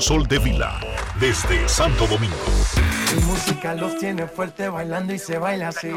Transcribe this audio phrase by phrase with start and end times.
[0.00, 0.80] Sol de Vila,
[1.20, 2.34] desde Santo Domingo.
[3.14, 5.90] Mi música los tiene fuerte bailando y se baila así.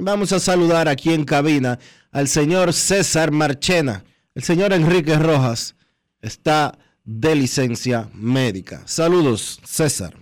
[0.00, 1.78] Vamos a saludar aquí en cabina
[2.12, 4.04] al señor César Marchena.
[4.34, 5.76] El señor Enrique Rojas
[6.20, 8.82] está de licencia médica.
[8.86, 10.16] Saludos, César.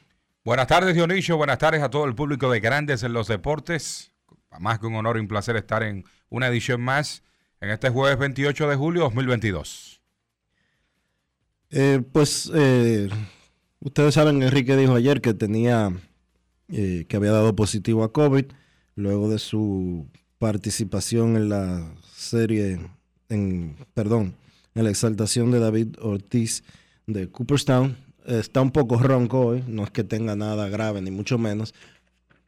[0.44, 1.36] Buenas tardes, Dionisio.
[1.36, 4.12] Buenas tardes a todo el público de Grandes en los Deportes.
[4.58, 7.22] Más que un honor y un placer estar en una edición más
[7.60, 10.00] en este jueves 28 de julio 2022.
[11.70, 13.08] Eh, pues eh,
[13.80, 15.90] ustedes saben, Enrique dijo ayer que tenía,
[16.68, 18.46] eh, que había dado positivo a COVID
[18.96, 22.80] luego de su participación en la serie,
[23.28, 24.34] en, perdón,
[24.74, 26.64] en la exaltación de David Ortiz
[27.06, 27.96] de Cooperstown.
[28.26, 31.74] Está un poco ronco hoy, no es que tenga nada grave, ni mucho menos,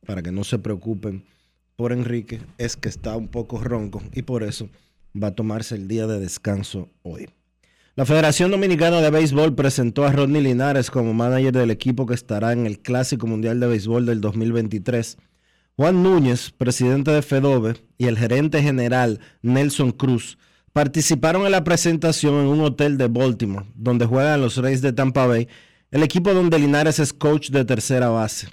[0.07, 1.25] para que no se preocupen
[1.77, 4.69] por Enrique, es que está un poco ronco y por eso
[5.21, 7.29] va a tomarse el día de descanso hoy.
[7.97, 12.53] La Federación Dominicana de Béisbol presentó a Rodney Linares como manager del equipo que estará
[12.53, 15.17] en el Clásico Mundial de Béisbol del 2023.
[15.77, 20.39] Juan Núñez, presidente de FEDOBE, y el gerente general Nelson Cruz
[20.75, 25.25] participaron en la presentación en un hotel de Baltimore, donde juegan los Reyes de Tampa
[25.25, 25.49] Bay,
[25.93, 28.49] el equipo donde Linares es coach de tercera base.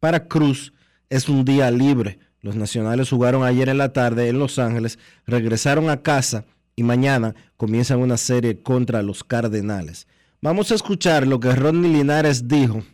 [0.00, 0.72] Para Cruz
[1.10, 2.18] es un día libre.
[2.40, 7.34] Los nacionales jugaron ayer en la tarde en Los Ángeles, regresaron a casa y mañana
[7.58, 10.06] comienzan una serie contra los Cardenales.
[10.40, 12.84] Vamos a escuchar lo que Rodney Linares dijo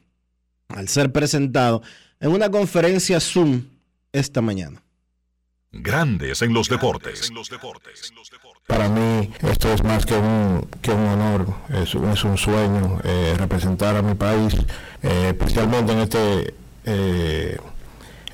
[0.67, 1.83] al ser presentado
[2.19, 3.63] en una conferencia Zoom
[4.11, 4.83] esta mañana.
[5.73, 7.33] Grandes en los deportes.
[8.67, 13.35] Para mí esto es más que un, que un honor, es, es un sueño eh,
[13.39, 14.55] representar a mi país,
[15.03, 17.57] eh, especialmente en este, eh,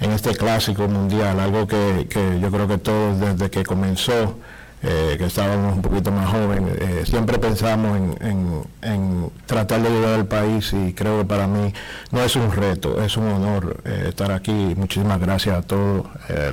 [0.00, 4.37] en este clásico mundial, algo que, que yo creo que todos desde que comenzó
[4.80, 10.14] eh, que estábamos un poquito más jóvenes, eh, siempre pensamos en, en, tratar de ayudar
[10.14, 11.72] al país y creo que para mí
[12.12, 14.74] no es un reto, es un honor eh, estar aquí.
[14.76, 16.04] Muchísimas gracias a todas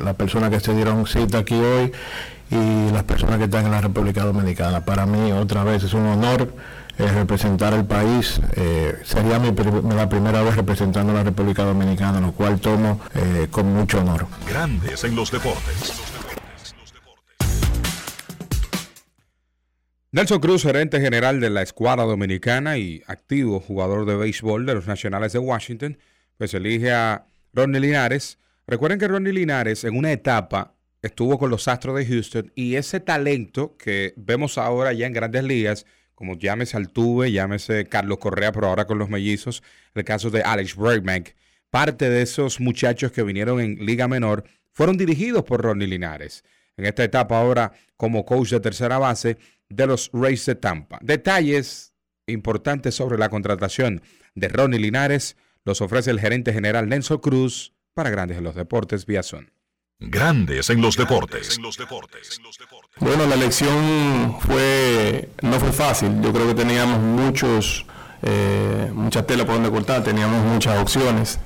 [0.04, 1.92] las personas que se dieron cita aquí hoy
[2.50, 4.84] y las personas que están en la República Dominicana.
[4.84, 6.52] Para mí otra vez es un honor
[6.98, 8.42] representar el país.
[9.04, 9.54] sería mi,
[9.94, 13.02] la primera vez representando a la República Dominicana, lo cual tomo
[13.52, 14.26] con mucho honor.
[14.48, 16.15] Grandes en los deportes.
[20.16, 24.88] Nelson Cruz, gerente general de la escuadra dominicana y activo jugador de béisbol de los
[24.88, 25.98] Nacionales de Washington,
[26.38, 28.40] pues elige a Ronnie Linares.
[28.66, 33.02] Recuerden que Ronnie Linares en una etapa estuvo con los Astros de Houston y ese
[33.02, 38.68] talento que vemos ahora ya en grandes ligas, como llámese Altuve, llámese Carlos Correa, pero
[38.68, 39.64] ahora con los mellizos,
[39.96, 41.26] el caso de Alex Bregman,
[41.70, 46.46] parte de esos muchachos que vinieron en Liga Menor fueron dirigidos por Ronnie Linares.
[46.78, 49.38] En esta etapa ahora como coach de tercera base,
[49.70, 51.00] de los Rays de Tampa.
[51.02, 51.94] Detalles
[52.28, 54.02] importantes sobre la contratación
[54.34, 59.06] de Ronnie Linares los ofrece el gerente general Nelson Cruz para Grandes en los Deportes
[59.06, 59.22] vía
[60.00, 61.58] Grandes en los deportes.
[63.00, 66.22] Bueno, la elección fue no fue fácil.
[66.22, 67.86] Yo creo que teníamos muchos
[68.22, 71.40] eh, mucha tela por donde cortar, teníamos muchas opciones.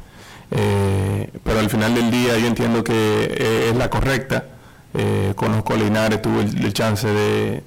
[0.51, 4.45] Eh, pero al final del día yo entiendo que eh, es la correcta.
[4.93, 7.63] Eh, conozco a Linares, tuve el, chance de,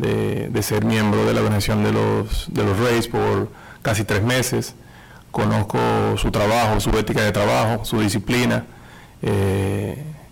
[0.00, 3.48] de, ser miembro de la organización de los, de los Rays por
[3.82, 4.74] casi tres meses.
[5.30, 5.78] Conozco
[6.16, 8.64] su trabajo, su ética de trabajo, su disciplina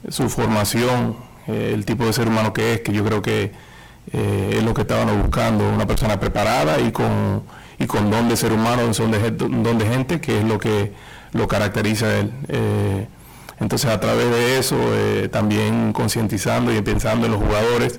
[0.08, 1.16] su formación,
[1.46, 3.52] eh, el tipo de ser humano que es, que yo creo que
[4.12, 7.42] eh, es lo que estaban buscando, una persona preparada y con,
[7.78, 10.92] y con don de ser humano, son de, don de gente, que es lo que
[11.32, 12.32] lo caracteriza a él.
[12.48, 13.06] Eh,
[13.60, 14.76] entonces a través de eso,
[15.32, 17.98] también concientizando y pensando en los jugadores,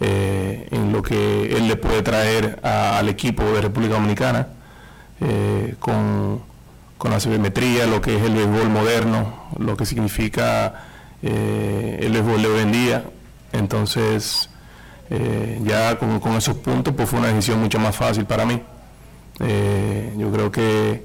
[0.00, 4.48] en lo que él le puede traer al equipo de República Dominicana,
[5.78, 6.42] con,
[7.04, 10.86] con la sabimetría, lo que es el béisbol moderno, lo que significa
[11.22, 13.04] eh, el béisbol de hoy en día.
[13.52, 14.48] Entonces,
[15.10, 18.58] eh, ya con, esos puntos, pues fue una decisión mucho más fácil para mí.
[19.40, 21.04] Eh, yo creo que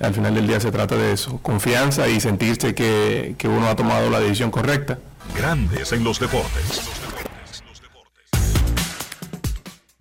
[0.00, 3.74] al final del día se trata de eso, confianza y sentirse que, que uno ha
[3.74, 4.98] tomado la decisión correcta.
[5.36, 6.80] Grandes en los deportes.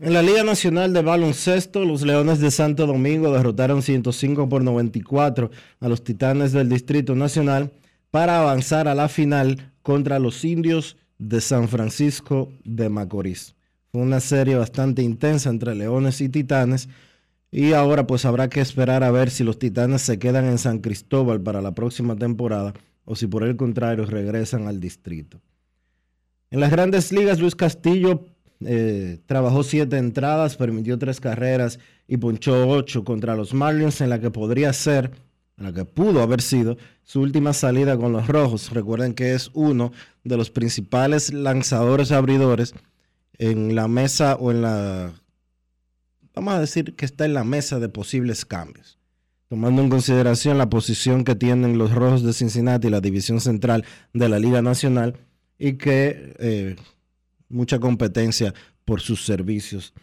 [0.03, 5.51] En la Liga Nacional de Baloncesto, los Leones de Santo Domingo derrotaron 105 por 94
[5.79, 7.71] a los Titanes del Distrito Nacional
[8.09, 13.53] para avanzar a la final contra los indios de San Francisco de Macorís.
[13.91, 16.89] Fue una serie bastante intensa entre Leones y Titanes
[17.51, 20.79] y ahora pues habrá que esperar a ver si los Titanes se quedan en San
[20.79, 22.73] Cristóbal para la próxima temporada
[23.05, 25.39] o si por el contrario regresan al distrito.
[26.49, 28.25] En las grandes ligas, Luis Castillo
[28.65, 34.19] eh, trabajó siete entradas, permitió tres carreras y ponchó ocho contra los Marlins en la
[34.19, 35.11] que podría ser
[35.61, 38.71] la que pudo haber sido su última salida con los Rojos.
[38.71, 39.91] Recuerden que es uno
[40.23, 42.73] de los principales lanzadores abridores
[43.37, 45.13] en la mesa o en la...
[46.33, 48.97] Vamos a decir que está en la mesa de posibles cambios.
[49.49, 54.29] Tomando en consideración la posición que tienen los Rojos de Cincinnati, la división central de
[54.29, 55.17] la Liga Nacional,
[55.59, 56.77] y que eh,
[57.51, 58.53] mucha competencia
[58.85, 59.93] por sus servicios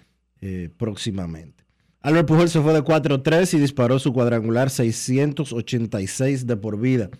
[0.41, 1.65] eh, próximamente.
[2.01, 7.11] Albert Pujol se fue de 4-3 y disparó su cuadrangular 686 de por vida.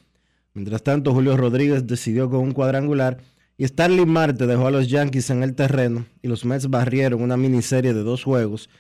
[0.55, 3.19] Mientras tanto, Julio Rodríguez decidió con un cuadrangular
[3.57, 7.37] y Starling Marte dejó a los Yankees en el terreno y los Mets barrieron una
[7.37, 8.71] miniserie de dos juegos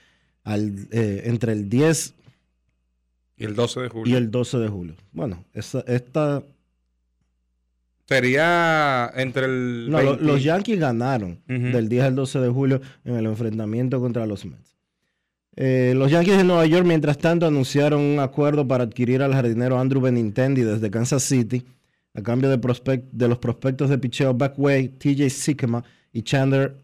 [0.46, 2.14] eh, entre el 10
[3.38, 4.12] y el 12 de julio.
[4.12, 4.94] Y el 12 de julio.
[5.12, 6.42] Bueno, esta...
[8.08, 9.90] Sería entre el...
[9.90, 14.46] No, los Yankees ganaron del 10 al 12 de julio en el enfrentamiento contra los
[14.46, 14.78] Mets.
[15.56, 19.78] Eh, los Yankees de Nueva York, mientras tanto, anunciaron un acuerdo para adquirir al jardinero
[19.78, 21.66] Andrew Benintendi desde Kansas City
[22.14, 26.76] a cambio de, de los prospectos de picheo Backway, TJ Sikema y Chandler,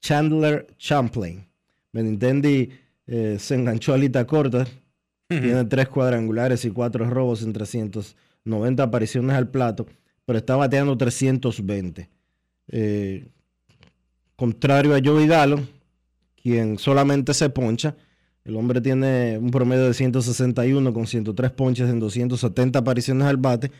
[0.00, 1.46] Chandler Champlain.
[1.92, 2.68] Benintendi
[3.06, 4.66] eh, se enganchó a lita corta,
[5.28, 9.86] tiene tres cuadrangulares y cuatro robos en 390 apariciones al plato,
[10.26, 12.10] pero está bateando 320.
[12.68, 13.30] Eh,
[14.36, 15.60] contrario a Joey Gallo,
[16.42, 17.96] quien solamente se poncha
[18.46, 23.72] el hombre tiene un promedio de 161 con 103 ponches en 270 apariciones al bate.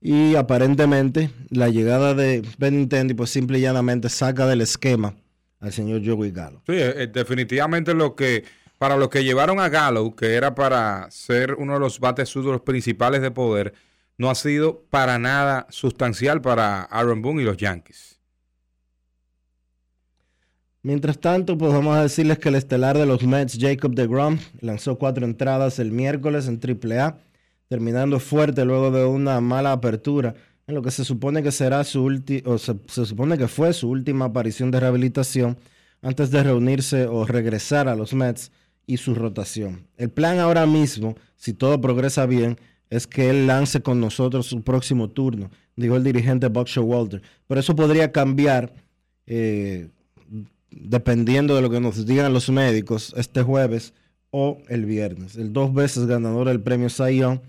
[0.00, 5.14] Y aparentemente la llegada de Benintendi pues simple y llanamente saca del esquema
[5.60, 6.62] al señor Joey Gallo.
[6.66, 8.44] Sí, eh, definitivamente lo que
[8.78, 12.62] para lo que llevaron a Gallo, que era para ser uno de los bates suyos
[12.62, 13.74] principales de poder,
[14.18, 18.18] no ha sido para nada sustancial para Aaron Boone y los Yankees.
[20.82, 24.96] Mientras tanto, pues vamos a decirles que el estelar de los Mets, Jacob DeGrom, lanzó
[24.98, 27.18] cuatro entradas el miércoles en AAA,
[27.66, 30.34] terminando fuerte luego de una mala apertura,
[30.68, 33.90] en lo que se supone que será su última, se, se supone que fue su
[33.90, 35.58] última aparición de rehabilitación
[36.02, 38.52] antes de reunirse o regresar a los Mets
[38.86, 39.88] y su rotación.
[39.96, 42.58] El plan ahora mismo, si todo progresa bien,
[42.90, 47.22] es que él lance con nosotros su próximo turno, dijo el dirigente Buck Walter.
[47.46, 48.72] Pero eso podría cambiar
[49.26, 49.88] eh,
[50.70, 53.94] dependiendo de lo que nos digan los médicos, este jueves
[54.30, 55.36] o el viernes.
[55.36, 57.40] El dos veces ganador del premio Sion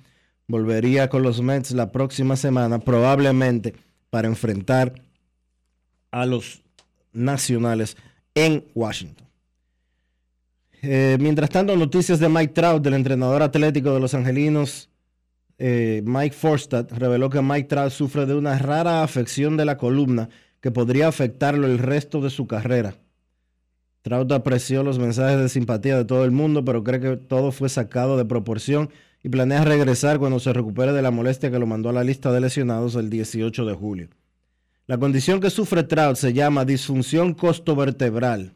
[0.48, 3.76] volvería con los Mets la próxima semana, probablemente
[4.10, 4.94] para enfrentar
[6.12, 6.62] a los
[7.12, 7.98] nacionales
[8.34, 9.28] en Washington.
[10.82, 14.90] Eh, mientras tanto, noticias de Mike Trout, del entrenador atlético de los Angelinos,
[15.60, 20.30] eh, Mike Forstad, reveló que Mike Trout sufre de una rara afección de la columna
[20.62, 22.96] que podría afectarlo el resto de su carrera.
[24.02, 27.70] Trout apreció los mensajes de simpatía de todo el mundo, pero cree que todo fue
[27.70, 28.90] sacado de proporción
[29.24, 32.32] y planea regresar cuando se recupere de la molestia que lo mandó a la lista
[32.32, 34.10] de lesionados el 18 de julio.
[34.86, 38.56] La condición que sufre Trout se llama disfunción costovertebral.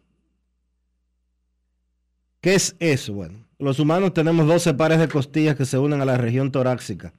[2.40, 3.14] ¿Qué es eso?
[3.14, 7.14] Bueno, los humanos tenemos 12 pares de costillas que se unen a la región torácica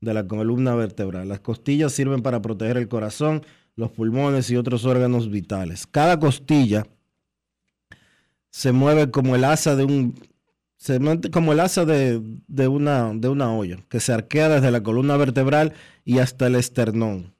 [0.00, 1.28] de la columna vertebral.
[1.28, 3.42] Las costillas sirven para proteger el corazón,
[3.76, 5.86] los pulmones y otros órganos vitales.
[5.86, 6.86] Cada costilla
[8.50, 10.14] se mueve como el asa de un
[11.32, 12.20] como el asa de,
[12.68, 15.72] una, de una olla que se arquea desde la columna vertebral
[16.04, 17.34] y hasta el esternón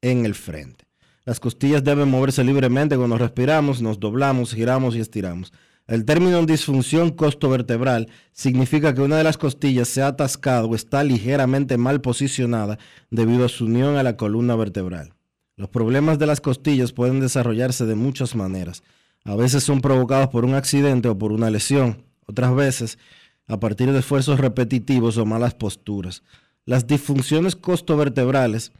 [0.00, 0.86] en el frente.
[1.24, 5.52] Las costillas deben moverse libremente cuando respiramos, nos doblamos, giramos y estiramos.
[5.86, 11.04] El término disfunción costovertebral significa que una de las costillas se ha atascado o está
[11.04, 12.78] ligeramente mal posicionada
[13.10, 15.14] debido a su unión a la columna vertebral.
[15.56, 18.82] Los problemas de las costillas pueden desarrollarse de muchas maneras.
[19.24, 22.98] A veces son provocados por un accidente o por una lesión, otras veces
[23.46, 26.24] a partir de esfuerzos repetitivos o malas posturas.
[26.64, 28.72] Las disfunciones costovertebrales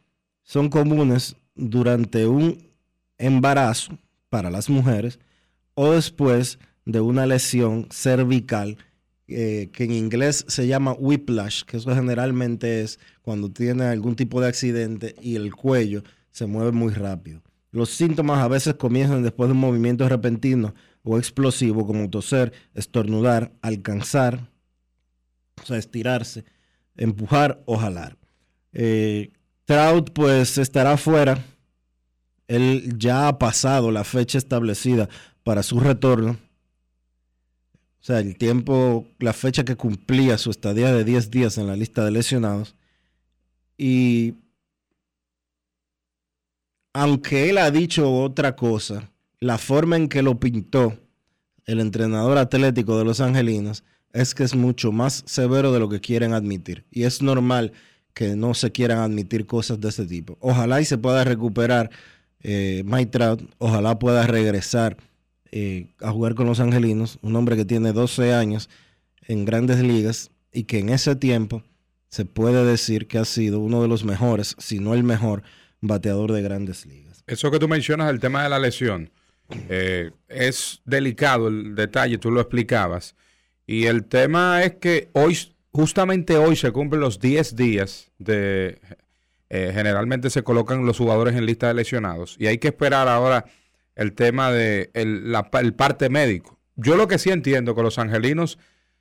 [0.42, 2.68] son comunes durante un
[3.16, 3.96] embarazo
[4.28, 5.20] para las mujeres
[5.74, 8.78] o después de una lesión cervical
[9.28, 14.40] eh, que en inglés se llama whiplash, que eso generalmente es cuando tiene algún tipo
[14.40, 17.42] de accidente y el cuello se mueve muy rápido.
[17.72, 23.52] Los síntomas a veces comienzan después de un movimiento repentino o explosivo como toser, estornudar,
[23.62, 24.48] alcanzar,
[25.60, 26.44] o sea, estirarse,
[26.96, 28.16] empujar o jalar.
[28.72, 29.32] Eh,
[29.64, 31.44] Trout pues estará fuera.
[32.46, 35.08] Él ya ha pasado la fecha establecida
[35.42, 36.38] para su retorno.
[38.06, 41.74] O sea, el tiempo, la fecha que cumplía su estadía de 10 días en la
[41.74, 42.76] lista de lesionados.
[43.76, 44.34] Y
[46.92, 49.10] aunque él ha dicho otra cosa,
[49.40, 50.96] la forma en que lo pintó
[51.64, 53.82] el entrenador atlético de los angelinos
[54.12, 56.84] es que es mucho más severo de lo que quieren admitir.
[56.92, 57.72] Y es normal
[58.14, 60.38] que no se quieran admitir cosas de ese tipo.
[60.38, 61.90] Ojalá y se pueda recuperar
[62.40, 64.96] eh, Mike Trout, ojalá pueda regresar
[65.52, 68.68] eh, a jugar con los angelinos, un hombre que tiene 12 años
[69.22, 71.62] en grandes ligas y que en ese tiempo
[72.08, 75.42] se puede decir que ha sido uno de los mejores, si no el mejor,
[75.80, 77.22] bateador de grandes ligas.
[77.26, 79.10] Eso que tú mencionas, el tema de la lesión,
[79.68, 83.14] eh, es delicado el detalle, tú lo explicabas.
[83.66, 85.36] Y el tema es que hoy,
[85.72, 88.80] justamente hoy se cumplen los 10 días de...
[89.48, 93.44] Eh, generalmente se colocan los jugadores en lista de lesionados y hay que esperar ahora
[93.96, 96.58] el tema de el, el parte médico.
[96.76, 98.58] Yo lo que sí entiendo que los angelinos,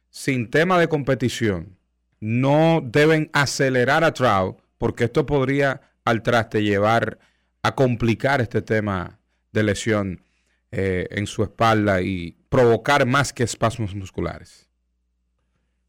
[0.09, 1.77] sin tema de competición,
[2.19, 7.19] no deben acelerar a Trout porque esto podría al traste llevar
[7.61, 9.19] a complicar este tema
[9.51, 10.21] de lesión
[10.71, 14.69] eh, en su espalda y provocar más que espasmos musculares.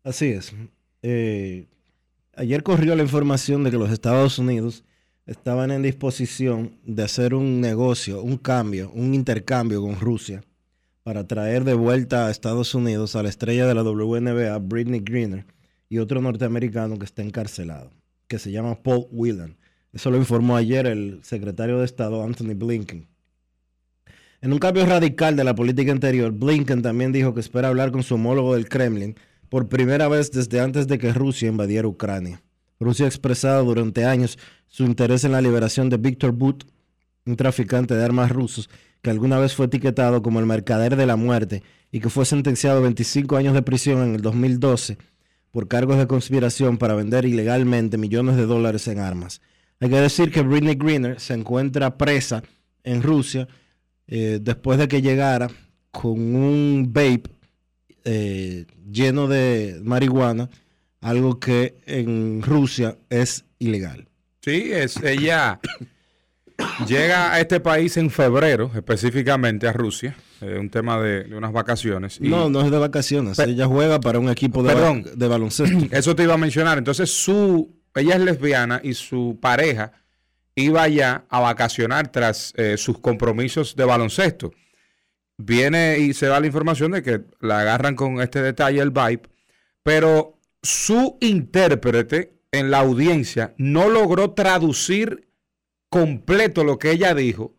[0.02, 0.54] Así es.
[1.02, 1.66] Eh,
[2.34, 4.84] ayer corrió la información de que los Estados Unidos
[5.26, 10.42] estaban en disposición de hacer un negocio, un cambio, un intercambio con Rusia
[11.02, 15.44] para traer de vuelta a Estados Unidos a la estrella de la WNBA, Britney Greener,
[15.88, 17.92] y otro norteamericano que está encarcelado,
[18.26, 19.56] que se llama Paul Whelan.
[19.92, 23.06] Eso lo informó ayer el secretario de Estado Anthony Blinken.
[24.40, 28.02] En un cambio radical de la política interior, Blinken también dijo que espera hablar con
[28.02, 29.16] su homólogo del Kremlin
[29.48, 32.42] por primera vez desde antes de que Rusia invadiera Ucrania.
[32.78, 36.64] Rusia ha expresado durante años su interés en la liberación de Víctor But,
[37.24, 38.68] un traficante de armas rusos
[39.02, 42.78] que alguna vez fue etiquetado como el mercader de la muerte y que fue sentenciado
[42.78, 44.98] a 25 años de prisión en el 2012
[45.50, 49.40] por cargos de conspiración para vender ilegalmente millones de dólares en armas.
[49.80, 52.42] Hay que decir que Britney Greener se encuentra presa
[52.82, 53.46] en Rusia
[54.06, 55.48] eh, después de que llegara
[55.90, 57.30] con un vape
[58.04, 60.50] eh, lleno de marihuana,
[61.00, 64.08] algo que en Rusia es ilegal.
[64.42, 65.60] Sí, es ella
[66.86, 72.20] llega a este país en febrero, específicamente a Rusia, eh, un tema de, unas vacaciones.
[72.20, 75.86] no, no es de vacaciones, ella juega para un equipo de, de baloncesto.
[75.90, 76.78] Eso te iba a mencionar.
[76.78, 79.92] Entonces su ella es lesbiana y su pareja
[80.54, 84.52] iba ya a vacacionar tras eh, sus compromisos de baloncesto.
[85.38, 89.22] Viene y se da la información de que la agarran con este detalle, el vibe,
[89.82, 90.35] pero
[90.66, 95.28] su intérprete en la audiencia no logró traducir
[95.88, 97.54] completo lo que ella dijo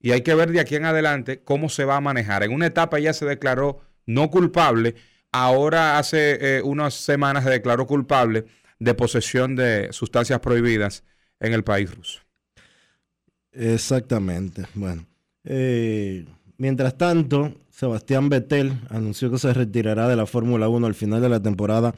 [0.00, 2.42] y hay que ver de aquí en adelante cómo se va a manejar.
[2.42, 4.94] En una etapa ella se declaró no culpable,
[5.32, 8.46] ahora hace eh, unas semanas se declaró culpable
[8.78, 11.04] de posesión de sustancias prohibidas
[11.40, 12.20] en el país ruso.
[13.52, 14.64] Exactamente.
[14.74, 15.04] Bueno,
[15.44, 16.24] eh,
[16.56, 21.28] mientras tanto, Sebastián Vettel anunció que se retirará de la Fórmula 1 al final de
[21.28, 21.94] la temporada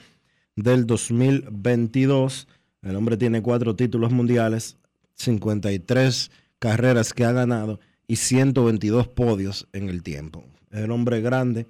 [0.62, 2.48] del 2022.
[2.82, 4.76] El hombre tiene cuatro títulos mundiales,
[5.14, 10.44] 53 carreras que ha ganado y 122 podios en el tiempo.
[10.70, 11.66] el hombre grande,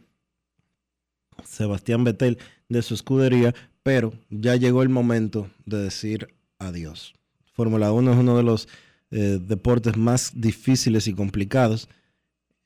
[1.44, 6.28] Sebastián Vettel, de su escudería, pero ya llegó el momento de decir
[6.58, 7.14] adiós.
[7.52, 8.68] Fórmula 1 es uno de los
[9.10, 11.88] eh, deportes más difíciles y complicados.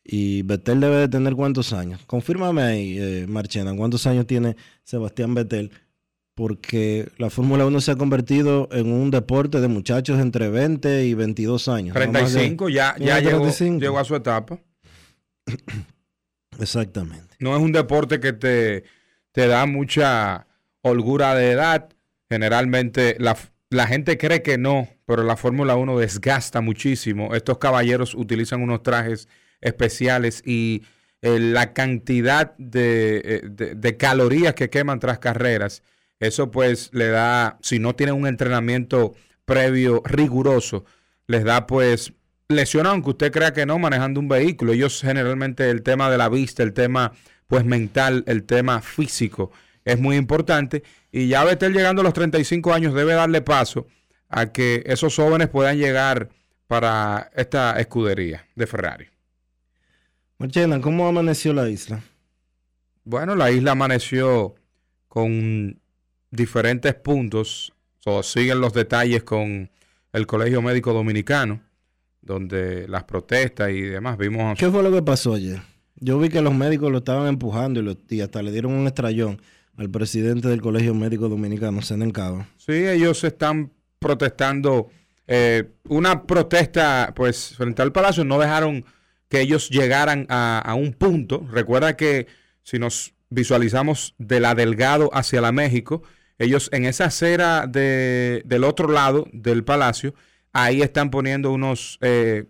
[0.04, 2.02] Y Vettel debe de tener cuántos años.
[2.06, 5.70] Confírmame ahí, eh, Marchena, cuántos años tiene Sebastián Vettel.
[6.34, 11.14] Porque la Fórmula 1 se ha convertido en un deporte de muchachos entre 20 y
[11.14, 11.94] 22 años.
[11.94, 13.48] 35, ya, ya llegó,
[13.78, 14.58] llegó a su etapa.
[16.58, 17.36] Exactamente.
[17.38, 18.84] No es un deporte que te,
[19.32, 20.46] te da mucha
[20.82, 21.88] holgura de edad.
[22.28, 23.36] Generalmente la,
[23.70, 27.34] la gente cree que no, pero la Fórmula 1 desgasta muchísimo.
[27.34, 29.28] Estos caballeros utilizan unos trajes
[29.60, 30.82] especiales y
[31.22, 35.82] eh, la cantidad eh, de, de, calorías que queman tras carreras,
[36.26, 39.14] eso pues le da, si no tienen un entrenamiento
[39.44, 40.84] previo riguroso,
[41.26, 42.12] les da pues
[42.48, 44.72] lesión, aunque usted crea que no, manejando un vehículo.
[44.72, 47.12] Ellos generalmente el tema de la vista, el tema
[47.46, 49.52] pues mental, el tema físico
[49.84, 53.86] es muy importante y ya Vettel llegando a los 35 años debe darle paso
[54.28, 56.30] a que esos jóvenes puedan llegar
[56.66, 59.06] para esta escudería de Ferrari.
[60.38, 62.02] Marchena, ¿cómo amaneció la isla?
[63.04, 64.54] Bueno, la isla amaneció
[65.08, 65.78] con
[66.34, 67.72] diferentes puntos.
[68.22, 69.70] siguen los detalles con
[70.12, 71.60] el Colegio Médico Dominicano,
[72.22, 74.58] donde las protestas y demás vimos.
[74.58, 75.60] ¿Qué fue lo que pasó ayer?
[75.96, 79.40] Yo vi que los médicos lo estaban empujando y, y hasta le dieron un estrellón
[79.76, 81.80] al presidente del Colegio Médico Dominicano,
[82.12, 82.46] Cabo.
[82.56, 84.88] Sí, ellos están protestando
[85.26, 88.84] eh, una protesta, pues frente al Palacio, no dejaron
[89.28, 91.46] que ellos llegaran a, un punto.
[91.50, 92.26] Recuerda que
[92.62, 96.02] si nos visualizamos de la Delgado hacia la México,
[96.38, 100.14] ellos en esa acera de, del otro lado del palacio,
[100.52, 102.44] ahí están poniendo unos, eh,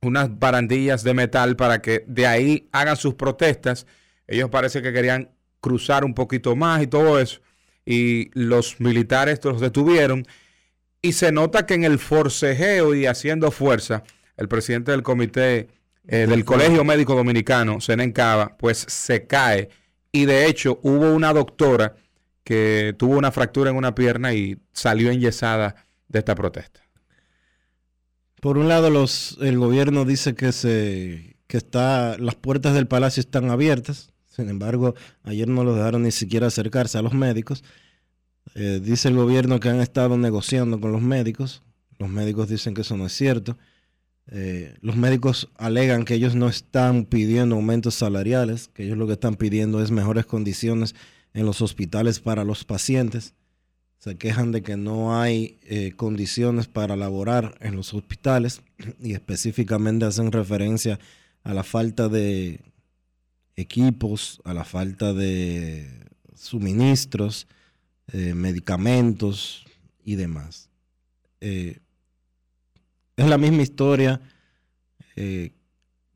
[0.00, 3.86] unas barandillas de metal para que de ahí hagan sus protestas.
[4.26, 7.40] Ellos parece que querían cruzar un poquito más y todo eso.
[7.84, 10.26] Y los militares los detuvieron.
[11.02, 14.04] Y se nota que en el forcejeo y haciendo fuerza,
[14.38, 15.68] el presidente del comité
[16.06, 19.68] eh, del Colegio Médico Dominicano, Senencaba, pues se cae.
[20.12, 21.96] Y de hecho hubo una doctora
[22.44, 25.74] que tuvo una fractura en una pierna y salió enyesada
[26.08, 26.80] de esta protesta.
[28.40, 28.88] Por un lado,
[29.40, 34.96] el gobierno dice que se que está las puertas del palacio están abiertas sin embargo,
[35.22, 37.62] ayer no los dejaron ni siquiera acercarse a los médicos.
[38.56, 41.62] Eh, dice el gobierno que han estado negociando con los médicos.
[42.00, 43.56] Los médicos dicen que eso no es cierto.
[44.26, 49.12] Eh, los médicos alegan que ellos no están pidiendo aumentos salariales, que ellos lo que
[49.12, 50.96] están pidiendo es mejores condiciones
[51.34, 53.34] en los hospitales para los pacientes.
[53.98, 58.62] Se quejan de que no hay eh, condiciones para laborar en los hospitales
[59.00, 60.98] y específicamente hacen referencia
[61.42, 62.60] a la falta de
[63.56, 67.46] equipos, a la falta de suministros,
[68.12, 69.64] eh, medicamentos
[70.04, 70.70] y demás.
[71.40, 71.78] Eh,
[73.16, 74.20] es la misma historia
[75.16, 75.52] eh,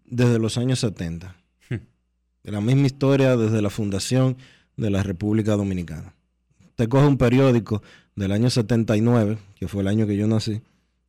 [0.05, 1.37] desde los años 70.
[1.71, 1.77] Hmm.
[2.43, 4.37] La misma historia desde la fundación
[4.79, 6.15] de la República Dominicana.
[6.71, 7.83] Usted coge un periódico
[8.17, 10.63] del año 79, que fue el año que yo nací,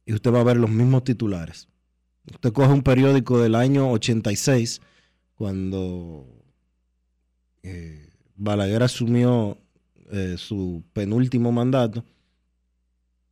[0.06, 1.70] y usted va a ver los mismos titulares.
[2.34, 4.82] Usted coge un periódico del año 86
[5.36, 6.28] cuando
[7.64, 9.58] eh, Balaguer asumió
[10.12, 12.04] eh, su penúltimo mandato,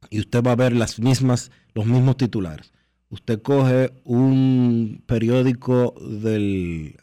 [0.10, 2.72] y usted va a ver las mismas, los mismos titulares.
[3.10, 6.98] Usted coge un periódico del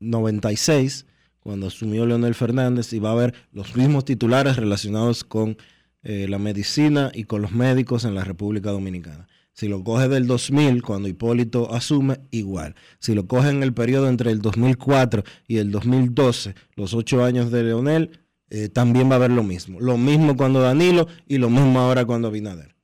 [0.00, 1.05] 96,
[1.46, 5.56] cuando asumió Leonel Fernández, y va a ver los mismos titulares relacionados con
[6.02, 9.28] eh, la medicina y con los médicos en la República Dominicana.
[9.52, 12.74] Si lo coge del 2000, cuando Hipólito asume, igual.
[12.98, 17.52] Si lo coge en el periodo entre el 2004 y el 2012, los ocho años
[17.52, 18.18] de Leonel,
[18.50, 19.78] eh, también va a haber lo mismo.
[19.78, 22.74] Lo mismo cuando Danilo y lo mismo ahora cuando Abinader.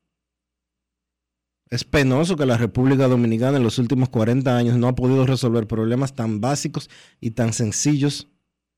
[1.68, 5.66] Es penoso que la República Dominicana en los últimos 40 años no ha podido resolver
[5.66, 6.88] problemas tan básicos
[7.20, 8.29] y tan sencillos.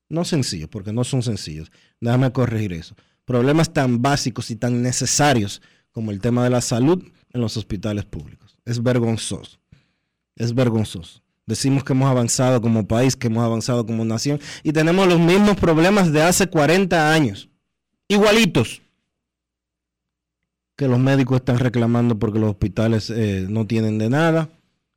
[0.09, 1.71] No sencillos, porque no son sencillos.
[1.99, 2.95] Déjame corregir eso.
[3.25, 8.05] Problemas tan básicos y tan necesarios como el tema de la salud en los hospitales
[8.05, 8.57] públicos.
[8.65, 9.59] Es vergonzoso.
[10.35, 11.21] Es vergonzoso.
[11.45, 15.57] Decimos que hemos avanzado como país, que hemos avanzado como nación y tenemos los mismos
[15.57, 17.49] problemas de hace 40 años.
[18.07, 18.81] Igualitos.
[20.75, 24.49] Que los médicos están reclamando porque los hospitales eh, no tienen de nada,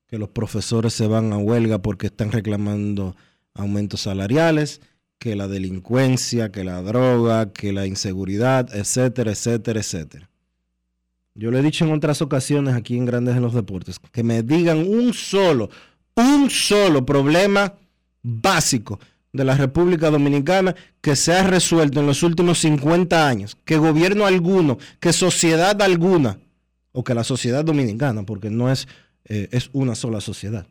[0.06, 3.14] que los profesores se van a huelga porque están reclamando
[3.54, 4.80] aumentos salariales,
[5.18, 10.30] que la delincuencia, que la droga, que la inseguridad, etcétera, etcétera, etcétera.
[11.34, 14.42] Yo le he dicho en otras ocasiones aquí en Grandes en los Deportes, que me
[14.42, 15.70] digan un solo,
[16.16, 17.74] un solo problema
[18.22, 18.98] básico
[19.32, 24.26] de la República Dominicana que se ha resuelto en los últimos 50 años, que gobierno
[24.26, 26.38] alguno, que sociedad alguna,
[26.92, 28.88] o que la sociedad dominicana, porque no es,
[29.24, 30.66] eh, es una sola sociedad.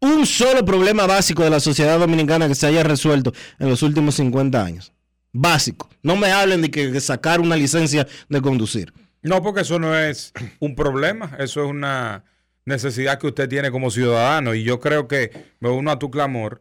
[0.00, 4.14] Un solo problema básico de la sociedad dominicana que se haya resuelto en los últimos
[4.14, 4.92] 50 años.
[5.32, 5.88] Básico.
[6.02, 8.92] No me hablen de que sacar una licencia de conducir.
[9.22, 12.24] No, porque eso no es un problema, eso es una
[12.64, 14.54] necesidad que usted tiene como ciudadano.
[14.54, 16.60] Y yo creo que, me uno a tu clamor,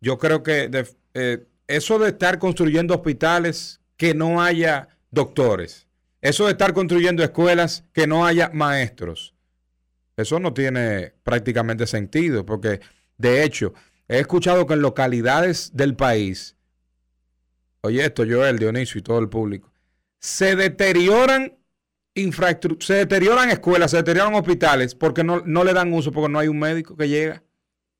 [0.00, 0.68] yo creo que
[1.14, 5.86] eh, eso de estar construyendo hospitales que no haya doctores,
[6.20, 9.31] eso de estar construyendo escuelas que no haya maestros,
[10.16, 12.80] eso no tiene prácticamente sentido, porque
[13.18, 13.72] de hecho,
[14.08, 16.56] he escuchado que en localidades del país,
[17.82, 19.72] oye esto, Joel, Dionisio y todo el público,
[20.18, 21.56] se deterioran
[22.14, 26.38] infraestructura, se deterioran escuelas, se deterioran hospitales porque no, no, le dan uso, porque no
[26.38, 27.42] hay un médico que llega.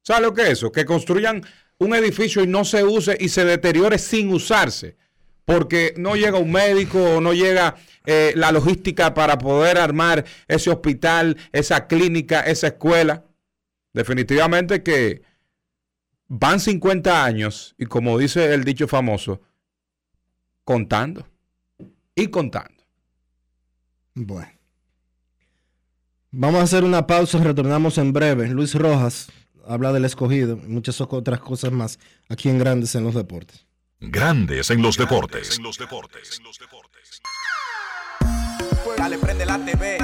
[0.03, 0.73] ¿Sabe lo que es eso?
[0.73, 1.43] Que construyan
[1.79, 4.97] un edificio y no se use y se deteriore sin usarse,
[5.45, 10.71] porque no llega un médico o no llega eh, la logística para poder armar ese
[10.71, 13.25] hospital, esa clínica, esa escuela.
[13.93, 15.23] Definitivamente que
[16.29, 19.43] van 50 años y como dice el dicho famoso,
[20.65, 21.27] contando
[22.15, 22.83] y contando.
[24.15, 24.53] Bueno.
[26.31, 28.49] Vamos a hacer una pausa, retornamos en breve.
[28.49, 29.31] Luis Rojas
[29.67, 33.67] habla del escogido y muchas otras cosas más aquí en Grandes en los Deportes.
[34.05, 35.59] Grandes en los Deportes.
[35.59, 36.43] En los Deportes.
[38.99, 39.99] Dale, prende la TV,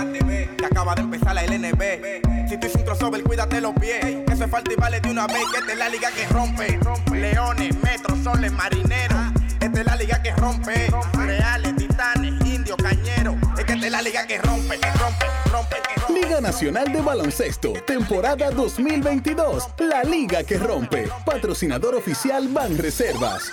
[0.57, 2.49] que acaba de empezar la LNB.
[2.49, 4.01] Si tú hiciste un crossover, cuídate los pies.
[4.25, 5.43] Que eso es falta y vale de una vez.
[5.53, 6.79] Que esta es la liga que rompe.
[7.13, 9.19] Leones, metros, soles, marineros.
[9.61, 10.91] Esta es la liga que rompe.
[11.15, 13.35] Reales, titanes, indios, cañeros.
[13.59, 16.21] Es que esta es la liga que rompe, que rompe, rompe, que rompe.
[16.21, 19.65] Liga Nacional de Baloncesto, temporada 2022.
[19.81, 21.09] La liga que rompe.
[21.27, 23.53] Patrocinador oficial Banreservas.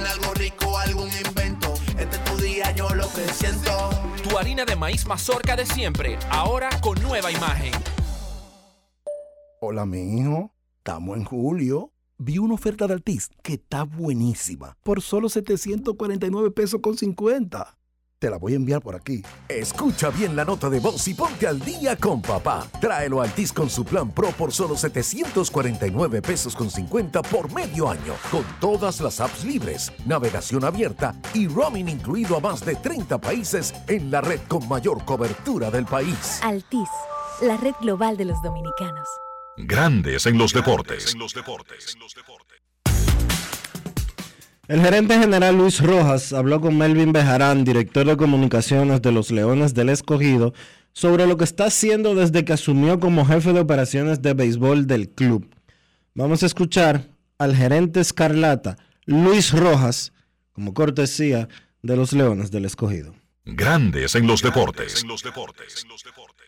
[0.00, 1.74] Cocina algo rico, algún invento.
[1.98, 3.90] Este es tu día, yo lo que siento.
[4.22, 7.72] Tu harina de maíz mazorca de siempre, ahora con nueva imagen.
[9.60, 10.54] Hola, mi hijo.
[10.78, 11.92] Estamos en julio.
[12.16, 14.76] Vi una oferta de Altis que está buenísima.
[14.82, 17.76] Por solo 749 pesos con 50.
[18.20, 19.22] Te la voy a enviar por aquí.
[19.48, 22.66] Escucha bien la nota de voz y ponte al día con papá.
[22.78, 27.88] Tráelo a Altis con su plan Pro por solo 749 pesos con 50 por medio
[27.88, 28.12] año.
[28.30, 33.74] Con todas las apps libres, navegación abierta y roaming incluido a más de 30 países
[33.88, 36.40] en la red con mayor cobertura del país.
[36.42, 36.90] Altis,
[37.40, 39.08] la red global de los dominicanos.
[39.56, 41.16] Grandes en los deportes.
[44.70, 49.74] El gerente general Luis Rojas habló con Melvin Bejarán, director de comunicaciones de los Leones
[49.74, 50.54] del Escogido,
[50.92, 55.08] sobre lo que está haciendo desde que asumió como jefe de operaciones de béisbol del
[55.08, 55.52] club.
[56.14, 60.12] Vamos a escuchar al gerente escarlata Luis Rojas
[60.52, 61.48] como cortesía
[61.82, 63.12] de los Leones del Escogido.
[63.44, 65.04] Grandes en los deportes.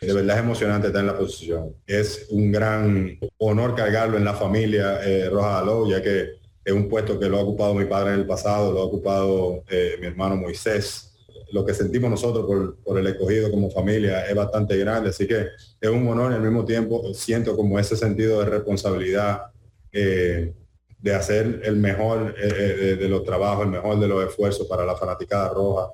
[0.00, 1.74] De verdad es emocionante estar en la posición.
[1.88, 6.88] Es un gran honor cargarlo en la familia eh, Rojas Alou, ya que es un
[6.88, 10.06] puesto que lo ha ocupado mi padre en el pasado, lo ha ocupado eh, mi
[10.06, 11.12] hermano Moisés.
[11.50, 15.48] Lo que sentimos nosotros por, por, el escogido como familia es bastante grande, así que
[15.80, 19.42] es un honor y al mismo tiempo siento como ese sentido de responsabilidad
[19.92, 20.54] eh,
[20.98, 24.96] de hacer el mejor eh, de, los trabajos, el mejor de los esfuerzos para la
[24.96, 25.90] fanaticada roja,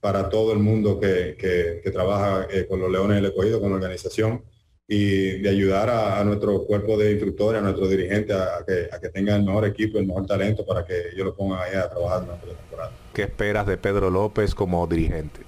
[0.00, 3.76] para todo el mundo que, que, que trabaja con los Leones del Escogido, con la
[3.76, 4.42] organización
[4.92, 8.88] y de ayudar a, a, nuestro cuerpo de instructores, a nuestros dirigentes a, a, que,
[8.90, 11.76] a que tengan el mejor equipo, el mejor talento para que ellos lo pongan ahí
[11.76, 12.90] a trabajar durante la temporada.
[13.14, 15.42] ¿Qué esperas de Pedro López como dirigente?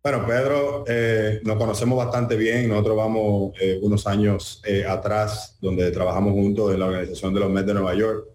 [0.00, 2.68] Bueno, Pedro, eh, nos conocemos bastante bien.
[2.68, 7.50] Nosotros vamos eh, unos años eh, atrás, donde trabajamos juntos en la organización de los
[7.50, 8.28] Mets de Nueva York.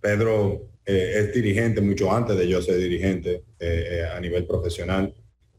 [0.00, 3.42] Pedro es dirigente mucho antes de yo ser dirigente
[4.14, 5.12] a nivel profesional.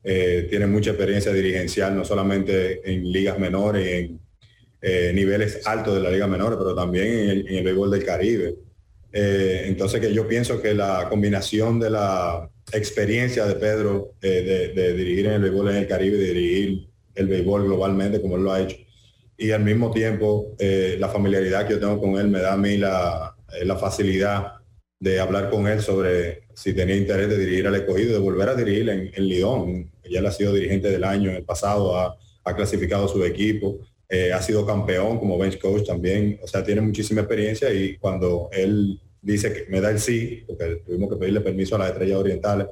[0.03, 4.19] Eh, tiene mucha experiencia dirigencial, no solamente en ligas menores, en
[4.81, 8.55] eh, niveles altos de la liga menores, pero también en el, béisbol del Caribe.
[9.13, 15.27] Eh, entonces que yo pienso que la combinación de la experiencia de Pedro de, dirigir
[15.27, 18.61] en el béisbol en el Caribe, de dirigir el béisbol globalmente como él lo ha
[18.61, 18.77] hecho,
[19.37, 22.77] y al mismo tiempo la familiaridad que yo tengo con él me da a mí
[22.77, 23.35] la,
[23.79, 24.53] facilidad
[24.99, 28.55] de hablar con él sobre si tenía interés de dirigir al escogido, de volver a
[28.55, 29.90] dirigir en, en Lyon.
[30.11, 33.79] Ya él ha sido dirigente del año, en el pasado ha, ha clasificado su equipo,
[34.09, 38.49] eh, ha sido campeón como bench coach también, o sea, tiene muchísima experiencia y cuando
[38.51, 42.17] él dice que me da el sí, porque tuvimos que pedirle permiso a las estrellas
[42.17, 42.67] orientales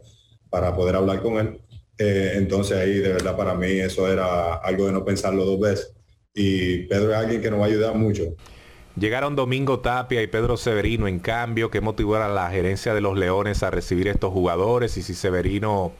[0.50, 1.62] para poder hablar con él,
[1.98, 5.94] eh, entonces ahí de verdad para mí eso era algo de no pensarlo dos veces.
[6.34, 8.36] Y Pedro es alguien que nos va a ayudar mucho.
[8.98, 13.18] Llegaron Domingo Tapia y Pedro Severino en cambio, que motivó a la gerencia de los
[13.18, 15.94] Leones a recibir estos jugadores y si Severino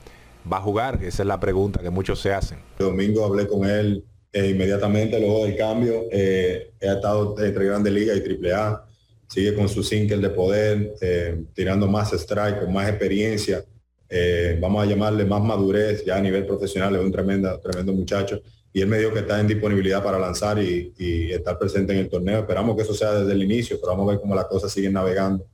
[0.50, 2.58] va a jugar, esa es la pregunta que muchos se hacen.
[2.78, 8.14] Domingo hablé con él eh, inmediatamente luego del cambio, eh, ha estado entre Grande Liga
[8.14, 8.84] y Triple A,
[9.28, 13.64] sigue con su single de poder, eh, tirando más strike, con más experiencia,
[14.08, 18.40] eh, vamos a llamarle más madurez ya a nivel profesional, es un tremendo, tremendo muchacho
[18.72, 22.00] y él me dijo que está en disponibilidad para lanzar y, y, estar presente en
[22.00, 22.40] el torneo.
[22.40, 24.92] Esperamos que eso sea desde el inicio, pero vamos a ver cómo las cosas siguen
[24.92, 25.46] navegando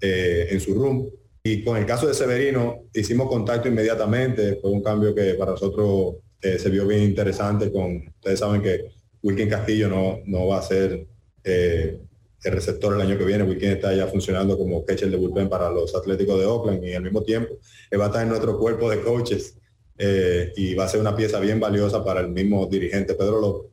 [0.00, 1.10] eh, en su rumbo.
[1.44, 6.16] Y con el caso de Severino, hicimos contacto inmediatamente, fue un cambio que para nosotros
[6.40, 7.72] eh, se vio bien interesante.
[7.72, 11.04] Con, ustedes saben que Wilkin Castillo no, no va a ser
[11.42, 11.98] eh,
[12.44, 13.42] el receptor el año que viene.
[13.42, 17.02] Wilkin está ya funcionando como catcher de bullpen para los Atléticos de Oakland y al
[17.02, 17.56] mismo tiempo
[17.98, 19.58] va a estar en nuestro cuerpo de coaches
[19.98, 23.72] eh, y va a ser una pieza bien valiosa para el mismo dirigente Pedro López.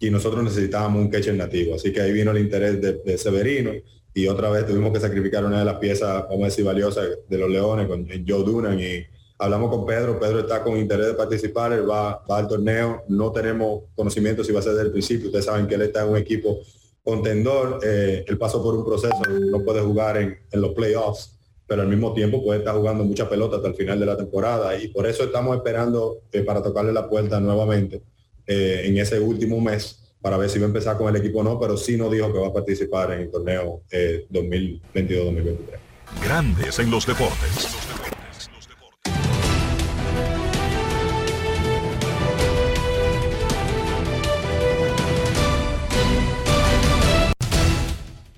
[0.00, 3.72] Y nosotros necesitábamos un catcher nativo, así que ahí vino el interés de, Severino
[4.18, 7.38] y otra vez tuvimos que sacrificar una de las piezas, vamos a decir, valiosas de
[7.38, 9.04] los Leones con Joe Dunan y
[9.38, 13.30] hablamos con Pedro, Pedro está con interés de participar, él va, va al torneo, no
[13.30, 16.08] tenemos conocimiento si va a ser desde el principio, ustedes saben que él está en
[16.08, 16.58] un equipo
[17.04, 21.82] contendor, eh, él pasó por un proceso, no puede jugar en, en los playoffs, pero
[21.82, 24.88] al mismo tiempo puede estar jugando mucha pelota hasta el final de la temporada y
[24.88, 28.02] por eso estamos esperando eh, para tocarle la puerta nuevamente
[28.48, 31.42] eh, en ese último mes para ver si va a empezar con el equipo o
[31.42, 35.56] no, pero sí nos dijo que va a participar en el torneo eh, 2022-2023.
[36.22, 37.68] Grandes en los deportes.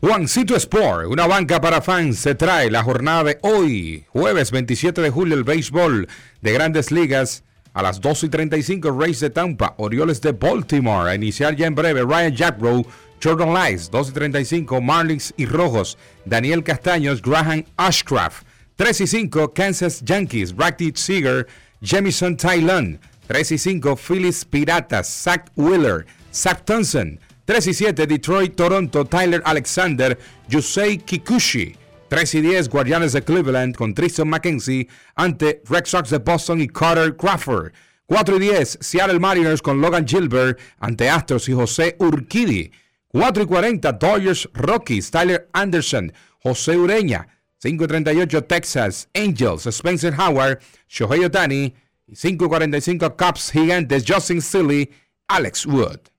[0.03, 5.11] Juancito Sport, una banca para fans, se trae la jornada de hoy, jueves 27 de
[5.11, 6.09] julio, el béisbol
[6.41, 7.45] de grandes ligas.
[7.73, 11.09] A las 2 y 35, Rays de Tampa, Orioles de Baltimore.
[11.09, 12.85] A iniciar ya en breve, Ryan Jackrow,
[13.23, 15.97] Jordan Lights, 2 y 35, Marlins y Rojos.
[16.25, 18.45] Daniel Castaños, Graham Ashcraft.
[18.77, 21.47] 3 y 5, Kansas Yankees, Brady Seager,
[21.81, 22.99] Jamison Tylon.
[23.29, 27.21] 3 y 5, Phillies Piratas, Zach Wheeler, Zach Thompson.
[27.45, 31.77] 3 y 7, Detroit, Toronto, Tyler Alexander, Yusei Kikuchi.
[32.11, 36.67] 3 y 10, Guardianes de Cleveland con Tristan McKenzie ante Red Sox de Boston y
[36.67, 37.73] Carter Crawford.
[38.07, 42.73] 4 y 10, Seattle Mariners con Logan Gilbert ante Astros y José Urquidi.
[43.07, 47.29] 4 y 40, Dodgers Rockies, Tyler Anderson, José Ureña.
[47.59, 51.73] 5 y 38, Texas Angels, Spencer Howard, Shohei Otani.
[52.09, 54.91] Y 5 y 45, Cubs Gigantes, Justin Silly,
[55.29, 56.10] Alex Wood.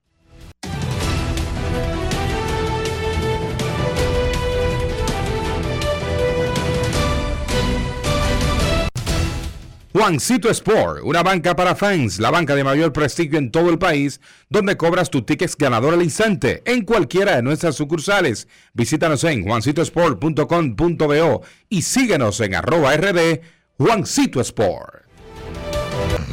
[10.02, 14.20] Juancito Sport, una banca para fans, la banca de mayor prestigio en todo el país,
[14.50, 18.48] donde cobras tu tickets ganador al instante en cualquiera de nuestras sucursales.
[18.72, 23.42] Visítanos en juancitosport.com.bo y síguenos en arroba rd
[23.78, 25.04] Juancito Sport.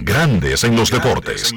[0.01, 1.53] Grandes en los deportes.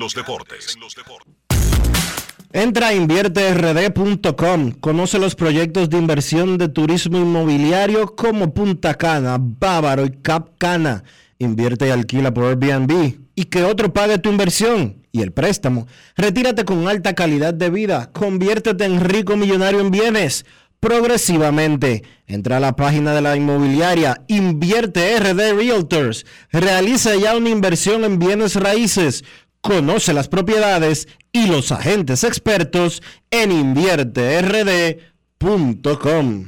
[2.52, 10.04] Entra a invierterd.com, conoce los proyectos de inversión de turismo inmobiliario como Punta Cana, Bávaro
[10.04, 11.04] y Cap Cana.
[11.44, 15.86] Invierte y alquila por Airbnb y que otro pague tu inversión y el préstamo.
[16.16, 18.10] Retírate con alta calidad de vida.
[18.12, 20.44] Conviértete en rico millonario en bienes
[20.82, 22.02] progresivamente.
[22.26, 26.26] Entra a la página de la inmobiliaria Invierte RD Realtors.
[26.50, 29.22] Realiza ya una inversión en bienes raíces.
[29.60, 33.00] Conoce las propiedades y los agentes expertos
[33.30, 36.46] en invierterd.com.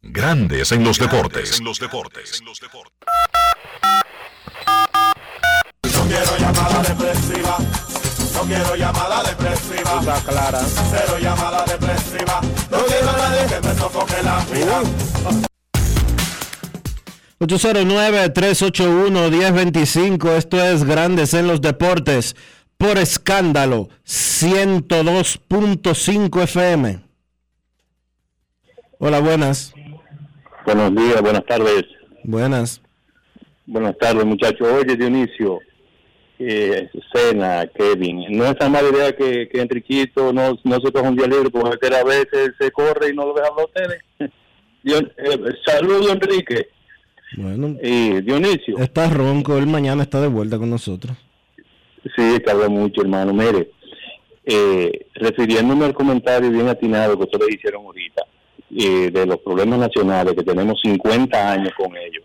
[0.00, 1.58] Grandes en los deportes.
[1.58, 2.40] En los deportes.
[6.08, 7.58] No quiero llamada depresiva.
[8.32, 10.00] No quiero llamada depresiva.
[10.00, 10.60] Está clara.
[10.60, 12.40] Cero llamada depresiva.
[12.70, 14.80] No quiero a nadie que me sofoque la vida.
[17.40, 20.30] 809-381-1025.
[20.30, 22.36] Esto es Grandes en los Deportes
[22.78, 27.00] por escándalo 102.5 FM.
[28.98, 29.74] Hola, buenas.
[30.64, 31.84] Buenos días, buenas tardes.
[32.24, 32.80] Buenas.
[33.66, 34.66] Buenas tardes, muchachos.
[34.66, 35.58] Oye, Dionisio,
[36.38, 41.08] eh, Cena, Kevin, no es la mala idea que, que Enriquito no, no se coja
[41.08, 44.02] un día libre porque a veces se corre y no lo dejan a ustedes.
[44.82, 46.68] Dion, eh, saludos, Enrique.
[47.36, 48.78] Bueno, Y Dionisio.
[48.78, 51.16] está ronco, él mañana está de vuelta con nosotros.
[52.16, 53.34] Sí, tarda mucho, hermano.
[53.34, 53.70] Mire,
[54.46, 58.22] eh, refiriéndome al comentario bien atinado que ustedes hicieron ahorita,
[58.78, 62.24] eh, de los problemas nacionales, que tenemos 50 años con ellos,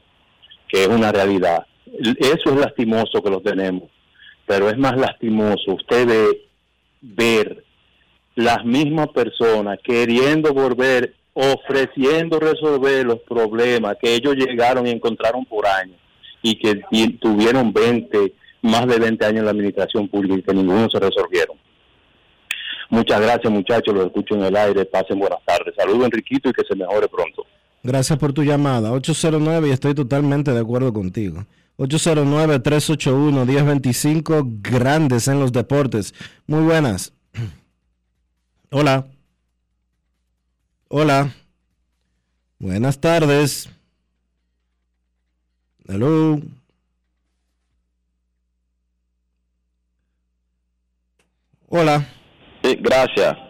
[0.70, 1.66] que es una realidad.
[2.20, 3.90] Eso es lastimoso que lo tenemos,
[4.46, 6.36] pero es más lastimoso ustedes
[7.02, 7.64] ver
[8.36, 15.68] las mismas personas queriendo volver, ofreciendo resolver los problemas que ellos llegaron y encontraron por
[15.68, 15.98] años
[16.42, 16.82] y que
[17.22, 21.58] tuvieron 20, más de 20 años en la administración pública y que ninguno se resolvieron.
[22.90, 25.74] Muchas gracias muchachos, los escucho en el aire, pasen buenas tardes.
[25.76, 27.46] Saludos Enriquito y que se mejore pronto.
[27.82, 28.92] Gracias por tu llamada.
[28.92, 31.46] 809 y estoy totalmente de acuerdo contigo.
[31.78, 36.14] 809-381-1025, grandes en los deportes.
[36.46, 37.14] Muy buenas.
[38.72, 39.08] Hola.
[40.88, 41.34] Hola.
[42.60, 43.68] Buenas tardes.
[45.88, 46.40] Hello.
[51.68, 52.08] Hola.
[52.64, 53.43] Sí, gracias.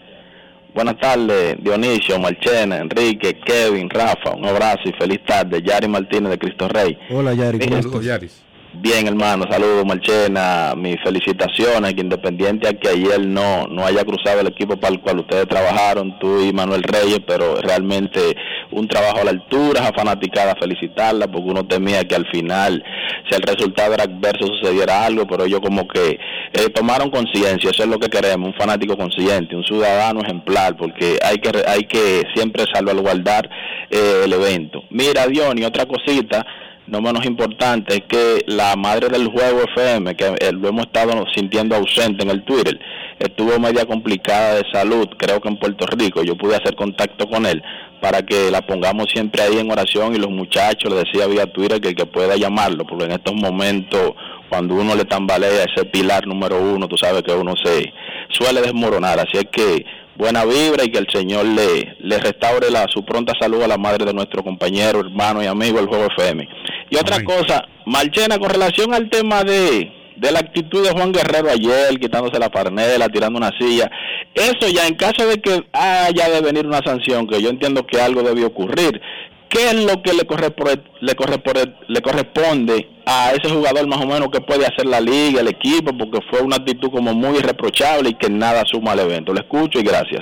[0.74, 4.32] Buenas tardes, Dionisio, Marchena, Enrique, Kevin, Rafa.
[4.36, 5.62] Un abrazo y feliz tarde.
[5.62, 6.98] Yari Martínez de Cristo Rey.
[7.12, 7.60] Hola, Yari.
[7.60, 8.44] ¿cómo Mire, estás?
[8.76, 10.74] Bien, hermano, saludos, Marchena.
[10.76, 15.00] Mis felicitaciones, que independiente a que ayer no, no haya cruzado el equipo para el
[15.00, 18.36] cual ustedes trabajaron, tú y Manuel Reyes, pero realmente
[18.72, 22.84] un trabajo a la altura, esa fanaticada, felicitarla, porque uno temía que al final,
[23.30, 26.20] si el resultado era adverso, sucediera algo, pero ellos como que
[26.54, 31.20] eh, tomaron conciencia, eso es lo que queremos, un fanático consciente, un ciudadano ejemplar, porque
[31.24, 33.48] hay que, hay que siempre salvaguardar
[33.92, 34.82] eh, el evento.
[34.90, 36.44] Mira, Diony, otra cosita
[36.88, 41.26] no menos importante es que la madre del juego FM, que eh, lo hemos estado
[41.34, 42.78] sintiendo ausente en el Twitter,
[43.20, 46.24] estuvo media complicada de salud, creo que en Puerto Rico.
[46.24, 47.64] Yo pude hacer contacto con él
[48.02, 51.80] para que la pongamos siempre ahí en oración y los muchachos le decía vía Twitter
[51.80, 54.14] que que pueda llamarlo, porque en estos momentos
[54.50, 57.92] cuando uno le tambalea ese pilar número uno, tú sabes que uno se
[58.30, 59.20] suele desmoronar.
[59.20, 63.34] Así es que buena vibra y que el Señor le, le restaure la, su pronta
[63.40, 66.48] salud a la madre de nuestro compañero, hermano y amigo el Juego FM.
[66.94, 71.50] Y otra cosa, Marchena, con relación al tema de, de la actitud de Juan Guerrero
[71.50, 73.90] ayer, quitándose la parnela, tirando una silla,
[74.36, 78.00] eso ya en caso de que haya de venir una sanción, que yo entiendo que
[78.00, 79.02] algo debe ocurrir,
[79.50, 84.06] ¿qué es lo que le corresponde, le corresponde, le corresponde a ese jugador más o
[84.06, 88.10] menos que puede hacer la liga, el equipo, porque fue una actitud como muy irreprochable
[88.10, 89.34] y que nada suma al evento?
[89.34, 90.22] Le escucho y gracias.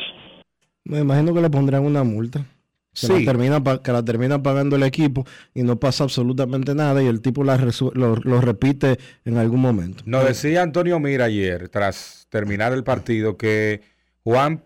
[0.86, 2.46] Me imagino que le pondrán una multa.
[2.94, 3.20] Que, Sí.
[3.20, 7.08] la termina, pa- que la termina pagando el equipo y no pasa absolutamente nada y
[7.08, 10.04] el tipo la resu- lo, lo repite en algún momento.
[10.06, 13.82] Nos decía Antonio Mira ayer, tras terminar el partido, que
[14.26, 14.64] Juan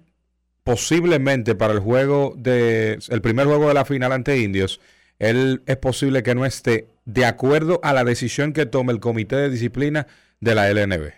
[0.63, 4.81] posiblemente para el juego de el primer juego de la final ante Indios,
[5.19, 9.35] él es posible que no esté de acuerdo a la decisión que tome el comité
[9.35, 10.07] de disciplina
[10.39, 11.11] de la LNB.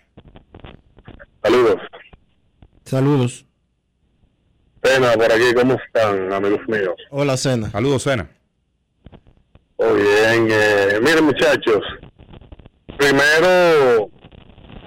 [1.42, 1.76] Saludos.
[2.84, 3.46] Saludos.
[4.80, 6.94] Pena, por aquí, ¿cómo están, amigos míos?
[7.10, 7.70] Hola, Cena.
[7.70, 8.28] Saludos, Cena.
[9.76, 10.48] Oh, bien.
[10.50, 11.80] Eh, miren, muchachos.
[12.96, 14.10] Primero,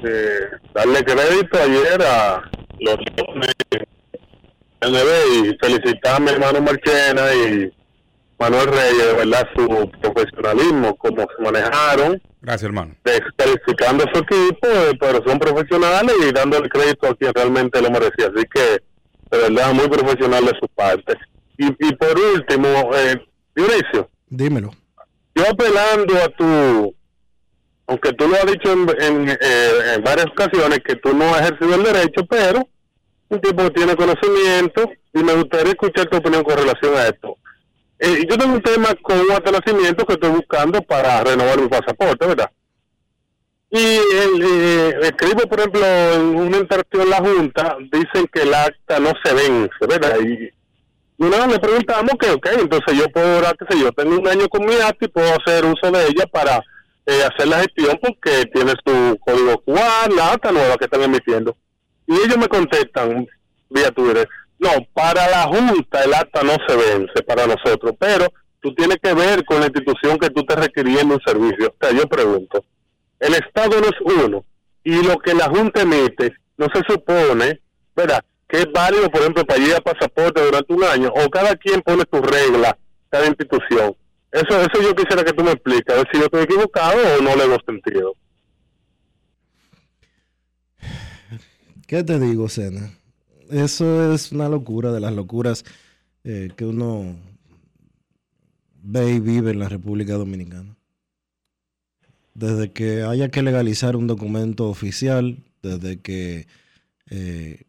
[0.03, 0.39] eh,
[0.73, 2.41] darle crédito ayer a
[2.79, 2.97] los
[4.81, 7.71] NB y felicitar a mi hermano Marchena y
[8.39, 12.95] Manuel Reyes, de verdad, su profesionalismo, cómo se manejaron, Gracias, hermano.
[13.05, 17.91] descalificando a su equipo, eh, pero son profesionales y dándole crédito a quien realmente lo
[17.91, 18.31] merecía.
[18.35, 18.81] Así que,
[19.31, 21.13] de verdad, muy profesional de su parte.
[21.57, 23.15] Y, y por último, eh,
[23.55, 24.71] Dionisio, Dímelo.
[25.35, 26.95] yo apelando a tu,
[27.87, 31.41] aunque tú lo has dicho en, en, eh, en varias ocasiones que tú no has
[31.41, 32.67] ejercido el derecho, pero
[33.29, 37.35] un tipo que tiene conocimiento y me gustaría escuchar tu opinión con relación a esto.
[37.99, 42.25] Eh, yo tengo un tema con un nacimiento que estoy buscando para renovar mi pasaporte,
[42.25, 42.49] ¿verdad?
[43.71, 48.53] Y el, eh, escribo, por ejemplo, en una interacción en la Junta, dicen que el
[48.53, 50.17] acta no se vence, ¿verdad?
[50.19, 50.51] Y
[51.21, 54.47] y vez le preguntamos que, ok, entonces yo puedo, qué sé yo, tengo un año
[54.49, 56.57] con mi acta y puedo hacer uso de ella para
[57.05, 61.55] eh, hacer la gestión porque tiene su código QR, la acta nueva que están emitiendo.
[62.07, 63.27] Y ellos me contestan
[63.69, 68.25] vía Twitter, no, para la Junta el acta no se vence para nosotros, pero
[68.59, 71.67] tú tienes que ver con la institución que tú estás requiriendo un servicio.
[71.67, 72.65] O sea, yo pregunto,
[73.21, 74.43] el Estado no es uno
[74.83, 77.61] y lo que la Junta emite no se supone,
[77.95, 78.25] ¿verdad?
[78.47, 81.81] Que es válido, por ejemplo, para ir a pasaporte durante un año o cada quien
[81.81, 82.73] pone sus reglas,
[83.09, 83.95] cada institución.
[84.31, 87.21] Eso, eso yo quisiera que tú me expliques, a ver si yo estoy equivocado o
[87.21, 88.15] no le doy sentido.
[91.85, 92.89] ¿Qué te digo, Sena?
[93.49, 95.63] Eso es una locura de las locuras
[96.23, 97.17] eh, que uno
[98.81, 100.75] ve y vive en la República Dominicana.
[102.33, 106.47] Desde que haya que legalizar un documento oficial, desde que
[107.09, 107.63] eh,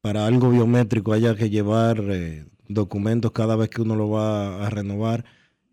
[0.00, 4.70] para algo biométrico haya que llevar eh, documentos cada vez que uno lo va a
[4.70, 5.24] renovar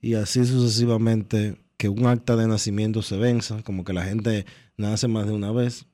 [0.01, 4.45] y así sucesivamente, que un acta de nacimiento se venza, como que la gente
[4.77, 5.87] nace más de una vez,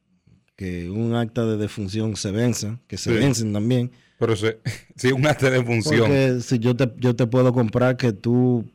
[0.57, 3.17] que un acta de defunción se venza, que se Sí.
[3.17, 3.91] vencen también.
[4.19, 4.47] Pero sí,
[4.97, 5.99] sí, un acta de función.
[6.01, 8.69] Porque si yo te, yo te puedo comprar que tú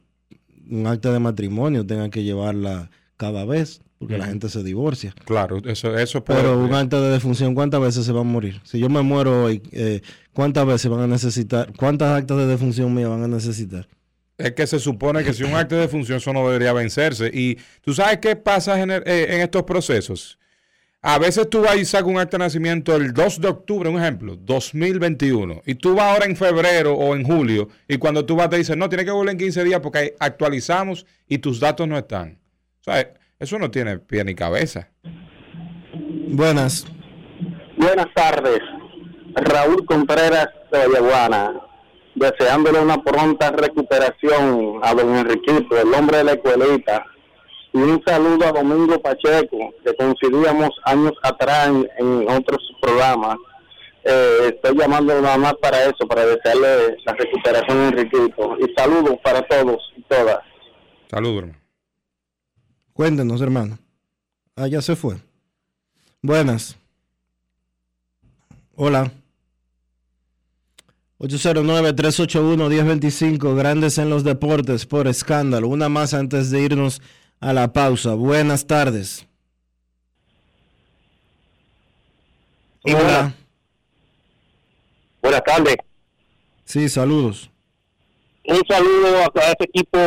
[0.68, 5.14] un acta de matrimonio tengas que llevarla cada vez, porque la gente se divorcia.
[5.24, 8.60] Claro, eso, eso puede- Pero un acta de defunción, ¿cuántas veces se va a morir?
[8.64, 10.02] Si yo me muero hoy, eh,
[10.34, 11.72] ¿cuántas veces van a necesitar?
[11.76, 13.88] ¿Cuántas actas de defunción mías van a necesitar?
[14.38, 17.30] Es que se supone que si un acto de función eso no debería vencerse.
[17.32, 20.38] Y tú sabes qué pasa en, el- eh, en estos procesos.
[21.00, 23.98] A veces tú vas y sacas un acto de nacimiento el 2 de octubre, un
[23.98, 25.62] ejemplo, 2021.
[25.64, 27.68] Y tú vas ahora en febrero o en julio.
[27.88, 31.06] Y cuando tú vas te dicen, no, tiene que volver en 15 días porque actualizamos
[31.28, 32.38] y tus datos no están.
[32.86, 34.88] O sea, eso no tiene pie ni cabeza.
[36.28, 36.86] Buenas.
[37.76, 38.60] Buenas tardes.
[39.34, 41.60] Raúl Contreras de Vallaguana.
[42.14, 47.04] Deseándole una pronta recuperación a don Enriquito, el hombre de la escuelita.
[47.74, 53.36] Y un saludo a Domingo Pacheco, que coincidíamos años atrás en, en otros programas.
[54.04, 58.56] Eh, estoy llamando nada más para eso, para desearle la recuperación a Enriquito.
[58.60, 60.38] Y saludos para todos y todas.
[61.10, 61.65] Saludos, hermano.
[62.96, 63.78] Cuéntenos, hermano.
[64.56, 65.18] Ah, ya se fue.
[66.22, 66.78] Buenas.
[68.74, 69.12] Hola.
[71.18, 75.68] 809-381-1025, Grandes en los Deportes por escándalo.
[75.68, 77.02] Una más antes de irnos
[77.38, 78.14] a la pausa.
[78.14, 79.26] Buenas tardes.
[82.82, 83.34] Hola.
[85.20, 85.76] Buenas tardes.
[86.64, 87.50] Sí, saludos.
[88.44, 89.98] un saludo a, a ese equipo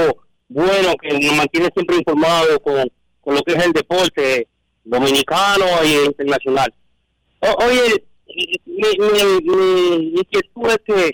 [0.50, 2.92] bueno que nos mantiene siempre informados con,
[3.22, 4.48] con lo que es el deporte
[4.84, 6.74] dominicano y internacional.
[7.42, 8.04] O- oye,
[8.66, 11.12] mi, mi, mi inquietud es que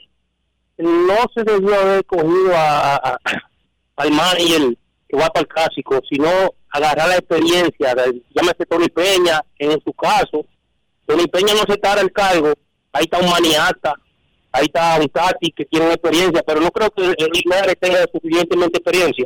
[0.78, 3.20] no se debió haber cogido a, a-
[3.98, 4.78] al manager
[5.08, 6.28] que va para el clásico, sino
[6.70, 10.46] agarrar la experiencia, de, llámese Tony Peña, en su caso,
[11.06, 12.54] Tony Peña no se al cargo,
[12.92, 13.94] ahí está un maniata,
[14.56, 18.78] ahí está un Tati que tiene experiencia, pero no creo que el Linares tenga suficientemente
[18.78, 19.26] experiencia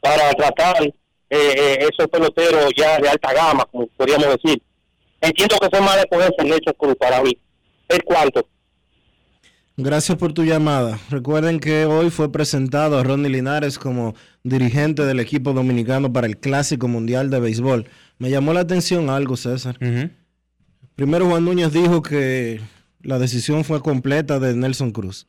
[0.00, 0.92] para tratar eh,
[1.30, 4.62] eh, esos peloteros ya de alta gama, como podríamos decir.
[5.20, 7.36] Entiendo que fue más de ponerse en Nelson Cruz para mí.
[7.88, 8.46] ¿Es cuánto?
[9.76, 10.98] Gracias por tu llamada.
[11.08, 16.38] Recuerden que hoy fue presentado a Ronnie Linares como dirigente del equipo dominicano para el
[16.38, 17.88] Clásico Mundial de Béisbol.
[18.18, 19.78] Me llamó la atención algo, César.
[20.96, 22.60] Primero Juan Núñez dijo que
[23.02, 25.26] la decisión fue completa de Nelson Cruz.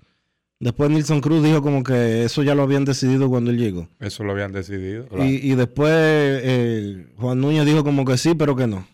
[0.60, 3.88] Después Nelson Cruz dijo como que eso ya lo habían decidido cuando él llegó.
[4.00, 5.08] Eso lo habían decidido.
[5.20, 8.86] Y, y después eh, Juan Núñez dijo como que sí, pero que no.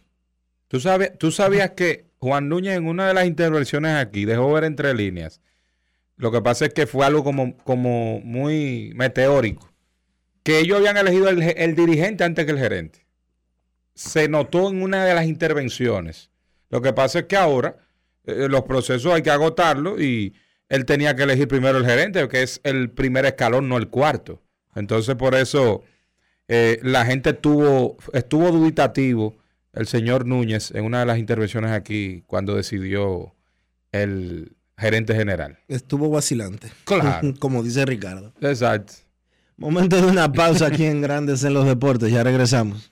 [0.68, 4.64] ¿Tú, sabes, tú sabías que Juan Núñez en una de las intervenciones aquí dejó ver
[4.64, 5.42] entre líneas.
[6.18, 9.72] Lo que pasa es que fue algo como, como muy meteórico.
[10.44, 13.06] Que ellos habían elegido el, el dirigente antes que el gerente.
[13.96, 16.30] Se notó en una de las intervenciones.
[16.70, 17.78] Lo que pasa es que ahora
[18.28, 20.34] eh, los procesos hay que agotarlos y
[20.70, 24.42] él tenía que elegir primero el gerente, que es el primer escalón, no el cuarto.
[24.76, 25.84] Entonces, por eso
[26.48, 29.38] eh, la gente tuvo, estuvo dubitativo
[29.74, 33.36] el señor Núñez en una de las intervenciones aquí cuando decidió
[33.92, 35.60] el gerente general.
[35.68, 36.72] Estuvo vacilante.
[36.84, 37.34] Claro.
[37.40, 38.34] como dice Ricardo.
[38.42, 38.94] Exacto.
[39.58, 42.12] Momento de una pausa aquí en Grandes en los Deportes.
[42.12, 42.92] Ya regresamos.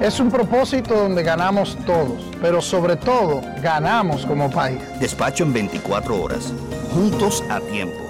[0.00, 4.80] Es un propósito donde ganamos todos, pero sobre todo ganamos como país.
[5.00, 6.52] Despacho en 24 horas,
[6.92, 8.02] juntos a tiempo.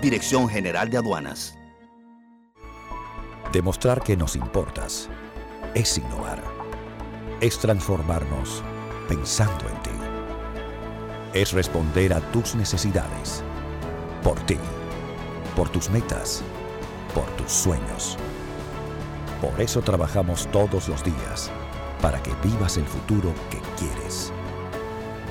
[0.00, 1.58] Dirección General de Aduanas.
[3.52, 5.10] Demostrar que nos importas
[5.74, 6.42] es innovar.
[7.40, 8.62] Es transformarnos
[9.08, 9.90] pensando en ti.
[11.34, 13.42] Es responder a tus necesidades.
[14.22, 14.56] Por ti.
[15.56, 16.42] Por tus metas.
[17.14, 18.16] Por tus sueños.
[19.42, 21.50] Por eso trabajamos todos los días.
[22.00, 24.32] Para que vivas el futuro que quieres.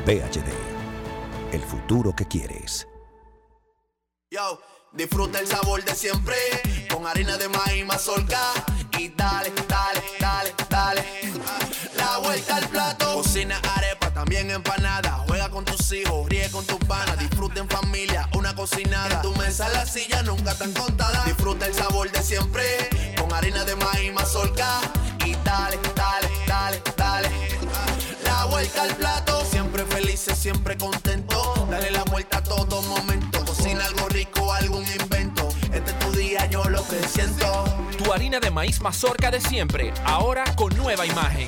[0.05, 0.51] VHD.
[1.53, 2.89] El futuro que quieres.
[4.29, 4.59] Yo,
[4.91, 6.35] disfruta el sabor de siempre
[6.93, 8.51] con harina de maíz mazorca
[8.99, 11.05] y dale, dale, dale, dale.
[11.95, 15.23] La vuelta al plato, cocina arepa, también empanada.
[15.25, 19.15] Juega con tus hijos, ríe con tus panas, disfruta en familia, una cocinada.
[19.15, 21.23] En tu mesa la silla nunca tan contada.
[21.23, 24.81] Disfruta el sabor de siempre con harina de maíz mazorca
[25.25, 27.29] y dale, dale, dale, dale.
[28.25, 31.65] La vuelta al plato, siempre felices, siempre contento.
[31.69, 33.45] Dale la vuelta a todo momento.
[33.45, 35.47] Cocina algo rico, algún invento.
[35.71, 37.63] Este es tu día, yo lo que siento.
[37.97, 41.47] Tu harina de maíz mazorca de siempre, ahora con nueva imagen.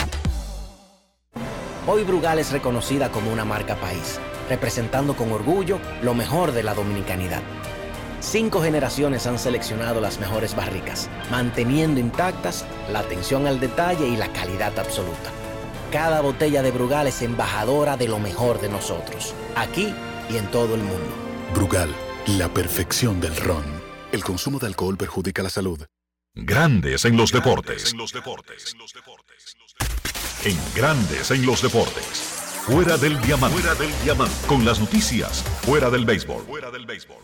[1.86, 6.74] Hoy Brugal es reconocida como una marca país, representando con orgullo lo mejor de la
[6.74, 7.42] dominicanidad.
[8.24, 14.32] Cinco generaciones han seleccionado las mejores barricas, manteniendo intactas la atención al detalle y la
[14.32, 15.30] calidad absoluta.
[15.92, 19.94] Cada botella de Brugal es embajadora de lo mejor de nosotros, aquí
[20.30, 21.14] y en todo el mundo.
[21.54, 21.94] Brugal,
[22.26, 23.66] la perfección del ron.
[24.14, 25.86] El consumo de alcohol perjudica la salud.
[26.34, 27.94] Grandes en los deportes.
[30.46, 32.33] En Grandes en los deportes.
[32.66, 33.60] Fuera del diamante.
[33.60, 34.34] Fuera del diamante.
[34.48, 35.44] Con las noticias.
[35.64, 36.46] Fuera del béisbol.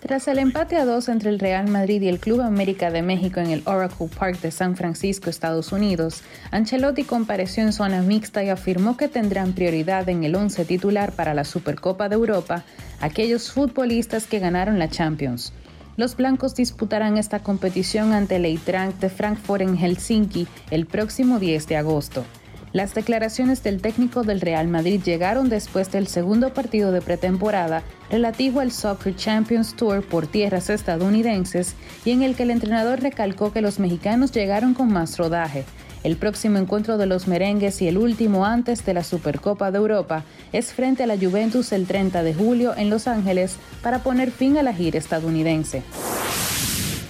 [0.02, 3.40] Tras el empate a dos entre el Real Madrid y el Club América de México
[3.40, 8.50] en el Oracle Park de San Francisco, Estados Unidos, Ancelotti compareció en zona mixta y
[8.50, 12.66] afirmó que tendrán prioridad en el once titular para la Supercopa de Europa
[13.00, 15.54] aquellos futbolistas que ganaron la Champions.
[15.96, 21.66] Los blancos disputarán esta competición ante el Eintracht de Frankfurt en Helsinki el próximo 10
[21.66, 22.26] de agosto.
[22.72, 28.60] Las declaraciones del técnico del Real Madrid llegaron después del segundo partido de pretemporada relativo
[28.60, 33.62] al Soccer Champions Tour por tierras estadounidenses y en el que el entrenador recalcó que
[33.62, 35.66] los mexicanos llegaron con más rodaje.
[36.04, 40.24] El próximo encuentro de los merengues y el último antes de la Supercopa de Europa
[40.54, 44.58] es frente a la Juventus el 30 de julio en Los Ángeles para poner fin
[44.58, 45.82] a la gira estadounidense.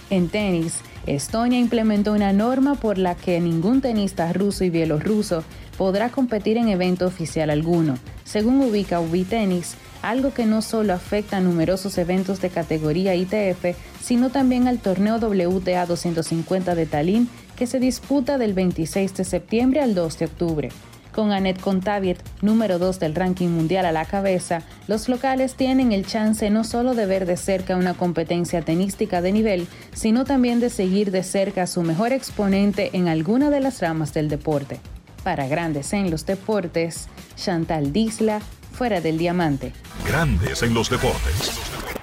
[0.09, 0.79] En tenis,
[1.09, 5.43] Estonia implementó una norma por la que ningún tenista ruso y bielorruso
[5.75, 11.41] podrá competir en evento oficial alguno, según ubica Ubitennis, algo que no solo afecta a
[11.41, 17.79] numerosos eventos de categoría ITF, sino también al torneo WTA 250 de Tallinn, que se
[17.79, 20.69] disputa del 26 de septiembre al 2 de octubre.
[21.19, 26.05] Con Annette Contaviet, número 2 del ranking mundial a la cabeza, los locales tienen el
[26.05, 30.69] chance no solo de ver de cerca una competencia tenística de nivel, sino también de
[30.69, 34.79] seguir de cerca a su mejor exponente en alguna de las ramas del deporte.
[35.25, 38.39] Para Grandes en los Deportes, Chantal Disla,
[38.71, 39.73] fuera del diamante.
[40.07, 41.98] Grandes en los deportes.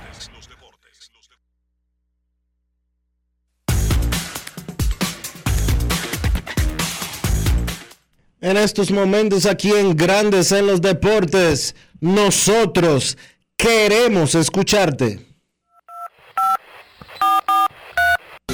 [8.47, 13.18] En estos momentos aquí en Grandes en los Deportes, nosotros
[13.57, 15.18] queremos escucharte.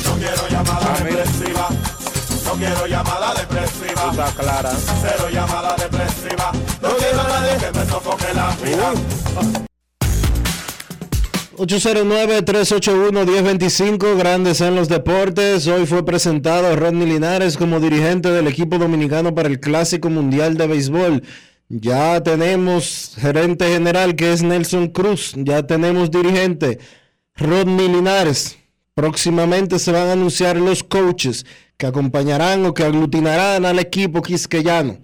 [0.02, 1.68] No quiero llamada depresiva.
[2.46, 4.10] No quiero llamada depresiva.
[4.12, 4.70] Está clara.
[5.02, 6.52] Cero llamada depresiva.
[6.80, 8.94] No quiero a nadie que me sofoque la vida.
[11.62, 15.68] 809-381-1025, Grandes en los Deportes.
[15.68, 20.66] Hoy fue presentado Rodney Linares como dirigente del equipo dominicano para el Clásico Mundial de
[20.66, 21.22] Béisbol.
[21.68, 25.34] Ya tenemos gerente general que es Nelson Cruz.
[25.36, 26.80] Ya tenemos dirigente
[27.36, 28.58] Rodney Linares.
[28.94, 31.46] Próximamente se van a anunciar los coaches
[31.76, 34.98] que acompañarán o que aglutinarán al equipo quisqueyano.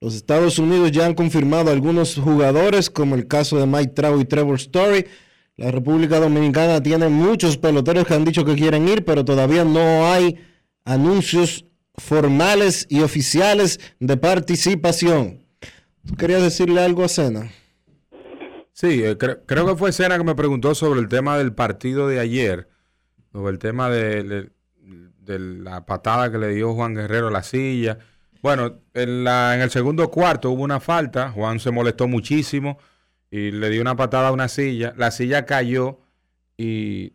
[0.00, 4.26] Los Estados Unidos ya han confirmado algunos jugadores, como el caso de Mike Trout y
[4.26, 5.06] Trevor Story.
[5.56, 10.10] La República Dominicana tiene muchos peloteros que han dicho que quieren ir, pero todavía no
[10.12, 10.36] hay
[10.84, 11.64] anuncios
[11.96, 15.46] formales y oficiales de participación.
[16.04, 17.50] ¿Tú querías decirle algo a Sena?
[18.72, 22.08] Sí, eh, cre- creo que fue Sena que me preguntó sobre el tema del partido
[22.08, 22.68] de ayer,
[23.32, 24.50] sobre el tema de
[25.26, 27.98] la patada que le dio Juan Guerrero a la silla.
[28.42, 31.30] Bueno, en, la, en el segundo cuarto hubo una falta.
[31.30, 32.78] Juan se molestó muchísimo
[33.36, 34.94] y le dio una patada a una silla.
[34.96, 35.98] La silla cayó
[36.56, 37.12] y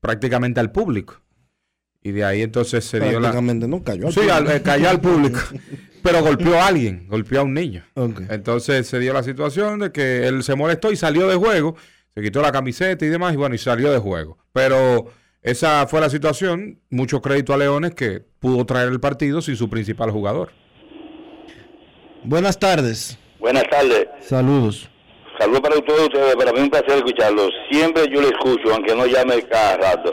[0.00, 1.20] prácticamente al público.
[2.02, 3.30] Y de ahí entonces se dio la...
[3.30, 4.06] Prácticamente no cayó.
[4.06, 4.52] al Sí, al- público.
[4.56, 5.40] eh, cayó al público.
[6.02, 7.84] Pero golpeó a alguien, golpeó a un niño.
[8.30, 11.76] Entonces se dio la situación de que él se molestó y salió de juego.
[12.14, 14.38] Se quitó la camiseta y demás, y bueno, y salió de juego.
[14.52, 15.10] Pero
[15.42, 16.80] esa fue la situación.
[16.90, 20.52] Mucho crédito a Leones que pudo traer el partido sin su principal jugador.
[22.22, 23.18] Buenas tardes.
[23.38, 24.06] Buenas tardes.
[24.20, 24.88] Saludos.
[25.38, 26.36] Saludos para todos ustedes.
[26.36, 27.50] Para mí un placer escucharlos.
[27.70, 30.12] Siempre yo le escucho, aunque no llame cada rato.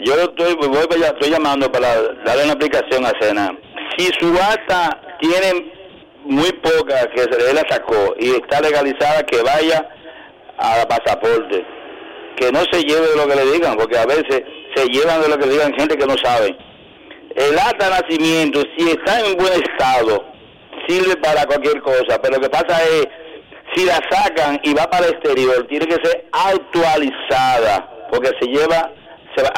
[0.00, 1.88] Yo estoy, voy para allá, estoy llamando para
[2.24, 3.56] darle una aplicación a Cena.
[3.96, 5.72] Si su acta tiene
[6.24, 9.88] muy poca que se le sacó y está legalizada, que vaya
[10.58, 11.64] a pasaporte.
[12.36, 14.42] Que no se lleve de lo que le digan, porque a veces
[14.74, 16.56] se llevan de lo que le digan gente que no sabe.
[17.34, 20.24] El acta de nacimiento, si está en buen estado,
[20.86, 23.06] sirve para cualquier cosa, pero lo que pasa es,
[23.78, 28.90] si la sacan y va para el exterior, tiene que ser actualizada, porque se lleva
[29.36, 29.50] se va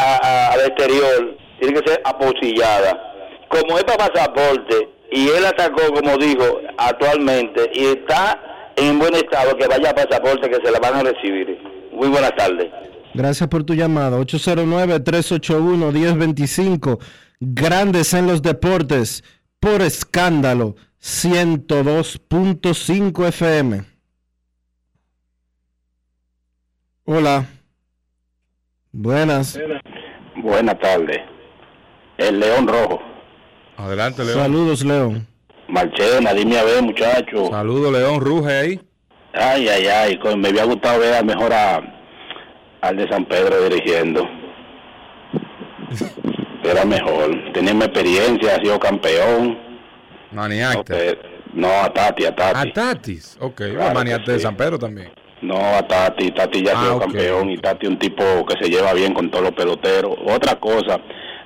[0.53, 3.01] al exterior, tiene que ser apostillada.
[3.49, 8.39] Como es para pasaporte, y él la sacó, como dijo, actualmente, y está
[8.77, 11.59] en buen estado, que vaya a pasaporte, que se la van a recibir.
[11.93, 12.69] Muy buenas tardes.
[13.15, 14.19] Gracias por tu llamada.
[14.19, 16.99] 809-381-1025.
[17.41, 19.25] Grandes en los deportes.
[19.59, 20.77] Por escándalo.
[21.03, 23.90] 102.5 FM.
[27.05, 27.47] Hola.
[28.93, 29.59] Buenas.
[30.37, 31.19] Buenas tardes.
[32.19, 33.01] El León Rojo.
[33.77, 34.39] Adelante, León.
[34.39, 35.27] Saludos, León.
[35.69, 37.47] Marchena, dime a ver, muchacho.
[37.51, 38.21] Saludos, León.
[38.21, 38.81] Ruge ahí.
[39.33, 40.19] Ay, ay, ay.
[40.37, 41.81] Me había gustado ver a mejor a,
[42.83, 44.29] al de San Pedro dirigiendo.
[46.65, 47.31] Era mejor.
[47.55, 49.59] Tenía más experiencia, ha sido campeón.
[50.33, 50.95] Maniacta.
[51.53, 52.69] No, a Tati, a Tati.
[52.69, 53.37] A Tatis.
[53.41, 54.39] Ok, Claro Maniacta de.
[54.41, 55.11] San Pedro también.
[55.43, 56.31] No, a Tati.
[56.33, 59.15] Tati ya ha Ah, sido ok, campeón y Tati un tipo que se lleva bien
[59.15, 60.17] con todos los peloteros.
[60.27, 60.99] Otra cosa,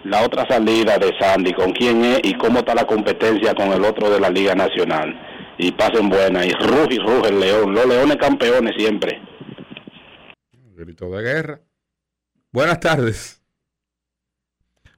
[0.04, 3.84] la otra salida de Sandy, con quién es y cómo está la competencia con el
[3.84, 5.14] otro de la Liga Nacional.
[5.58, 6.44] Y pasen buena.
[6.44, 7.72] Y ruge y ruge el León.
[7.74, 9.20] Los Leones campeones siempre.
[10.74, 11.60] Grito de guerra.
[12.50, 13.40] Buenas tardes.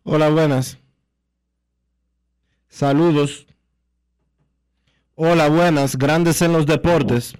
[0.04, 0.78] Hola, buenas.
[2.68, 3.46] Saludos.
[5.14, 5.96] Hola, buenas.
[5.96, 7.34] Grandes en los deportes.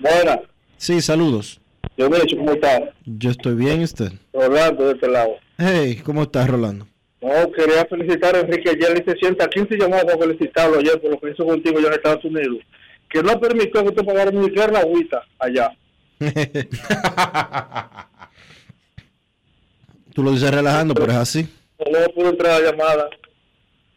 [0.00, 0.38] Buenas,
[0.76, 1.58] Sí, saludos.
[1.96, 2.78] yo me he dicho cómo está.
[3.06, 4.12] Yo estoy bien, ¿y usted?
[4.34, 5.30] Rolando de este lado.
[5.56, 6.86] Hey, ¿cómo estás, Rolando?
[7.20, 11.18] No, quería felicitar a Enrique ayer, le hice 115 llamadas para felicitarlo ayer por lo
[11.18, 12.58] que hizo contigo allá en Estados Unidos.
[13.08, 15.70] Que no permitió que usted pagara ni siquiera la agüita allá.
[20.14, 21.48] Tú lo dices relajando, pero es así.
[21.78, 23.08] No pudo entrar a la llamada.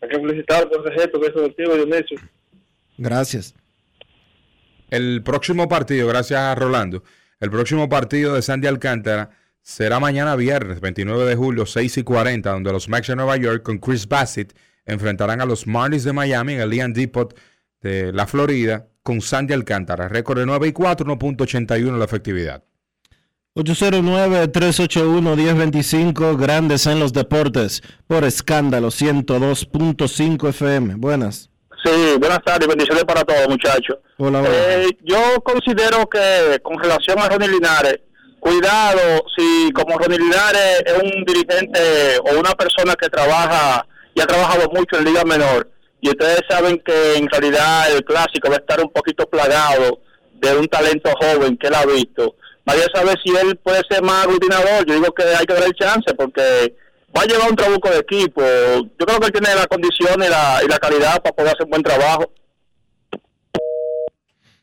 [0.01, 2.19] Hay que felicitarlo por ese gesto que hizo contigo, Dionisio.
[2.97, 3.55] Gracias.
[4.89, 7.03] El próximo partido, gracias a Rolando,
[7.39, 9.29] el próximo partido de Sandy Alcántara
[9.61, 13.63] será mañana viernes, 29 de julio, 6 y 40, donde los Max de Nueva York
[13.63, 14.55] con Chris Bassett
[14.85, 17.35] enfrentarán a los Marlins de Miami en el Ian Depot
[17.81, 20.07] de la Florida con Sandy Alcántara.
[20.07, 22.63] Récord de 9 y 4, 1.81 la efectividad.
[23.55, 26.37] 809-381-1025.
[26.37, 27.81] Grandes en los deportes.
[28.07, 28.89] Por escándalo.
[28.89, 30.93] 102.5 FM.
[30.95, 31.49] Buenas.
[31.83, 33.97] Sí, buenas tardes, bendiciones para todos, muchachos.
[34.17, 34.49] Hola, hola.
[34.51, 38.01] Eh, yo considero que con relación a Ronnie Linares,
[38.39, 44.25] cuidado si como Ronnie Linares es un dirigente o una persona que trabaja y ha
[44.25, 45.69] trabajado mucho en Liga Menor,
[46.01, 49.99] y ustedes saben que en realidad el clásico va a estar un poquito plagado
[50.33, 52.35] de un talento joven que él ha visto.
[52.65, 54.85] Vaya a saber si él puede ser más aglutinador.
[54.85, 56.75] Yo digo que hay que darle chance porque
[57.15, 58.41] va a llevar un trabuco de equipo.
[58.41, 61.65] Yo creo que él tiene la condición y la, y la calidad para poder hacer
[61.65, 62.31] un buen trabajo.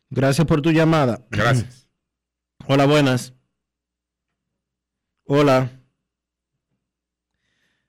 [0.09, 1.21] Gracias por tu llamada.
[1.31, 1.89] Gracias.
[2.67, 3.36] Hola, buenas.
[5.27, 5.71] Hola.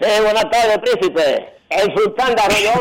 [0.00, 1.48] Sí, buenas tardes, príncipe.
[1.70, 2.72] El sultán de Arroyo.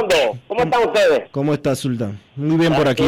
[0.48, 1.30] ¿Cómo están ustedes?
[1.32, 2.22] ¿Cómo estás, Sultán?
[2.36, 3.04] Muy bien por aquí.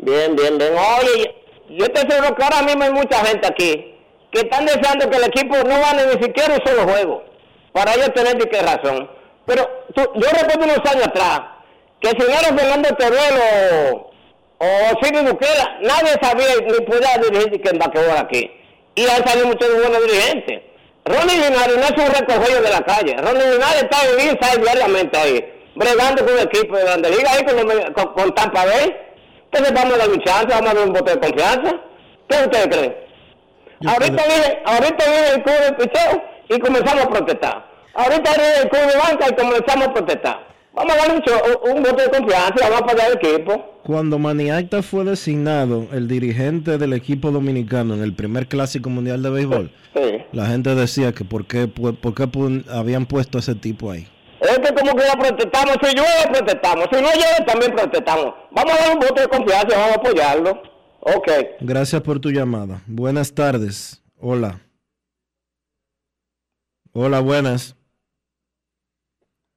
[0.00, 0.72] Bien, bien, bien.
[1.00, 1.34] Oye,
[1.70, 3.92] yo estoy seguro que ahora mismo hay mucha gente aquí
[4.32, 7.22] que están deseando que el equipo no gane ni siquiera un solo juego.
[7.72, 9.08] Para ellos tener de qué razón.
[9.46, 11.42] Pero tú- yo recuerdo unos años atrás
[12.00, 14.10] que el señor Fernando Teruelo
[14.58, 14.66] o
[15.02, 18.50] Silvio Bukela, nadie sabía ni podía dirigir que en Baquebol aquí.
[18.94, 20.62] Y han salido muchos buenos dirigentes.
[21.04, 23.14] Ronnie Linares no es un recogido de la calle.
[23.18, 27.44] Ronnie Linares está en inside diariamente ahí, bregando con el equipo de Grande Liga, ahí
[27.44, 28.96] con, los- con, con Tampa Bay.
[29.52, 31.76] Entonces vamos a dar un chance, vamos a dar un voto de confianza.
[32.28, 32.96] ¿Qué ustedes creen?
[33.86, 37.66] ahorita viene, ahorita viene el club de picheo y comenzamos a protestar.
[37.94, 40.46] Ahorita viene el club de banca y comenzamos a protestar.
[40.76, 43.80] Vamos a dar un, un voto de confianza y vamos a apoyar al equipo.
[43.82, 49.30] Cuando Maniacta fue designado el dirigente del equipo dominicano en el primer clásico mundial de
[49.30, 49.72] béisbol,
[50.32, 52.28] la gente decía que por qué, por qué
[52.70, 54.06] habían puesto a ese tipo ahí.
[54.40, 58.34] Es que como que ya protestamos, si llueve protestamos, si no llueve también protestamos.
[58.50, 60.62] Vamos a dar un voto de confianza y vamos a apoyarlo.
[61.00, 61.30] Ok.
[61.60, 62.82] Gracias por tu llamada.
[62.86, 64.02] Buenas tardes.
[64.18, 64.60] Hola.
[66.92, 67.76] Hola, buenas.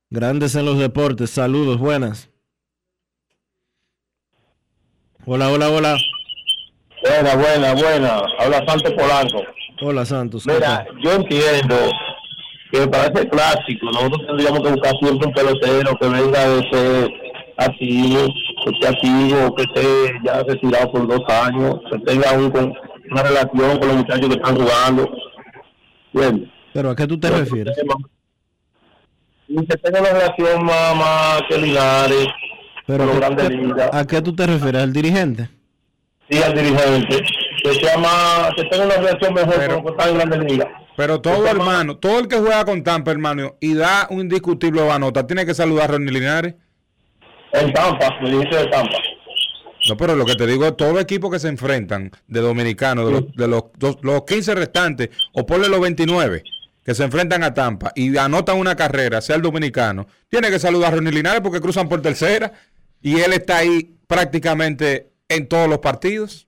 [0.10, 1.30] Grandes en los deportes.
[1.30, 2.30] Saludos, buenas.
[5.26, 5.98] Hola, hola, hola.
[7.04, 8.22] Buena, buena, buena.
[8.40, 9.44] Habla Santos Polanco.
[9.82, 10.44] Hola, Santos.
[10.46, 11.76] ¿qué Mira, yo entiendo
[12.72, 17.10] que para ese clásico nosotros tendríamos que buscar siempre un pelotero que venga de ser
[17.58, 18.28] activo,
[18.66, 22.74] que esté activo, que esté ya retirado por dos años, que tenga un, con-
[23.12, 25.10] una relación con los muchachos que están jugando.
[26.14, 26.52] Bien.
[26.74, 27.78] Pero ¿a qué tú te refieres?
[29.68, 32.28] Que tenga una relación más, más que Linares,
[32.86, 33.90] Pero con los ¿a grandes qué, ligas.
[33.92, 34.82] a qué tú te refieres?
[34.84, 35.50] ¿Al dirigente?
[36.30, 37.24] Sí, al dirigente.
[37.64, 40.68] Que sea más, que tenga una relación mejor con los que están en grandes ligas.
[40.96, 45.26] Pero todo hermano, todo el que juega con Tampa, hermano, y da un indiscutible banota,
[45.26, 46.56] tiene que saludar a Ronnie Linares.
[47.54, 48.98] En Tampa, me dijiste de Tampa.
[49.88, 53.12] No, pero lo que te digo es todo equipo que se enfrentan de dominicanos, de,
[53.14, 56.44] los, de los, dos- los 15 restantes, o ponle los 29
[56.90, 60.92] que se enfrentan a Tampa y anotan una carrera, sea el dominicano, tiene que saludar
[60.92, 62.52] a Ronnie Linares porque cruzan por tercera
[63.00, 66.48] y él está ahí prácticamente en todos los partidos.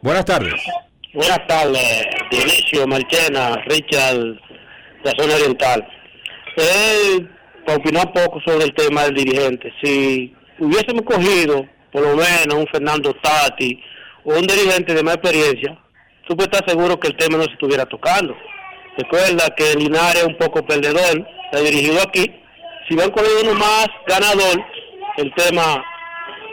[0.00, 0.54] Buenas tardes.
[1.12, 4.38] Buenas tardes, Dionisio, Marchena, Richard,
[5.02, 5.88] la zona oriental.
[6.56, 7.26] Eh,
[7.66, 12.66] para opinar poco sobre el tema del dirigente, si hubiésemos cogido por lo menos un
[12.68, 13.82] Fernando Tati
[14.22, 15.76] o un dirigente de más experiencia,
[16.30, 18.36] tú puedes estar seguro que el tema no se estuviera tocando.
[18.96, 22.24] Recuerda que Linares es un poco perdedor, ha dirigido aquí.
[22.86, 24.64] Si hubieran cogido uno más ganador,
[25.16, 25.84] el tema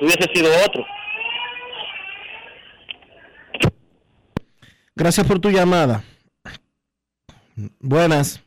[0.02, 0.84] hubiese sido otro.
[4.96, 6.04] Gracias por tu llamada.
[7.80, 8.42] Buenas.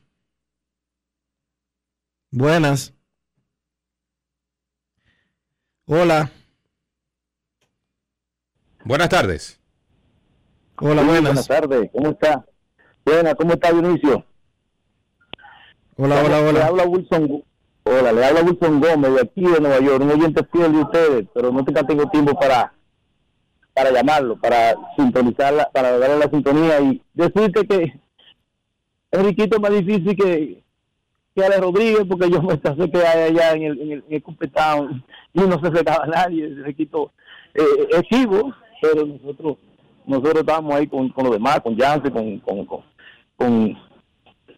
[2.29, 2.93] Buenas.
[5.85, 6.29] Hola.
[8.83, 9.60] Buenas tardes.
[10.83, 11.21] Hola, buenas.
[11.21, 12.43] Buenas tardes, ¿cómo está?
[13.05, 14.25] Buena, ¿cómo está Dionisio?
[15.95, 16.65] Hola, hola, Le hola.
[16.65, 17.43] habla Wilson,
[17.83, 21.27] hola, le habla Wilson Gómez de aquí de Nueva York, un oyente fiel de ustedes,
[21.35, 22.73] pero no tengo tiempo para
[23.75, 27.99] para llamarlo, para sintonizarla, para darle la sintonía y decirte que
[29.11, 30.63] Enriquito es más difícil que,
[31.35, 35.03] que Ale Rodríguez, porque yo me sé que allá en el, en el, en el
[35.33, 37.11] y no se acercaba a nadie, Enriquito
[37.53, 38.51] eh, es chivo,
[38.81, 39.57] pero nosotros
[40.05, 42.83] nosotros estábamos ahí con, con los demás, con Jansen, con, con, con,
[43.35, 43.77] con,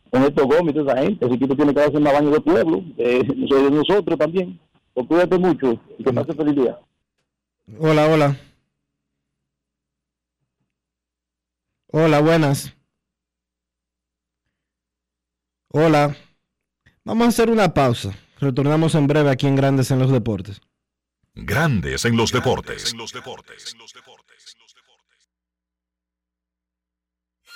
[0.09, 1.25] con estos Gómez toda esa gente.
[1.25, 4.59] Enriquito tiene que darse un baño de pueblo, eh, de nosotros también.
[4.93, 6.79] Pues cuídate mucho y que pase feliz día.
[7.79, 8.37] Hola, hola.
[11.91, 12.75] Hola, buenas.
[15.69, 16.15] Hola.
[17.03, 18.13] Vamos a hacer una pausa.
[18.39, 20.61] Retornamos en breve aquí en Grandes en los Deportes.
[21.35, 22.93] Grandes en los deportes.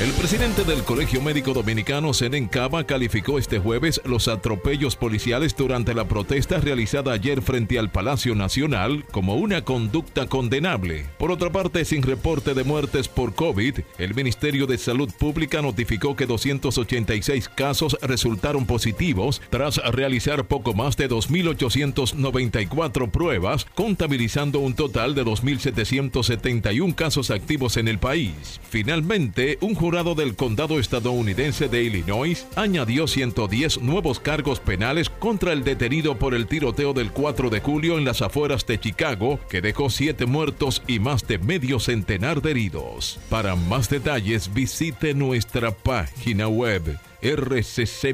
[0.00, 5.92] El presidente del Colegio Médico Dominicano, Senen Cava, calificó este jueves los atropellos policiales durante
[5.92, 11.04] la protesta realizada ayer frente al Palacio Nacional como una conducta condenable.
[11.18, 16.16] Por otra parte, sin reporte de muertes por COVID, el Ministerio de Salud Pública notificó
[16.16, 25.14] que 286 casos resultaron positivos tras realizar poco más de 2.894 pruebas, contabilizando un total
[25.14, 28.60] de 2.771 casos activos en el país.
[28.70, 35.64] Finalmente, un jurado del condado estadounidense de Illinois añadió 110 nuevos cargos penales contra el
[35.64, 39.90] detenido por el tiroteo del 4 de julio en las afueras de Chicago, que dejó
[39.90, 43.18] 7 muertos y más de medio centenar de heridos.
[43.28, 48.10] Para más detalles, visite nuestra página web rccmedia.com.do.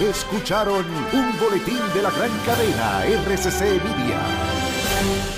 [0.00, 5.37] Escucharon un boletín de la gran cadena RCC Media.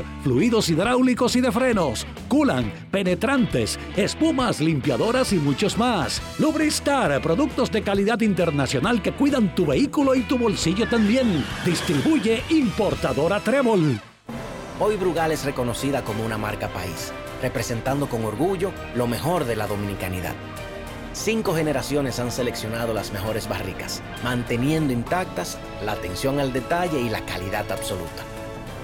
[0.23, 6.21] fluidos hidráulicos y de frenos, culan, penetrantes, espumas, limpiadoras y muchos más.
[6.39, 11.43] Lubristar, productos de calidad internacional que cuidan tu vehículo y tu bolsillo también.
[11.65, 13.99] Distribuye importadora Trébol.
[14.79, 19.67] Hoy Brugal es reconocida como una marca país, representando con orgullo lo mejor de la
[19.67, 20.33] dominicanidad.
[21.13, 27.23] Cinco generaciones han seleccionado las mejores barricas, manteniendo intactas la atención al detalle y la
[27.25, 28.23] calidad absoluta.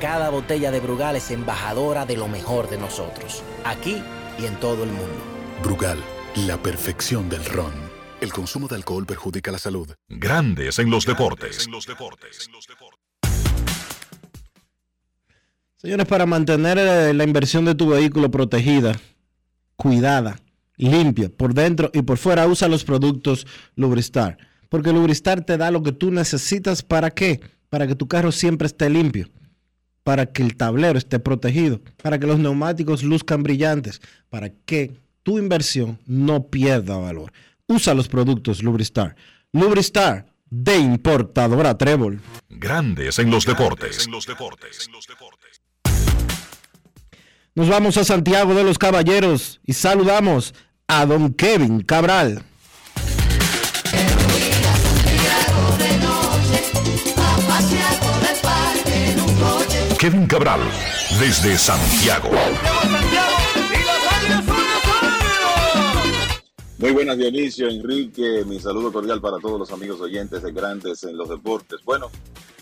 [0.01, 4.03] Cada botella de Brugal es embajadora de lo mejor de nosotros, aquí
[4.37, 5.17] y en todo el mundo.
[5.63, 5.97] Brugal,
[6.45, 7.73] la perfección del ron.
[8.21, 9.89] El consumo de alcohol perjudica la salud.
[10.07, 11.67] Grandes en los deportes.
[15.77, 18.99] Señores, para mantener eh, la inversión de tu vehículo protegida,
[19.77, 20.39] cuidada,
[20.75, 24.37] limpia, por dentro y por fuera, usa los productos Lubristar.
[24.69, 27.41] Porque Lubristar te da lo que tú necesitas para qué?
[27.69, 29.29] Para que tu carro siempre esté limpio,
[30.07, 33.99] para que el tablero esté protegido, para que los neumáticos luzcan brillantes,
[34.29, 37.33] para que tu inversión no pierda valor.
[37.67, 39.17] Usa los productos Lubristar.
[39.51, 42.21] Lubristar de importadora Trébol.
[42.47, 44.07] Grandes en los deportes.
[47.53, 50.55] Nos vamos a Santiago de los Caballeros y saludamos
[50.87, 52.45] a don Kevin Cabral.
[59.99, 60.59] Kevin Cabral,
[61.19, 62.29] desde Santiago.
[66.77, 71.17] Muy buenas Dionisio, Enrique, mi saludo cordial para todos los amigos oyentes de Grandes en
[71.17, 71.79] los Deportes.
[71.83, 72.11] Bueno,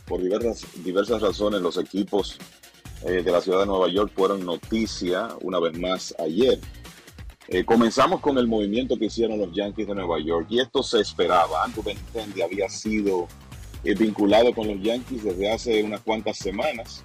[0.08, 2.38] por diversas, diversas razones los equipos
[3.06, 6.62] eh, de la ciudad de Nueva York fueron noticia una vez más ayer.
[7.50, 11.02] Eh, comenzamos con el movimiento que hicieron los Yankees de Nueva York y esto se
[11.02, 11.66] esperaba.
[11.66, 13.28] Andrew Benintendi había sido
[13.84, 17.04] eh, vinculado con los Yankees desde hace unas cuantas semanas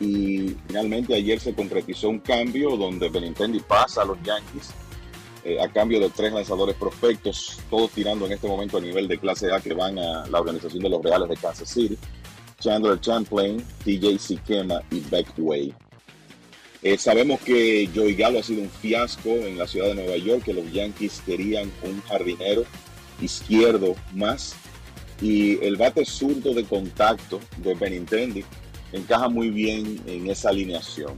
[0.00, 4.72] y finalmente ayer se concretizó un cambio donde Benintendi pasa a los Yankees
[5.44, 9.18] eh, a cambio de tres lanzadores prospectos, todos tirando en este momento a nivel de
[9.18, 11.98] clase A que van a la organización de los Reales de Kansas City.
[12.58, 15.74] Chandler Champlain, TJ Sikema y Beck Way.
[16.82, 20.44] Eh, sabemos que Joey Gallo ha sido un fiasco en la ciudad de Nueva York,
[20.44, 22.64] que los Yankees querían un jardinero
[23.20, 24.56] izquierdo más.
[25.20, 28.44] Y el bate zurdo de contacto de Benintendi
[28.94, 31.14] encaja muy bien en esa alineación.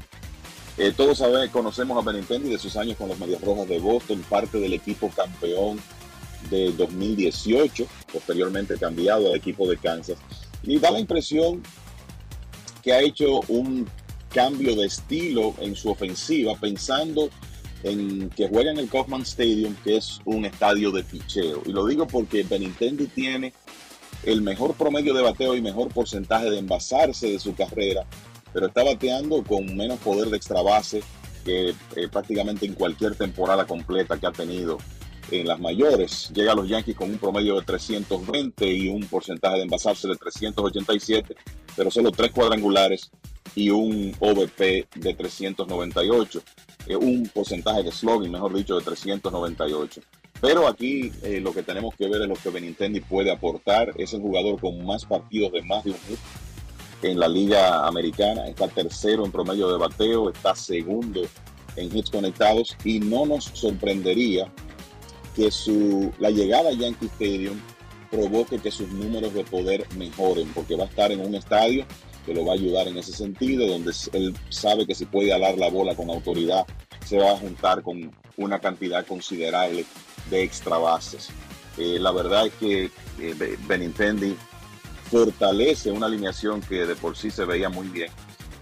[0.78, 4.22] Eh, todos sabemos, conocemos a Benintendi de sus años con los Medias Rojas de Boston,
[4.28, 5.80] parte del equipo campeón
[6.50, 10.18] de 2018, posteriormente cambiado al equipo de Kansas.
[10.62, 11.62] Y da la impresión
[12.82, 13.88] que ha hecho un
[14.32, 17.30] cambio de estilo en su ofensiva, pensando
[17.82, 21.62] en que juega en el Kaufman Stadium, que es un estadio de picheo.
[21.64, 23.54] Y lo digo porque Benintendi tiene
[24.26, 28.04] el mejor promedio de bateo y mejor porcentaje de envasarse de su carrera,
[28.52, 31.02] pero está bateando con menos poder de extra base
[31.44, 34.78] que eh, prácticamente en cualquier temporada completa que ha tenido
[35.30, 36.30] en las mayores.
[36.34, 40.16] Llega a los Yankees con un promedio de 320 y un porcentaje de envasarse de
[40.16, 41.36] 387,
[41.76, 43.10] pero solo tres cuadrangulares
[43.54, 46.42] y un OVP de 398,
[46.88, 50.00] eh, un porcentaje de slogan, mejor dicho, de 398.
[50.40, 53.92] Pero aquí eh, lo que tenemos que ver es lo que Benintendi puede aportar.
[53.96, 56.18] Es el jugador con más partidos de más de un hit
[57.02, 58.46] en la liga americana.
[58.46, 61.22] Está tercero en promedio de bateo, está segundo
[61.76, 64.50] en hits conectados y no nos sorprendería
[65.34, 67.60] que su, la llegada a Yankee Stadium
[68.10, 71.84] provoque que sus números de poder mejoren, porque va a estar en un estadio
[72.24, 75.58] que lo va a ayudar en ese sentido, donde él sabe que si puede alar
[75.58, 76.66] la bola con autoridad,
[77.04, 79.84] se va a juntar con una cantidad considerable
[80.30, 81.28] de extra bases.
[81.78, 84.36] Eh, la verdad es que eh, Benintendi
[85.10, 88.10] fortalece una alineación que de por sí se veía muy bien,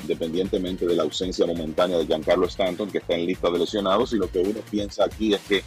[0.03, 4.17] independientemente de la ausencia momentánea de Giancarlo Stanton, que está en lista de lesionados, y
[4.17, 5.63] lo que uno piensa aquí es que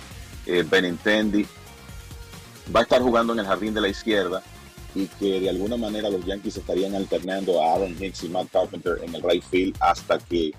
[0.45, 1.45] eh, Benintendi
[2.75, 4.43] va a estar jugando en el jardín de la izquierda
[4.93, 8.99] y que de alguna manera los Yankees estarían alternando a Aaron Hicks y Matt Carpenter
[9.03, 10.53] en el right field hasta que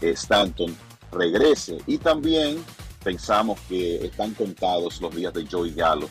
[0.00, 0.74] Stanton
[1.12, 1.78] regrese.
[1.86, 2.64] Y también
[3.02, 6.08] pensamos que están contados los días de Joey Gallo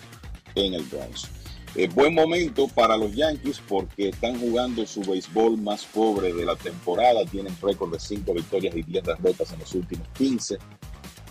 [0.56, 1.28] en el Bronx.
[1.76, 6.56] Eh, buen momento para los Yankees porque están jugando su béisbol más pobre de la
[6.56, 7.24] temporada.
[7.26, 10.58] Tienen récord de 5 victorias y 10 derrotas en los últimos 15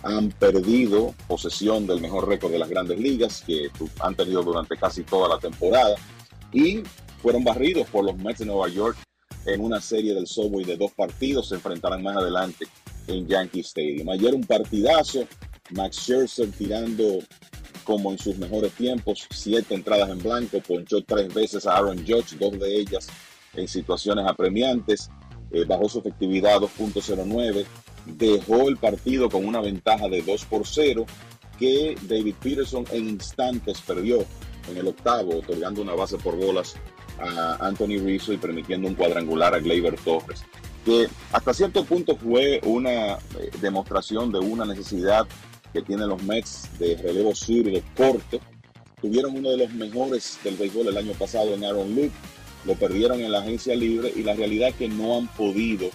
[0.03, 5.03] han perdido posesión del mejor récord de las grandes ligas que han tenido durante casi
[5.03, 5.95] toda la temporada
[6.53, 6.83] y
[7.21, 8.97] fueron barridos por los Mets de Nueva York
[9.45, 11.49] en una serie del Subway de dos partidos.
[11.49, 12.65] Se enfrentarán más adelante
[13.07, 14.09] en Yankee Stadium.
[14.09, 15.27] Ayer un partidazo,
[15.71, 17.19] Max Scherzer tirando
[17.83, 22.37] como en sus mejores tiempos, siete entradas en blanco, ponchó tres veces a Aaron Judge,
[22.39, 23.07] dos de ellas
[23.55, 25.09] en situaciones apremiantes,
[25.51, 27.65] eh, bajó su efectividad 2.09,
[28.05, 31.05] dejó el partido con una ventaja de 2 por 0
[31.57, 34.23] que David Peterson en instantes perdió
[34.69, 36.75] en el octavo, otorgando una base por bolas
[37.19, 40.43] a Anthony Rizzo y permitiendo un cuadrangular a Gleyber Torres,
[40.85, 43.17] que hasta cierto punto fue una eh,
[43.61, 45.27] demostración de una necesidad
[45.73, 48.39] que tienen los Mets de relevo sur de corto.
[49.01, 52.11] Tuvieron uno de los mejores del béisbol el año pasado en Aaron Luke,
[52.65, 55.89] lo perdieron en la agencia libre y la realidad es que no han podido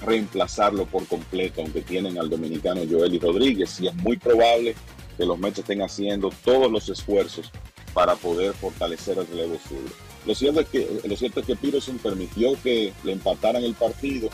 [0.00, 4.74] reemplazarlo por completo, aunque tienen al dominicano Joel y Rodríguez, y es muy probable
[5.18, 7.50] que los Mets estén haciendo todos los esfuerzos
[7.92, 9.78] para poder fortalecer el relevo sur.
[10.26, 14.30] Lo cierto es que, lo cierto es que Peterson permitió que le empataran el partido,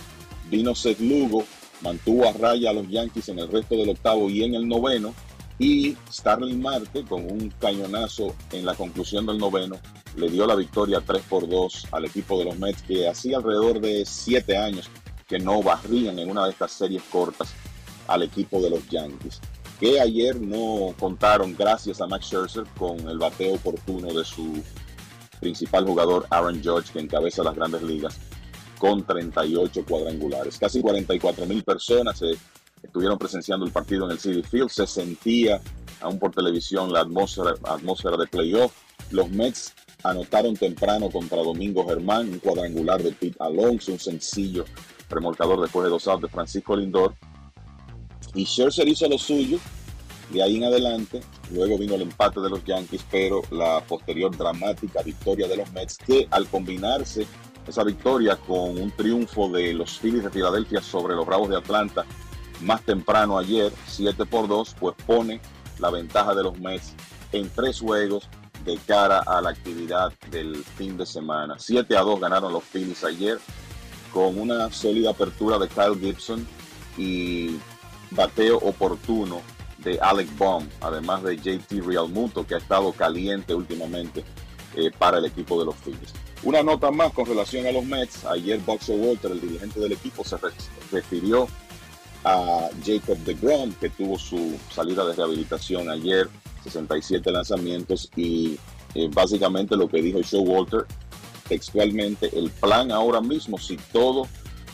[0.50, 1.44] vino Seth Lugo,
[1.82, 5.14] mantuvo a raya a los Yankees en el resto del octavo y en el noveno,
[5.58, 9.76] y Starling Marte, con un cañonazo en la conclusión del noveno,
[10.16, 13.80] le dio la victoria 3 por 2 al equipo de los Mets, que hacía alrededor
[13.80, 14.90] de 7 años
[15.26, 17.52] que no barrían en una de estas series cortas
[18.06, 19.40] al equipo de los Yankees,
[19.80, 24.62] que ayer no contaron, gracias a Max Scherzer, con el bateo oportuno de su
[25.40, 28.18] principal jugador Aaron Judge, que encabeza las grandes ligas,
[28.78, 30.58] con 38 cuadrangulares.
[30.58, 32.20] Casi 44 mil personas
[32.82, 35.60] estuvieron presenciando el partido en el City Field, se sentía
[36.00, 38.72] aún por televisión la atmósfera, atmósfera de playoff.
[39.10, 44.64] Los Mets anotaron temprano contra Domingo Germán, un cuadrangular de Pete Alonso, un sencillo
[45.08, 47.14] remolcador después de dos outs de Francisco Lindor.
[48.34, 49.58] Y Scherzer hizo lo suyo
[50.30, 51.20] de ahí en adelante.
[51.52, 55.96] Luego vino el empate de los Yankees, pero la posterior dramática victoria de los Mets,
[55.98, 57.26] que al combinarse
[57.66, 62.04] esa victoria con un triunfo de los Phillies de Filadelfia sobre los Bravos de Atlanta
[62.60, 65.40] más temprano ayer, 7 por 2, pues pone
[65.78, 66.94] la ventaja de los Mets
[67.32, 68.28] en tres juegos
[68.64, 71.56] de cara a la actividad del fin de semana.
[71.58, 73.38] 7 a 2 ganaron los Phillies ayer
[74.12, 76.46] con una sólida apertura de Kyle Gibson
[76.96, 77.58] y
[78.10, 79.42] bateo oportuno
[79.78, 84.24] de Alec Baum, además de JT Realmuto, que ha estado caliente últimamente
[84.74, 86.12] eh, para el equipo de los Phillies.
[86.42, 88.24] Una nota más con relación a los Mets.
[88.24, 90.36] Ayer Boxer Walter, el dirigente del equipo, se
[90.92, 91.48] refirió
[92.24, 96.28] a Jacob DeGrom, que tuvo su salida de rehabilitación ayer,
[96.64, 98.58] 67 lanzamientos, y
[98.94, 100.86] eh, básicamente lo que dijo Walter
[101.48, 104.26] textualmente, el plan ahora mismo, si todo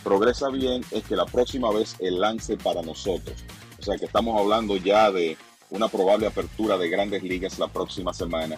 [0.03, 3.45] progresa bien, es que la próxima vez el lance para nosotros.
[3.79, 5.37] O sea que estamos hablando ya de
[5.71, 8.57] una probable apertura de grandes ligas la próxima semana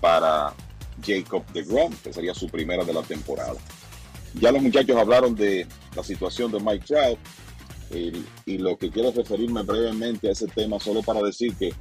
[0.00, 0.54] para
[1.04, 3.56] Jacob de Grom, que sería su primera de la temporada.
[4.40, 7.18] Ya los muchachos hablaron de la situación de Mike Trout
[8.46, 11.72] y, lo que quiero referirme brevemente a ese tema solo para decir que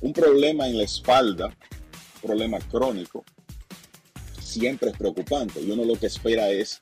[0.00, 3.24] un problema en la espalda, un problema crónico,
[4.40, 6.80] siempre es preocupante y uno lo que espera es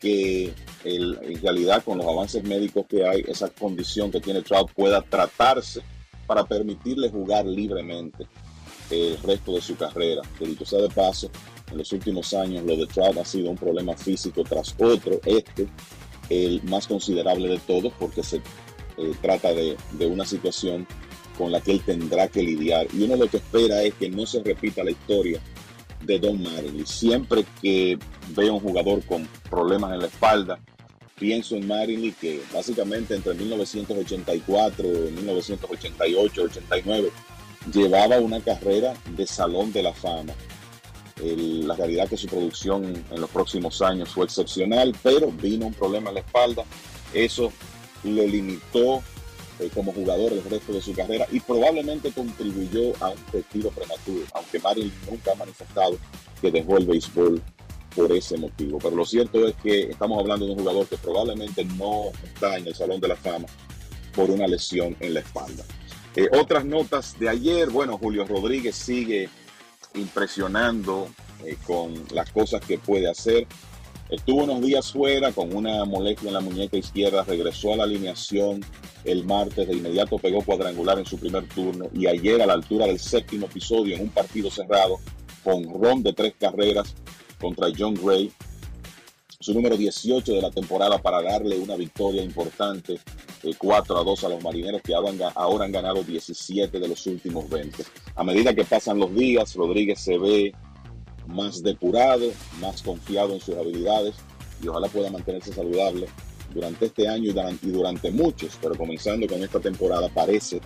[0.00, 0.52] que
[0.84, 5.80] en realidad con los avances médicos que hay, esa condición que tiene Trout pueda tratarse
[6.26, 8.26] para permitirle jugar libremente
[8.92, 10.22] el resto de su carrera.
[10.38, 11.30] Que dicho sea de paso,
[11.70, 15.20] En los últimos años, lo de Trout ha sido un problema físico tras otro.
[15.24, 15.68] Este,
[16.28, 20.86] el más considerable de todos, porque se eh, trata de, de una situación
[21.38, 22.86] con la que él tendrá que lidiar.
[22.92, 25.40] Y uno lo que espera es que no se repita la historia
[26.04, 26.86] de Don Marilyn.
[26.86, 27.98] Siempre que
[28.34, 30.60] veo un jugador con problemas en la espalda,
[31.18, 37.10] pienso en Marilyn que básicamente entre 1984, 1988, 89
[37.72, 40.32] llevaba una carrera de salón de la fama.
[41.16, 46.08] La realidad que su producción en los próximos años fue excepcional, pero vino un problema
[46.08, 46.64] en la espalda.
[47.14, 47.52] Eso
[48.02, 49.02] lo limitó
[49.60, 54.24] eh, como jugador el resto de su carrera y probablemente contribuyó a un retiro prematuro,
[54.34, 55.98] aunque Marilyn nunca ha manifestado
[56.40, 57.40] que dejó el béisbol
[57.94, 58.78] por ese motivo.
[58.78, 62.66] Pero lo cierto es que estamos hablando de un jugador que probablemente no está en
[62.66, 63.46] el Salón de la Fama
[64.14, 65.64] por una lesión en la espalda.
[66.14, 69.30] Eh, otras notas de ayer, bueno, Julio Rodríguez sigue
[69.94, 71.08] impresionando
[71.44, 73.46] eh, con las cosas que puede hacer.
[74.10, 78.62] Estuvo unos días fuera con una molestia en la muñeca izquierda, regresó a la alineación
[79.04, 82.86] el martes, de inmediato pegó cuadrangular en su primer turno y ayer a la altura
[82.86, 85.00] del séptimo episodio en un partido cerrado
[85.42, 86.94] con ron de tres carreras
[87.40, 88.30] contra John Gray,
[89.42, 93.00] su número 18 de la temporada para darle una victoria importante,
[93.42, 97.50] eh, 4 a 2 a los marineros que ahora han, ganado 17 de los últimos
[97.50, 97.84] 20.
[98.14, 100.52] A medida que pasan los días, Rodríguez se ve
[101.26, 102.26] más depurado,
[102.60, 104.14] más confiado en sus habilidades
[104.62, 106.06] y ojalá pueda mantenerse saludable
[106.54, 110.60] durante este año y durante, muchos, pero comenzando con esta temporada parece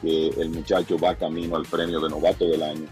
[0.00, 2.86] que el muchacho va camino al premio de novato del año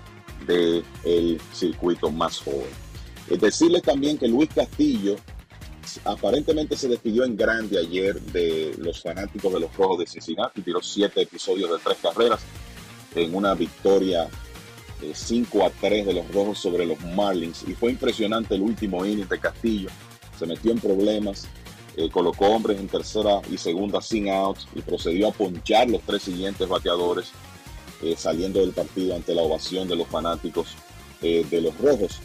[0.47, 2.90] del circuito más joven.
[3.31, 5.17] Es decirles también que Luis Castillo
[6.05, 10.83] aparentemente se despidió en grande ayer de los fanáticos de los Rojos de Cincinnati, tiró
[10.83, 12.41] siete episodios de tres carreras
[13.15, 14.29] en una victoria
[15.03, 17.65] eh, 5 a 3 de los Rojos sobre los Marlins.
[17.67, 19.89] Y fue impresionante el último inning de Castillo,
[20.39, 21.49] se metió en problemas,
[21.97, 26.23] eh, colocó hombres en tercera y segunda sin outs y procedió a ponchar los tres
[26.23, 27.33] siguientes bateadores
[28.03, 30.69] eh, saliendo del partido ante la ovación de los fanáticos
[31.21, 32.21] eh, de los Rojos,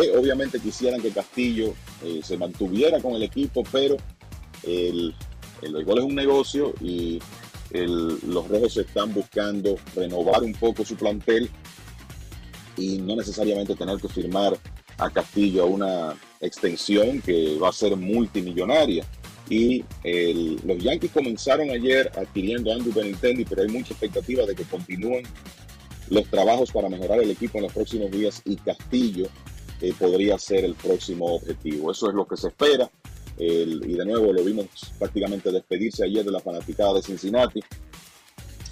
[0.00, 1.74] que obviamente quisieran que Castillo
[2.04, 3.96] eh, se mantuviera con el equipo, pero
[4.64, 5.14] el,
[5.62, 7.20] el béisbol es un negocio y
[7.70, 11.50] los Rojos están buscando renovar un poco su plantel
[12.76, 14.56] y no necesariamente tener que firmar
[14.98, 19.04] a Castillo a una extensión que va a ser multimillonaria.
[19.48, 19.84] Y
[20.64, 25.24] los Yankees comenzaron ayer adquiriendo a Andrew Benintendi, pero hay mucha expectativa de que continúen
[26.10, 29.28] los trabajos para mejorar el equipo en los próximos días y Castillo
[29.88, 31.90] eh, podría ser el próximo objetivo.
[31.90, 32.90] Eso es lo que se espera.
[33.38, 34.66] El- y de nuevo lo vimos
[34.98, 37.60] prácticamente despedirse ayer de la fanaticada de Cincinnati.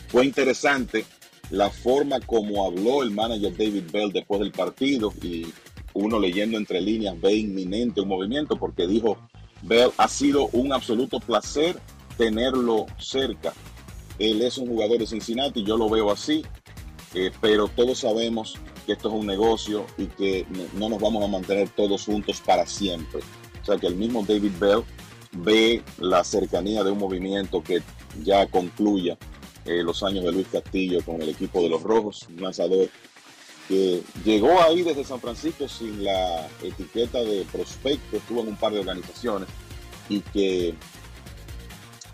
[0.09, 1.05] Fue interesante
[1.51, 5.47] la forma como habló el manager David Bell después del partido y
[5.95, 9.19] uno leyendo entre líneas ve inminente un movimiento porque dijo
[9.63, 11.79] Bell ha sido un absoluto placer
[12.17, 13.53] tenerlo cerca.
[14.19, 16.45] Él es un jugador de Cincinnati, yo lo veo así,
[17.15, 21.25] eh, pero todos sabemos que esto es un negocio y que no- no nos vamos
[21.25, 23.21] a mantener todos juntos para siempre.
[23.63, 24.83] O sea que el mismo David Bell
[25.33, 27.83] ve la cercanía de un movimiento que
[28.25, 29.17] ya concluya
[29.65, 32.89] eh, los años de Luis Castillo con el equipo de los Rojos, un lanzador
[33.69, 38.73] que llegó ahí desde San Francisco sin la etiqueta de prospecto, estuvo en un par
[38.73, 39.49] de organizaciones
[40.09, 40.75] y que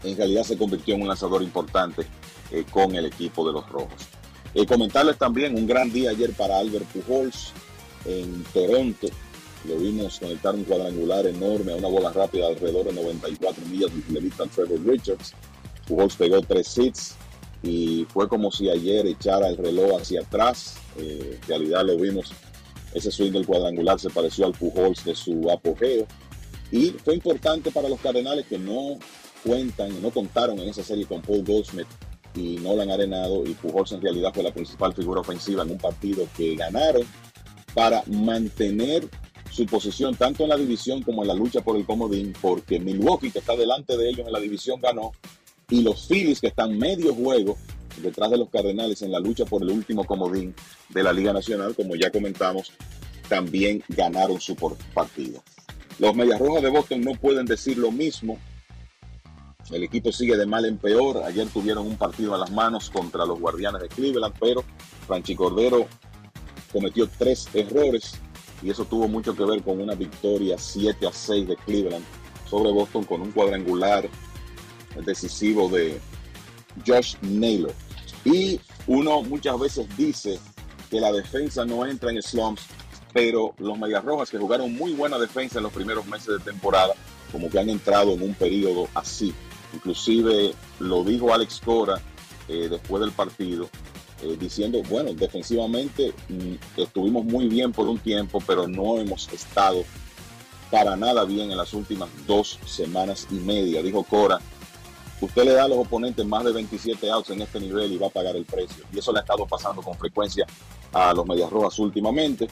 [0.04, 2.06] en realidad se convirtió en un lanzador importante
[2.50, 4.02] eh, con el equipo de los Rojos.
[4.54, 7.52] Eh, comentarles también un gran día ayer para Albert Pujols
[8.04, 9.08] en Toronto.
[9.66, 13.90] Lo vimos conectar un cuadrangular enorme a una bola rápida de alrededor de 94 millas
[13.90, 15.34] del relevista Trevor Richards.
[15.86, 17.14] Pujols pegó tres hits
[17.62, 20.76] y fue como si ayer echara el reloj hacia atrás.
[20.96, 22.32] Eh, en realidad lo vimos,
[22.94, 26.06] ese swing del cuadrangular se pareció al Pujols de su apogeo.
[26.70, 28.98] Y fue importante para los Cardenales que no
[29.44, 31.86] cuentan, no contaron en esa serie con Paul Goldsmith
[32.38, 36.26] y Nolan Arenado y Pujols en realidad fue la principal figura ofensiva en un partido
[36.36, 37.02] que ganaron
[37.74, 39.08] para mantener
[39.50, 43.30] su posición tanto en la división como en la lucha por el comodín porque Milwaukee
[43.30, 45.12] que está delante de ellos en la división ganó
[45.70, 47.56] y los Phillies que están medio juego
[48.02, 50.54] detrás de los Cardenales en la lucha por el último comodín
[50.90, 52.72] de la Liga Nacional como ya comentamos
[53.28, 54.56] también ganaron su
[54.94, 55.42] partido.
[55.98, 58.38] Los Medias Rojas de Boston no pueden decir lo mismo
[59.70, 61.22] el equipo sigue de mal en peor.
[61.24, 64.64] Ayer tuvieron un partido en las manos contra los Guardianes de Cleveland, pero
[65.06, 65.86] Franchi Cordero
[66.72, 68.14] cometió tres errores
[68.62, 72.04] y eso tuvo mucho que ver con una victoria 7 a 6 de Cleveland
[72.48, 74.08] sobre Boston con un cuadrangular
[75.04, 76.00] decisivo de
[76.86, 77.72] Josh Naylor.
[78.24, 80.38] Y uno muchas veces dice
[80.90, 82.62] que la defensa no entra en slumps
[83.12, 86.94] pero los Medias Rojas que jugaron muy buena defensa en los primeros meses de temporada,
[87.32, 89.34] como que han entrado en un periodo así.
[89.74, 92.00] Inclusive lo dijo Alex Cora
[92.48, 93.68] eh, después del partido,
[94.22, 99.84] eh, diciendo, bueno, defensivamente mm, estuvimos muy bien por un tiempo, pero no hemos estado
[100.70, 104.38] para nada bien en las últimas dos semanas y media, dijo Cora.
[105.20, 108.06] Usted le da a los oponentes más de 27 outs en este nivel y va
[108.06, 108.84] a pagar el precio.
[108.92, 110.46] Y eso le ha estado pasando con frecuencia
[110.92, 112.48] a los Medias Rojas últimamente.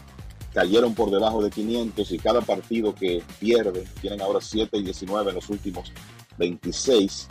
[0.53, 5.31] Cayeron por debajo de 500 y cada partido que pierden, tienen ahora 7 y 19
[5.31, 5.93] en los últimos
[6.39, 7.29] 26,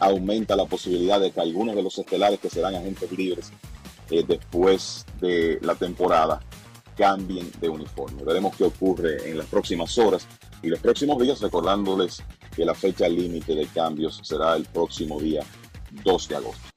[0.00, 3.52] aumenta la posibilidad de que algunos de los estelares que serán agentes libres
[4.10, 6.40] eh, después de la temporada
[6.96, 8.22] cambien de uniforme.
[8.22, 10.26] Veremos qué ocurre en las próximas horas
[10.62, 12.22] y los próximos días, recordándoles
[12.54, 15.42] que la fecha límite de cambios será el próximo día
[16.04, 16.68] 2 de agosto.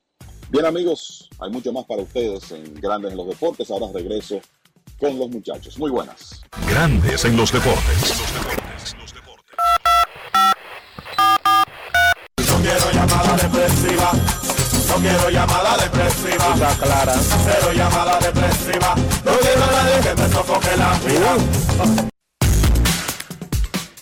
[0.49, 3.69] Bien amigos, hay mucho más para ustedes en Grandes en los Deportes.
[3.69, 4.39] Ahora regreso
[4.99, 5.77] con los muchachos.
[5.77, 6.41] Muy buenas.
[6.69, 8.15] Grandes en los deportes.
[14.99, 16.53] Quiero llamada depresiva.
[16.53, 17.15] Está clara.
[17.45, 18.95] Cero llamada depresiva.
[19.25, 21.37] No quiero a nadie que me sofoque la vida.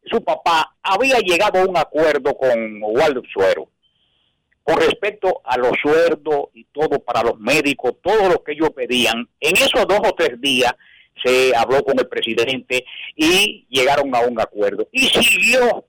[0.05, 3.69] su papá, había llegado a un acuerdo con Waldo Suero
[4.63, 9.29] con respecto a los sueldos y todo para los médicos, todo lo que ellos pedían.
[9.41, 10.73] En esos dos o tres días
[11.25, 12.85] se habló con el presidente
[13.17, 14.87] y llegaron a un acuerdo.
[14.93, 15.85] Y siguió,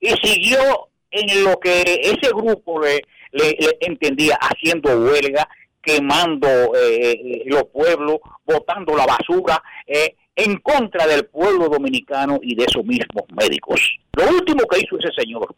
[0.00, 3.00] y siguió en lo que ese grupo le,
[3.32, 5.48] le- le entendía, haciendo huelga,
[5.80, 12.54] quemando eh, eh, los pueblos, botando la basura, eh, en contra del pueblo dominicano y
[12.54, 13.80] de esos mismos médicos.
[14.12, 15.54] Lo último que hizo ese señor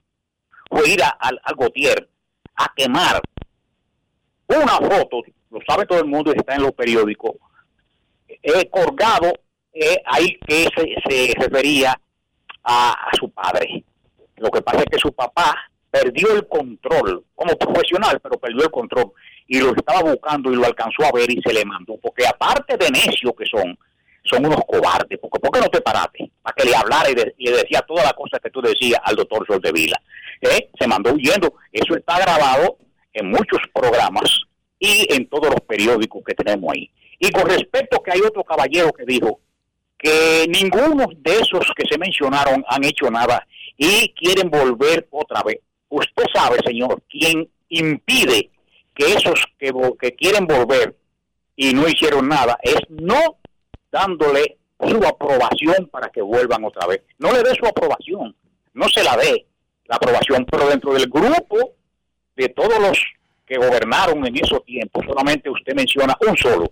[0.70, 2.08] fue ir a- al, al Gautier
[2.54, 3.20] a quemar
[4.48, 7.32] una foto, lo sabe todo el mundo, está en los periódicos,
[8.28, 9.32] eh, colgado
[9.72, 11.98] eh, ahí que se, se refería
[12.64, 13.84] a, a su padre.
[14.36, 15.54] Lo que pasa es que su papá
[15.90, 19.12] perdió el control como profesional, pero perdió el control
[19.46, 22.76] y lo estaba buscando y lo alcanzó a ver y se le mandó, porque aparte
[22.76, 23.78] de necios que son,
[24.24, 26.30] son unos cobardes, porque ¿por qué no te paraste?
[26.42, 29.00] Para que le hablara y, de- y le decía todas las cosas que tú decías
[29.04, 30.00] al doctor Soldevila.
[30.40, 30.70] ¿Eh?
[30.78, 31.54] Se mandó huyendo.
[31.72, 32.76] Eso está grabado
[33.12, 34.42] en muchos programas
[34.78, 36.90] y en todos los periódicos que tenemos ahí.
[37.18, 39.40] Y con respecto que hay otro caballero que dijo
[39.98, 43.44] que ninguno de esos que se mencionaron han hecho nada
[43.76, 45.58] y quieren volver otra vez.
[45.88, 48.50] Usted sabe, señor, quién impide
[48.94, 50.96] que esos que, que quieren volver
[51.56, 53.38] y no hicieron nada es no
[53.90, 57.02] dándole su aprobación para que vuelvan otra vez.
[57.18, 58.34] No le dé su aprobación,
[58.74, 59.46] no se la dé
[59.86, 61.74] la aprobación, pero dentro del grupo
[62.36, 62.98] de todos los
[63.46, 66.70] que gobernaron en esos tiempos, solamente usted menciona un solo.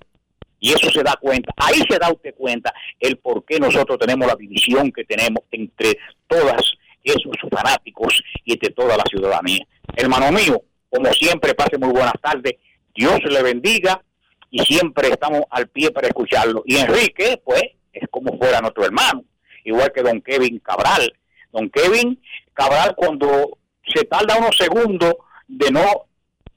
[0.59, 4.27] Y eso se da cuenta, ahí se da usted cuenta el por qué nosotros tenemos
[4.27, 6.63] la división que tenemos entre todas
[7.03, 9.67] esos fanáticos y entre toda la ciudadanía.
[9.95, 12.55] Hermano mío, como siempre, pase muy buenas tardes,
[12.95, 14.03] Dios le bendiga
[14.51, 16.63] y siempre estamos al pie para escucharlo.
[16.67, 17.63] Y Enrique, pues,
[17.93, 19.25] es como fuera nuestro hermano.
[19.65, 21.13] igual que don Kevin Cabral.
[21.53, 22.21] Don Kevin
[22.53, 23.59] Cabral cuando
[23.95, 25.15] se tarda unos segundos
[25.49, 26.07] de no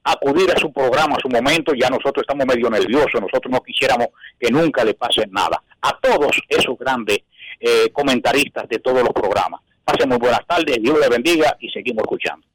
[0.04, 4.08] acudir a su programa, a su momento, ya nosotros estamos medio nerviosos, nosotros no quisiéramos
[4.38, 5.62] que nunca le pase nada.
[5.82, 7.18] A todos esos grandes
[7.58, 9.60] eh, comentaristas de todos los programas.
[9.84, 12.46] Pasen muy buenas tardes, Dios le bendiga y seguimos escuchando.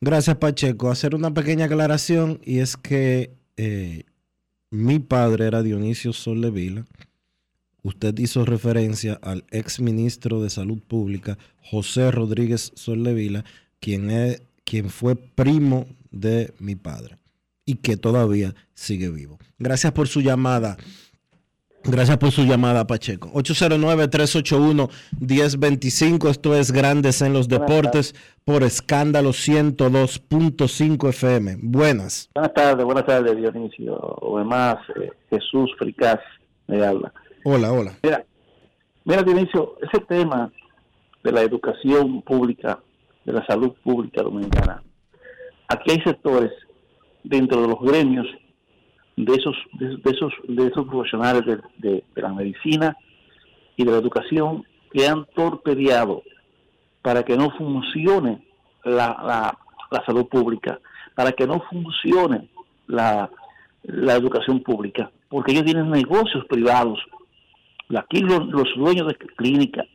[0.00, 0.90] Gracias, Pacheco.
[0.90, 4.04] Hacer una pequeña aclaración y es que eh,
[4.70, 6.86] mi padre era Dionisio Soldevila.
[7.82, 13.44] Usted hizo referencia al ex ministro de Salud Pública, José Rodríguez Soldevila,
[13.80, 14.10] quien,
[14.64, 17.16] quien fue primo de mi padre
[17.64, 19.38] y que todavía sigue vivo.
[19.58, 20.76] Gracias por su llamada.
[21.84, 23.32] Gracias por su llamada, Pacheco.
[23.32, 26.28] 809-381-1025.
[26.28, 31.56] Esto es Grandes en los Deportes por escándalo 102.5 FM.
[31.62, 32.28] Buenas.
[32.34, 33.98] Buenas tardes, buenas tardes, Dionisio.
[33.98, 36.20] O demás, eh, Jesús Fricaz
[36.66, 37.14] me habla.
[37.44, 37.94] Hola, hola.
[38.02, 38.26] Mira,
[39.04, 40.52] mira, Dionisio, ese tema
[41.24, 42.78] de la educación pública,
[43.24, 44.82] de la salud pública dominicana,
[45.68, 46.52] aquí hay sectores
[47.24, 48.26] dentro de los gremios
[49.16, 51.42] de esos, de, esos, de esos profesionales
[51.78, 52.96] de, la medicina
[53.76, 56.22] y de la educación que han torpedeado
[57.02, 58.42] para que no funcione
[58.84, 59.54] la,
[59.90, 60.78] la, salud pública,
[61.14, 62.48] para que no funcione
[62.86, 63.30] la,
[63.82, 67.00] la, educación pública, porque ellos tienen negocios privados.
[67.96, 69.86] Aquí los, dueños de clínicas,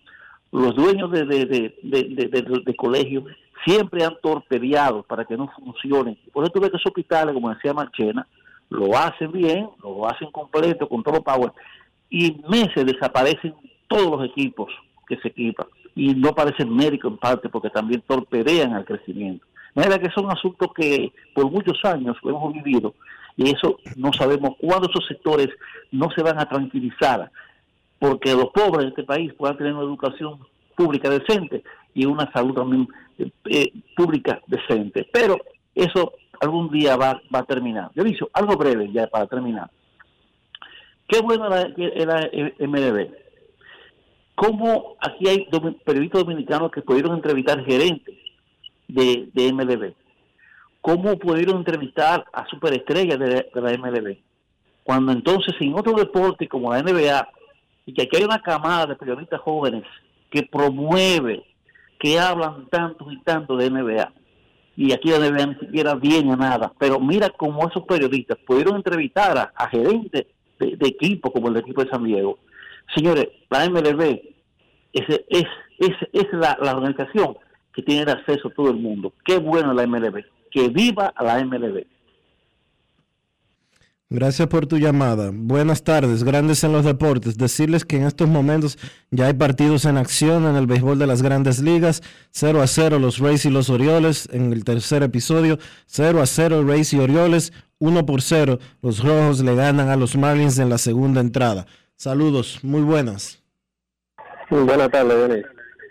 [0.52, 3.26] los dueños de, de, de, de colegios,
[3.66, 6.18] siempre han torpedeado para que no funcione.
[6.32, 8.28] Por eso tú ves que esos hospitales, como decía Marchena,
[8.70, 11.52] lo hacen bien, lo hacen completo, con todo power,
[12.10, 13.54] y en meses desaparecen
[13.88, 14.72] todos los equipos
[15.08, 19.46] que se equipan, y no aparecen médicos en parte porque también torpedean el crecimiento.
[19.74, 22.96] De manera que son asuntos que por muchos años hemos vivido,
[23.38, 25.50] y eso no sabemos cuándo esos sectores
[25.92, 27.30] no se van a tranquilizar,
[28.00, 30.40] porque los pobres de este país puedan tener una educación
[30.76, 31.64] pública decente
[31.94, 32.88] y una salud también
[33.18, 35.08] eh, eh, pública decente.
[35.12, 35.38] Pero
[35.74, 37.91] eso algún día va, va a terminar.
[37.95, 39.70] Yo digo algo breve ya para terminar.
[41.07, 42.30] Qué bueno era, era
[42.60, 43.12] MDB.
[44.36, 45.48] ¿Cómo aquí hay
[45.86, 48.16] periodistas dominicanos que pudieron entrevistar gerentes
[48.88, 49.94] de, de MLB?
[50.82, 54.18] ¿Cómo pudieron entrevistar a superestrellas de, de la MLB?
[54.84, 57.28] Cuando entonces en otro deporte como la NBA,
[57.86, 59.84] y que aquí hay una camada de periodistas jóvenes
[60.30, 61.44] que promueve,
[61.99, 64.12] que hablan tanto y tanto de NBA,
[64.77, 66.73] y aquí la NBA ni siquiera viene a nada.
[66.77, 70.26] Pero mira cómo esos periodistas pudieron entrevistar a, gerentes
[70.60, 72.39] de, equipo como el equipo de San Diego.
[72.95, 74.22] Señores, la MLB
[74.93, 75.45] es, es,
[75.80, 77.38] es, es la, organización
[77.73, 79.14] que tiene acceso a todo el mundo.
[79.23, 80.23] Qué bueno la MLB.
[80.52, 81.85] Que viva la MLB.
[84.10, 85.32] Gracias por tu llamada.
[85.34, 87.40] Buenas tardes, grandes en los deportes.
[87.40, 88.77] Decirles que en estos momentos
[89.10, 92.03] ya hay partidos en acción en el béisbol de las grandes ligas.
[92.30, 95.57] 0 a 0 los Rays y los Orioles en el tercer episodio.
[95.88, 97.52] 0 a 0 Rays y Orioles.
[97.80, 101.65] 1 por 0 los Rojos le ganan a los Marlins en la segunda entrada.
[101.95, 103.44] Saludos, muy buenas.
[104.52, 105.45] buenas tardes, Denis.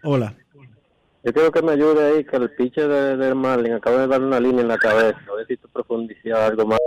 [0.04, 0.36] Hola.
[1.24, 4.22] Yo quiero que me ayude ahí, que el pitcher del de Marlin acaba de dar
[4.22, 5.18] una línea en la cabeza.
[5.28, 6.78] A ver si tú profundizas algo más.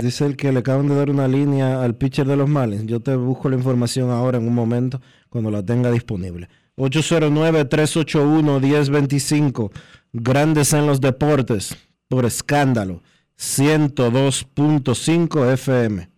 [0.00, 2.86] Dice el que le acaban de dar una línea al pitcher de los Marlins.
[2.86, 6.48] Yo te busco la información ahora en un momento cuando la tenga disponible.
[6.76, 9.70] 809-381-1025.
[10.12, 11.76] Grandes en los deportes.
[12.08, 13.02] Por escándalo.
[13.38, 16.08] 102.5 FM.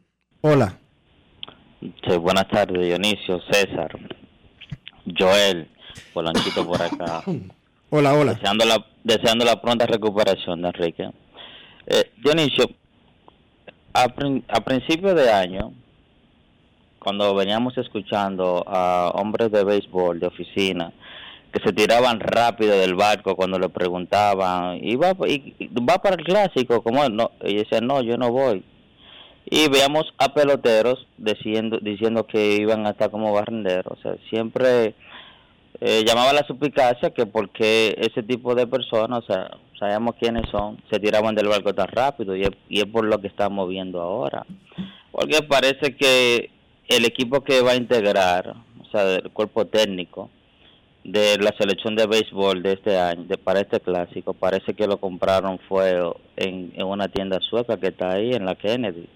[0.43, 0.79] Hola.
[2.21, 3.91] buenas tardes, Dionisio, César,
[5.19, 5.67] Joel,
[6.13, 7.23] Polanchito por acá.
[7.91, 8.35] hola, hola.
[8.35, 11.11] Deseando la, deseando la pronta recuperación de Enrique.
[11.87, 12.71] Eh, Dionisio,
[13.95, 15.73] a, principio de año,
[16.99, 20.93] cuando veníamos escuchando a hombres de béisbol, de oficina,
[21.53, 26.25] que se tiraban rápido del barco cuando le preguntaban, ¿y va, y, va para el
[26.25, 26.83] clásico?
[26.83, 28.65] como no, y decían, no, yo no voy.
[29.47, 33.99] Y veíamos a peloteros diciendo, diciendo que iban a estar como barrenderos.
[33.99, 34.95] O sea, siempre
[35.81, 40.81] eh, llamaba la suplicacia que porque ese tipo de personas, o sea, sabemos quiénes son,
[40.91, 44.47] se tiraban del barco tan rápido y es, por lo que estamos viendo ahora.
[45.11, 46.51] Porque parece que
[46.89, 50.31] el equipo que va a integrar, o sea, el cuerpo técnico
[51.03, 54.99] de la selección de béisbol de este año, de, para este clásico, parece que lo
[54.99, 56.01] compraron fue
[56.37, 59.09] en una tienda sueca que está ahí en la Kennedy,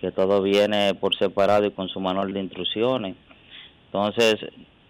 [0.00, 3.14] que todo viene por separado y con su manual de instrucciones.
[3.86, 4.36] Entonces,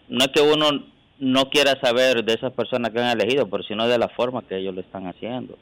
[0.09, 0.92] no es que uno
[1.23, 4.57] no quiera saber de esas personas que han elegido, pero sino de la forma que
[4.57, 5.57] ellos lo están haciendo.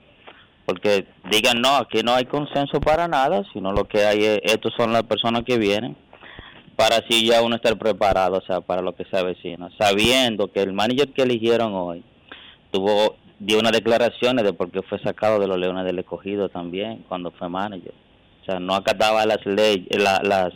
[0.65, 4.73] Porque digan, no, aquí no hay consenso para nada, sino lo que hay es, estos
[4.77, 5.97] son las personas que vienen
[6.77, 10.63] para así ya uno estar preparado, o sea, para lo que se avecina, sabiendo que
[10.63, 12.03] el manager que eligieron hoy
[12.71, 17.05] tuvo dio unas declaraciones de por qué fue sacado de los Leones del Escogido también
[17.09, 17.93] cuando fue manager.
[18.43, 20.53] O sea, no acataba las leyes, la- las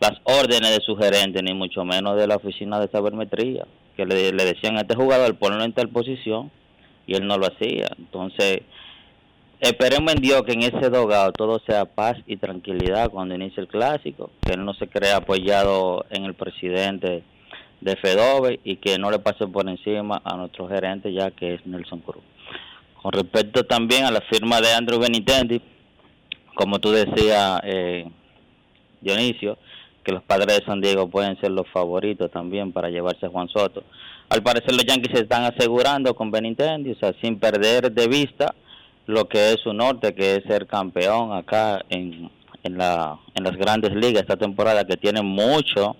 [0.00, 3.64] las órdenes de su gerente, ni mucho menos de la oficina de sabermetría,
[3.96, 6.50] que le, le decían a este jugador ponlo en tal posición
[7.06, 7.88] y él no lo hacía.
[7.98, 8.60] Entonces,
[9.60, 13.68] esperemos en Dios que en ese dogado todo sea paz y tranquilidad cuando inicie el
[13.68, 17.22] clásico, que él no se crea apoyado en el presidente
[17.80, 21.66] de Fedove y que no le pase por encima a nuestro gerente ya que es
[21.66, 22.22] Nelson Cruz.
[23.02, 25.60] Con respecto también a la firma de Andrew Benitendi,
[26.54, 28.06] como tú decías, eh,
[29.00, 29.58] Dionisio,
[30.04, 33.48] que los padres de San Diego pueden ser los favoritos también para llevarse a Juan
[33.48, 33.84] Soto.
[34.28, 38.54] Al parecer los Yankees se están asegurando con Benintendi, o sea, sin perder de vista
[39.06, 42.30] lo que es su norte, que es ser campeón acá en,
[42.62, 45.96] en, la, en las grandes ligas esta temporada, que tiene mucho,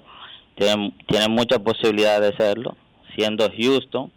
[0.54, 2.76] tiene, mucha posibilidad de serlo,
[3.16, 4.10] siendo Houston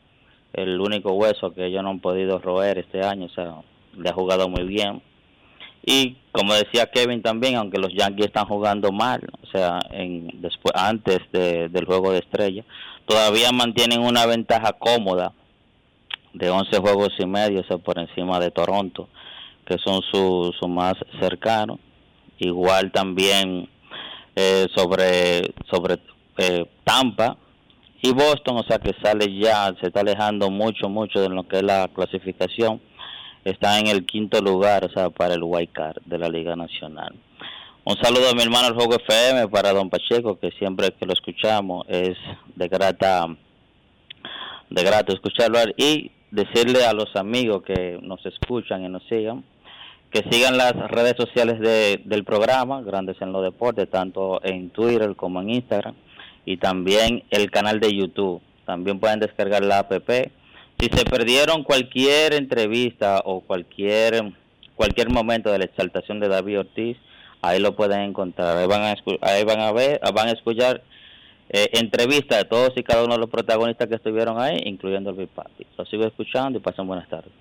[0.54, 3.56] el único hueso que ellos no han podido roer este año, o sea,
[3.98, 5.02] le ha jugado muy bien.
[5.88, 10.74] Y como decía Kevin también, aunque los Yankees están jugando mal, o sea, en, después,
[10.76, 12.64] antes de- del juego de estrella,
[13.06, 15.32] todavía mantienen una ventaja cómoda
[16.34, 19.08] de 11 juegos y medio, o sea, por encima de Toronto,
[19.66, 21.80] que son su, más cercanos.
[22.40, 23.70] Igual también
[24.36, 26.00] eh, sobre, sobre
[26.40, 27.38] eh, Tampa
[28.02, 31.58] y Boston, o sea, que sale ya, se está alejando mucho, mucho de lo que
[31.58, 32.82] es la clasificación
[33.46, 37.16] está en el quinto lugar, o sea, para el Card de la Liga Nacional.
[37.86, 41.14] Un saludo a mi hermano el Juego FM para Don Pacheco, que siempre que lo
[41.14, 42.18] escuchamos es
[42.56, 43.28] de grata,
[44.72, 49.44] de grato escucharlo y decirle a los amigos que nos escuchan y nos sigan,
[50.10, 55.16] que sigan las redes sociales de, del programa, Grandes en los Deportes, tanto en Twitter
[55.16, 55.94] como en Instagram,
[56.46, 58.42] y también el canal de YouTube.
[58.66, 59.92] También pueden descargar la app
[60.80, 64.34] si se perdieron cualquier entrevista o cualquier
[64.76, 66.98] cualquier momento de la exaltación de David Ortiz,
[67.42, 68.58] ahí lo pueden encontrar.
[68.58, 70.84] Ahí van a, ver, van a escuchar
[71.50, 75.16] eh, entrevistas de todos y cada uno de los protagonistas que estuvieron ahí, incluyendo el
[75.16, 75.66] Big Papi.
[75.78, 77.32] Lo sigo escuchando y pasen buenas tardes.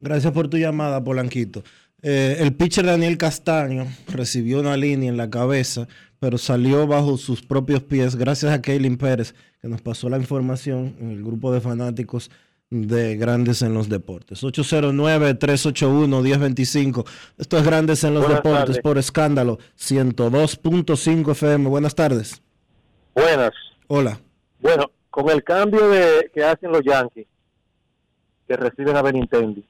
[0.00, 1.62] Gracias por tu llamada, Polanquito.
[2.02, 5.88] Eh, el pitcher Daniel Castaño recibió una línea en la cabeza,
[6.18, 10.96] pero salió bajo sus propios pies gracias a Kaylin Pérez, que nos pasó la información
[11.00, 12.30] en el grupo de fanáticos
[12.70, 14.42] de Grandes en los Deportes.
[14.42, 17.06] 809-381-1025.
[17.38, 18.82] Esto es Grandes en los Buenas Deportes tardes.
[18.82, 21.68] por escándalo 102.5 FM.
[21.68, 22.42] Buenas tardes.
[23.14, 23.52] Buenas.
[23.86, 24.18] Hola.
[24.60, 27.26] Bueno, con el cambio de que hacen los Yankees,
[28.48, 29.64] que reciben a Benintendi,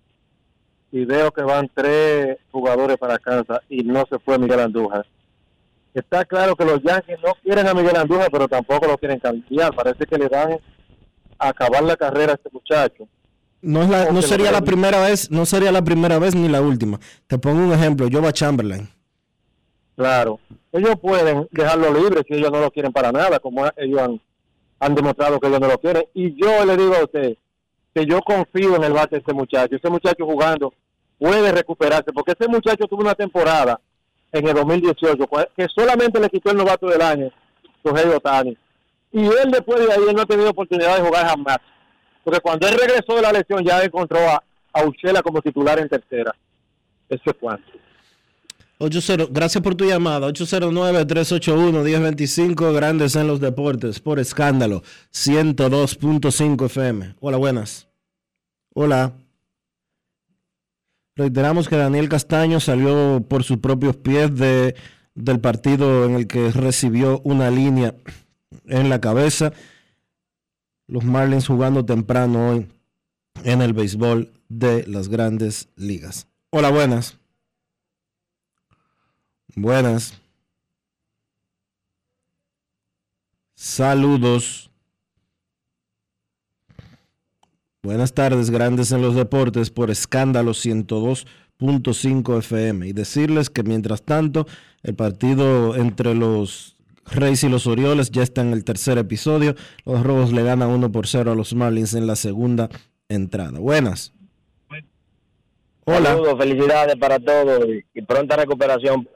[0.92, 5.04] y veo que van tres jugadores para Kansas y no se fue Miguel Andújar.
[5.92, 9.74] Está claro que los Yankees no quieren a Miguel Andújar, pero tampoco lo quieren cambiar.
[9.74, 10.58] Parece que le dan
[11.38, 13.08] acabar la carrera a este muchacho.
[13.62, 16.60] No, es la- no sería la primera vez, no sería la primera vez ni la
[16.60, 17.00] última.
[17.26, 18.88] Te pongo un ejemplo, Jova Chamberlain.
[19.96, 20.38] Claro.
[20.72, 24.20] Ellos pueden dejarlo libre si ellos no lo quieren para nada, como ellos han,
[24.78, 26.04] han demostrado que ellos no lo quieren.
[26.14, 27.36] Y yo le digo a usted
[27.94, 29.74] que yo confío en el bate de este muchacho.
[29.74, 30.74] Ese muchacho jugando
[31.18, 33.80] puede recuperarse, porque ese muchacho tuvo una temporada
[34.32, 37.30] en el 2018 cua- que solamente le quitó el novato del año,
[37.82, 38.56] Shohei Otani.
[39.16, 41.56] Y él después de ahí no ha tenido oportunidad de jugar jamás.
[42.22, 44.44] Porque cuando él regresó de la lesión ya encontró a,
[44.74, 46.36] a Uchela como titular en tercera.
[47.08, 47.64] Eso es cuanto.
[48.78, 50.28] 80, gracias por tu llamada.
[50.28, 54.82] 809-381-1025, Grandes en los Deportes, por escándalo,
[55.14, 57.14] 102.5 FM.
[57.18, 57.88] Hola, buenas.
[58.74, 59.14] Hola.
[61.14, 64.74] Reiteramos que Daniel Castaño salió por sus propios pies de,
[65.14, 67.94] del partido en el que recibió una línea
[68.66, 69.52] en la cabeza.
[70.86, 72.68] Los Marlins jugando temprano hoy
[73.44, 76.28] en el béisbol de las grandes ligas.
[76.50, 77.18] Hola, buenas.
[79.54, 80.20] Buenas.
[83.54, 84.70] Saludos.
[87.82, 92.88] Buenas tardes, grandes en los deportes por escándalo 102.5 FM.
[92.88, 94.46] Y decirles que mientras tanto,
[94.82, 96.75] el partido entre los
[97.12, 99.54] Reyes y los Orioles ya está en el tercer episodio.
[99.84, 102.68] Los Robos le ganan 1 por 0 a los Marlins en la segunda
[103.08, 103.58] entrada.
[103.58, 104.12] Buenas.
[105.84, 106.10] Hola.
[106.10, 107.64] Saludos, felicidades para todos
[107.94, 109.08] y, pronta recuperación.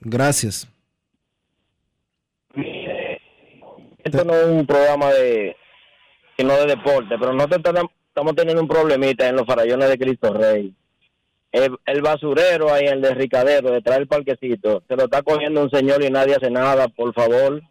[0.00, 0.68] Gracias.
[4.04, 5.56] Esto no es un programa de
[6.36, 10.74] sino de deporte, pero nosotros estamos teniendo un problemita en los farallones de Cristo Rey.
[11.64, 15.70] El, el basurero ahí, el de Ricadero, detrás del parquecito, se lo está cogiendo un
[15.70, 17.62] señor y nadie hace nada, por favor.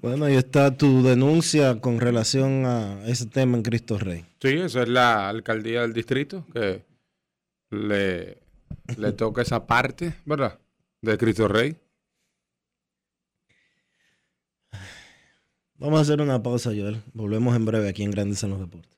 [0.00, 4.24] Bueno, ahí está tu denuncia con relación a ese tema en Cristo Rey.
[4.40, 6.84] Sí, esa es la alcaldía del distrito que
[7.70, 8.38] le,
[8.96, 10.58] le toca esa parte, ¿verdad?
[11.02, 11.76] De Cristo Rey.
[15.74, 17.02] Vamos a hacer una pausa, Joel.
[17.12, 18.97] Volvemos en breve aquí en Grandes en los Deportes.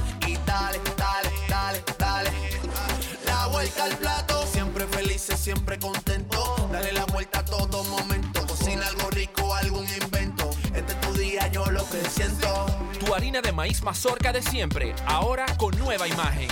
[5.41, 6.69] siempre contento.
[6.71, 8.45] Dale la vuelta a todo momento.
[8.45, 10.51] Cocina algo rico, algún invento.
[10.75, 12.67] Este es tu día, yo lo que siento.
[12.99, 16.47] Tu harina de maíz mazorca de siempre, ahora con nueva imagen.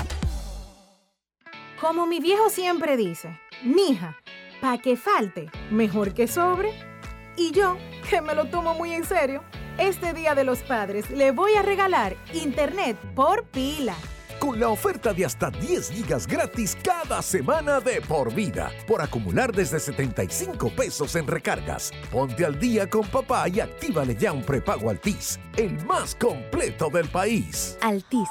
[1.80, 4.18] Como mi viejo siempre dice, mija,
[4.60, 6.74] pa' que falte, mejor que sobre.
[7.38, 7.78] Y yo,
[8.10, 9.44] que me lo tomo muy en serio,
[9.78, 13.96] este Día de los Padres le voy a regalar internet por pila.
[14.40, 19.54] Con la oferta de hasta 10 gigas gratis cada semana de por vida, por acumular
[19.54, 21.92] desde 75 pesos en recargas.
[22.10, 27.10] Ponte al día con papá y actívale ya un prepago Altis, el más completo del
[27.10, 27.78] país.
[27.82, 28.30] Altis,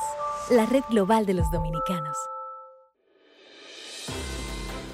[0.51, 2.17] la red global de los dominicanos.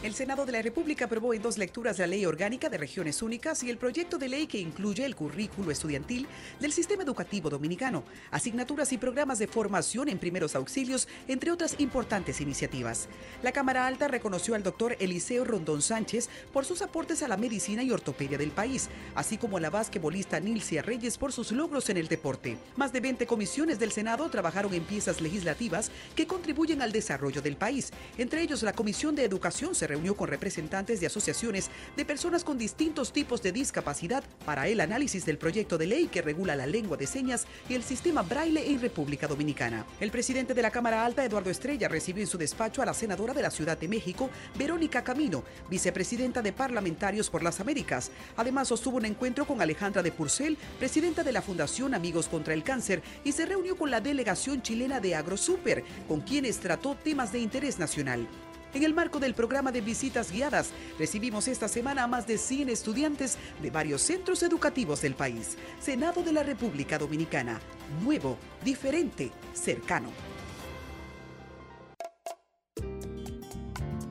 [0.05, 3.63] El Senado de la República aprobó en dos lecturas la Ley Orgánica de Regiones Únicas
[3.63, 6.27] y el proyecto de ley que incluye el currículo estudiantil
[6.61, 12.43] del sistema educativo dominicano, asignaturas y programas de formación en primeros auxilios, entre otras importantes
[12.43, 13.09] iniciativas.
[13.43, 17.83] La Cámara Alta reconoció al doctor Eliseo Rondón Sánchez por sus aportes a la medicina
[17.83, 21.97] y ortopedia del país, así como a la basquetbolista Nilcia Reyes por sus logros en
[21.97, 22.59] el deporte.
[22.77, 27.57] Más de 20 comisiones del Senado trabajaron en piezas legislativas que contribuyen al desarrollo del
[27.57, 27.91] país.
[28.19, 32.59] Entre ellos, la Comisión de Educación se reunió con representantes de asociaciones de personas con
[32.59, 36.97] distintos tipos de discapacidad para el análisis del proyecto de ley que regula la lengua
[36.97, 39.87] de señas y el sistema braille en República Dominicana.
[40.01, 43.33] El presidente de la Cámara Alta, Eduardo Estrella, recibió en su despacho a la senadora
[43.35, 48.11] de la Ciudad de México, Verónica Camino, vicepresidenta de Parlamentarios por las Américas.
[48.37, 52.65] Además, sostuvo un encuentro con Alejandra de Purcell, presidenta de la Fundación Amigos contra el
[52.65, 57.39] Cáncer, y se reunió con la delegación chilena de AgroSuper, con quienes trató temas de
[57.39, 58.27] interés nacional.
[58.75, 62.71] En el marco del programa de visitas guiadas, recibimos esta semana a más de 100
[62.71, 65.57] estudiantes de varios centros educativos del país.
[65.81, 67.61] Senado de la República Dominicana.
[68.03, 70.11] Nuevo, diferente, cercano.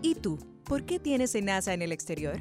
[0.02, 0.40] ¿Y tú?
[0.64, 2.40] ¿Por qué tienes NASA en el exterior?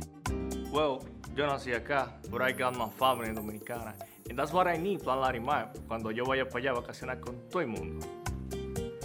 [0.71, 1.01] Well,
[1.35, 3.97] yo nací acá, but I got my family dominicana.
[4.31, 7.37] And that's what I need, Plan Larimar, cuando yo vaya para allá a vacacionar con
[7.51, 8.22] todo el mundo.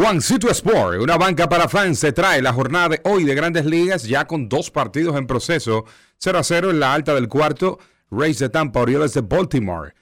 [0.00, 4.04] Juancito Sport, una banca para fans, se trae la jornada de hoy de Grandes Ligas
[4.04, 5.86] ya con dos partidos en proceso.
[6.18, 9.94] 0 a 0 en la alta del cuarto, Rays de Tampa, Orioles de Baltimore.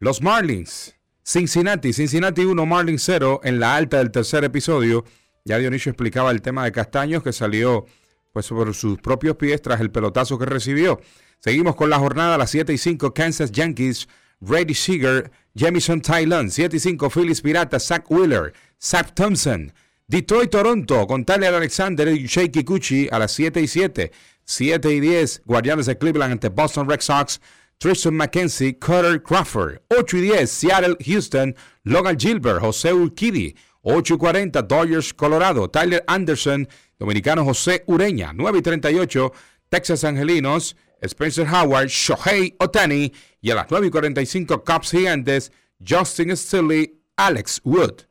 [0.00, 5.04] Los Marlins, Cincinnati, Cincinnati 1, Marlins 0 en la alta del tercer episodio.
[5.44, 7.86] Ya Dionisio explicaba el tema de Castaños que salió
[8.32, 11.00] pues sobre sus propios pies tras el pelotazo que recibió.
[11.38, 14.08] Seguimos con la jornada a las 7 y 5, Kansas Yankees,
[14.40, 19.72] Brady Seager, Jamison Tylon, 7 y 5, Phillies Piratas, Zach Wheeler, Zach Thompson,
[20.06, 24.12] Detroit Toronto, con Tyler Alexander y Shea Kikuchi a las 7 y 7,
[24.44, 27.40] 7 y 10, Guardianes de Cleveland ante Boston Red Sox,
[27.78, 31.54] Tristan McKenzie, Cutter Crawford, 8 y 10, Seattle Houston,
[31.84, 35.68] Logan Gilbert, José Urquidi, 8 y 40, Dodgers, Colorado.
[35.68, 36.68] Tyler Anderson,
[36.98, 38.32] dominicano José Ureña.
[38.34, 39.32] 9 y 38,
[39.68, 43.12] Texas Angelinos, Spencer Howard, Shohei Otani.
[43.46, 48.02] Y a las 9 y 45, Cubs Gigantes, Justin Steele, Alex Wood.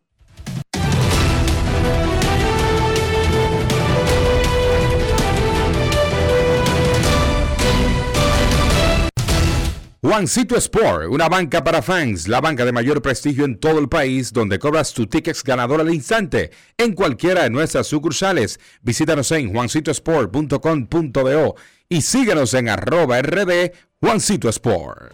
[10.01, 14.31] Juancito Sport, una banca para fans, la banca de mayor prestigio en todo el país,
[14.31, 18.59] donde cobras tu tickets ganador al instante en cualquiera de nuestras sucursales.
[18.83, 21.55] Visítanos en juancitosport.com.do
[21.89, 25.13] y síguenos en arroba rd Juancito Sport.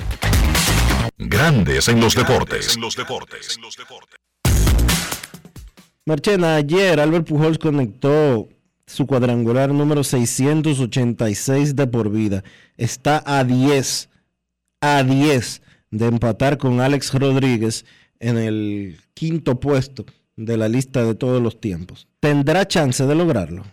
[1.21, 2.77] Grandes en los deportes.
[6.05, 8.47] Marchena, ayer Albert Pujols conectó
[8.87, 12.45] su cuadrangular número 686 de por vida.
[12.77, 14.09] Está a 10,
[14.79, 17.85] a 10 de empatar con Alex Rodríguez
[18.21, 20.05] en el quinto puesto
[20.37, 22.07] de la lista de todos los tiempos.
[22.21, 23.65] ¿Tendrá chance de lograrlo?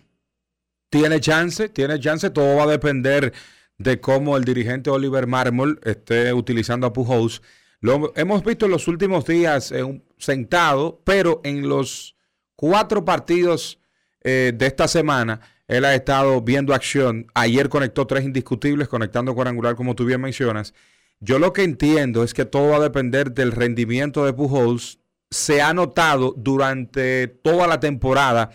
[0.91, 3.33] Tiene chance, tiene chance, todo va a depender
[3.79, 7.43] de cómo el dirigente Oliver Marmol esté utilizando a Pujols.
[7.81, 12.17] Lo hemos visto en los últimos días eh, sentado, pero en los
[12.57, 13.79] cuatro partidos
[14.23, 17.27] eh, de esta semana, él ha estado viendo acción.
[17.35, 20.75] Ayer conectó tres indiscutibles, conectando cuadrangular, como tú bien mencionas.
[21.21, 25.01] Yo lo que entiendo es que todo va a depender del rendimiento de Pujols.
[25.31, 28.51] Se ha notado durante toda la temporada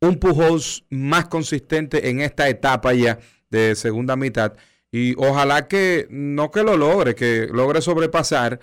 [0.00, 3.18] un Pujols más consistente en esta etapa ya
[3.54, 4.54] de segunda mitad.
[4.90, 8.60] Y ojalá que no que lo logre, que logre sobrepasar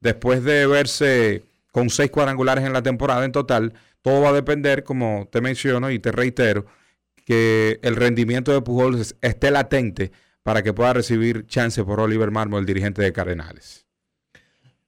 [0.00, 1.42] después de verse
[1.72, 3.74] con seis cuadrangulares en la temporada en total.
[4.02, 6.66] Todo va a depender, como te menciono y te reitero,
[7.24, 10.12] que el rendimiento de Pujols esté latente
[10.42, 13.86] para que pueda recibir chance por Oliver Marmo, el dirigente de Cardenales.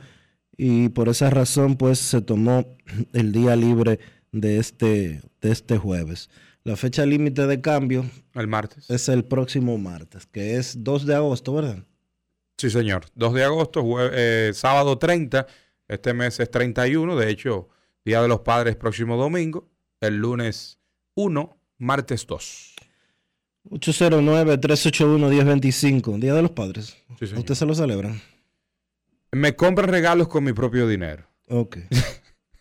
[0.56, 2.66] y por esa razón pues se tomó
[3.12, 4.00] el día libre
[4.32, 6.30] de este, de este jueves.
[6.64, 8.06] La fecha límite de cambio
[8.36, 8.90] el martes.
[8.90, 11.84] es el próximo martes, que es 2 de agosto, ¿verdad?
[12.58, 13.06] Sí, señor.
[13.16, 15.46] 2 de agosto, eh, sábado 30,
[15.90, 17.68] este mes es 31, de hecho,
[18.06, 19.68] Día de los Padres próximo domingo,
[20.00, 20.80] el lunes
[21.16, 22.76] 1 martes 2.
[23.70, 26.98] 809-381-1025, Día de los Padres.
[27.20, 28.22] ¿Usted se lo celebran?
[29.32, 31.28] Me compran regalos con mi propio dinero.
[31.48, 31.78] Ok.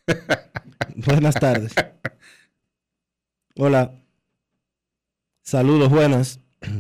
[0.97, 1.73] buenas tardes.
[3.57, 3.95] Hola.
[5.43, 6.41] Saludos, buenas.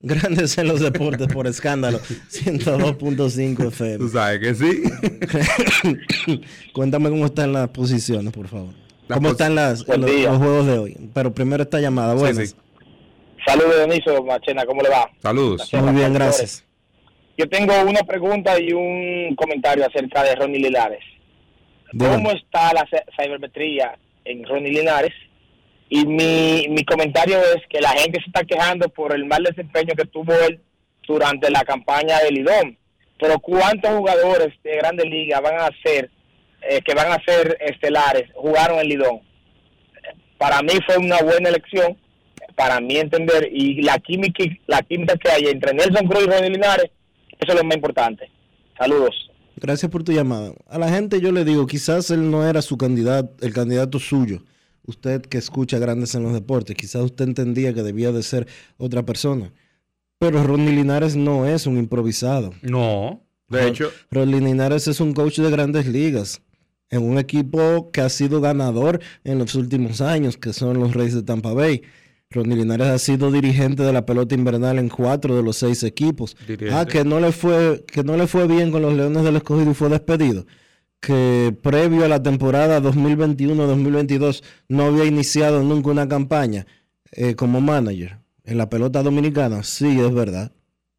[0.00, 2.00] Grandes en los deportes por escándalo.
[2.30, 3.98] 102.5 FM.
[3.98, 4.82] Tú sabes que sí.
[6.72, 8.81] Cuéntame cómo están las posiciones, por favor.
[9.14, 10.96] ¿Cómo están las, los, juegos de hoy?
[11.14, 12.14] Pero primero esta llamada.
[12.14, 12.56] Buenas.
[13.46, 15.10] Saludos, Dionisio Machena, ¿cómo le va?
[15.20, 15.72] Saludos.
[15.74, 16.64] Muy bien, gracias.
[17.36, 21.02] yo tengo una pregunta y un comentario acerca de Ronnie Linares.
[21.98, 22.86] ¿Cómo está la
[23.16, 25.12] cibermetría en Ronnie Linares?
[25.88, 29.94] Y mi, mi comentario es que la gente se está quejando por el mal desempeño
[29.94, 30.60] que tuvo él
[31.06, 32.78] durante la campaña del Lidón.
[33.20, 36.10] Pero ¿cuántos jugadores de Grandes Ligas van a ser,
[36.68, 39.20] eh, que van a ser estelares, jugaron el Lidón?
[40.38, 41.96] Para mí fue una buena elección,
[42.56, 46.50] para mí entender, y la química, la química que hay entre Nelson Cruz y Ronnie
[46.50, 46.90] Linares,
[47.38, 48.30] eso es lo más importante.
[48.78, 49.30] Saludos.
[49.56, 50.52] Gracias por tu llamada.
[50.68, 54.42] A la gente yo le digo, quizás él no era su candidato, el candidato suyo.
[54.84, 59.04] Usted que escucha grandes en los deportes, quizás usted entendía que debía de ser otra
[59.04, 59.52] persona.
[60.18, 62.52] Pero Ronnie Linares no es un improvisado.
[62.62, 66.42] No, de hecho, Ronnie Linares es un coach de grandes ligas.
[66.92, 71.14] En un equipo que ha sido ganador en los últimos años, que son los Reyes
[71.14, 71.82] de Tampa Bay.
[72.30, 76.36] Ronnie Linares ha sido dirigente de la pelota invernal en cuatro de los seis equipos.
[76.46, 76.74] Dirigente.
[76.74, 79.70] Ah, que no le fue, que no le fue bien con los Leones del Escogido
[79.70, 80.46] y fue despedido.
[81.00, 86.66] Que previo a la temporada 2021-2022 no había iniciado nunca una campaña
[87.10, 89.62] eh, como manager en la pelota dominicana.
[89.62, 90.52] Sí, es verdad.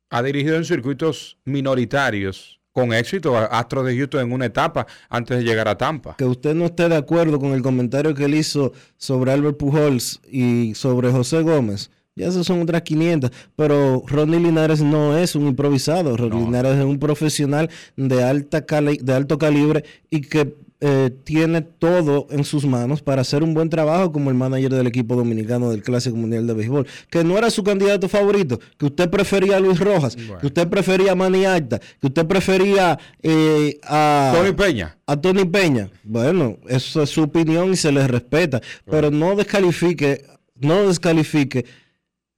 [0.10, 5.38] ha dirigido en circuitos minoritarios con éxito a Astros de Houston en una etapa antes
[5.38, 6.16] de llegar a Tampa.
[6.18, 10.20] Que usted no esté de acuerdo con el comentario que él hizo sobre Albert Pujols
[10.30, 11.92] y sobre José Gómez.
[12.16, 13.32] Ya esas son otras 500.
[13.56, 16.16] Pero Ronnie Linares no es un improvisado.
[16.18, 20.56] Ronnie Linares es un profesional de, alta cali- de alto calibre y que
[20.86, 24.86] eh, tiene todo en sus manos para hacer un buen trabajo como el manager del
[24.86, 26.86] equipo dominicano del Clásico Mundial de Béisbol.
[27.10, 28.60] Que no era su candidato favorito.
[28.78, 30.18] Que usted prefería a Luis Rojas.
[30.18, 31.80] Que usted prefería a Manny Alta.
[31.80, 34.34] Que usted prefería eh, a...
[34.36, 34.98] Tony Peña.
[35.08, 35.90] A Tony Peña.
[36.04, 38.60] Bueno, eso es su opinión y se le respeta.
[38.86, 40.26] Pero no descalifique,
[40.60, 41.66] no descalifique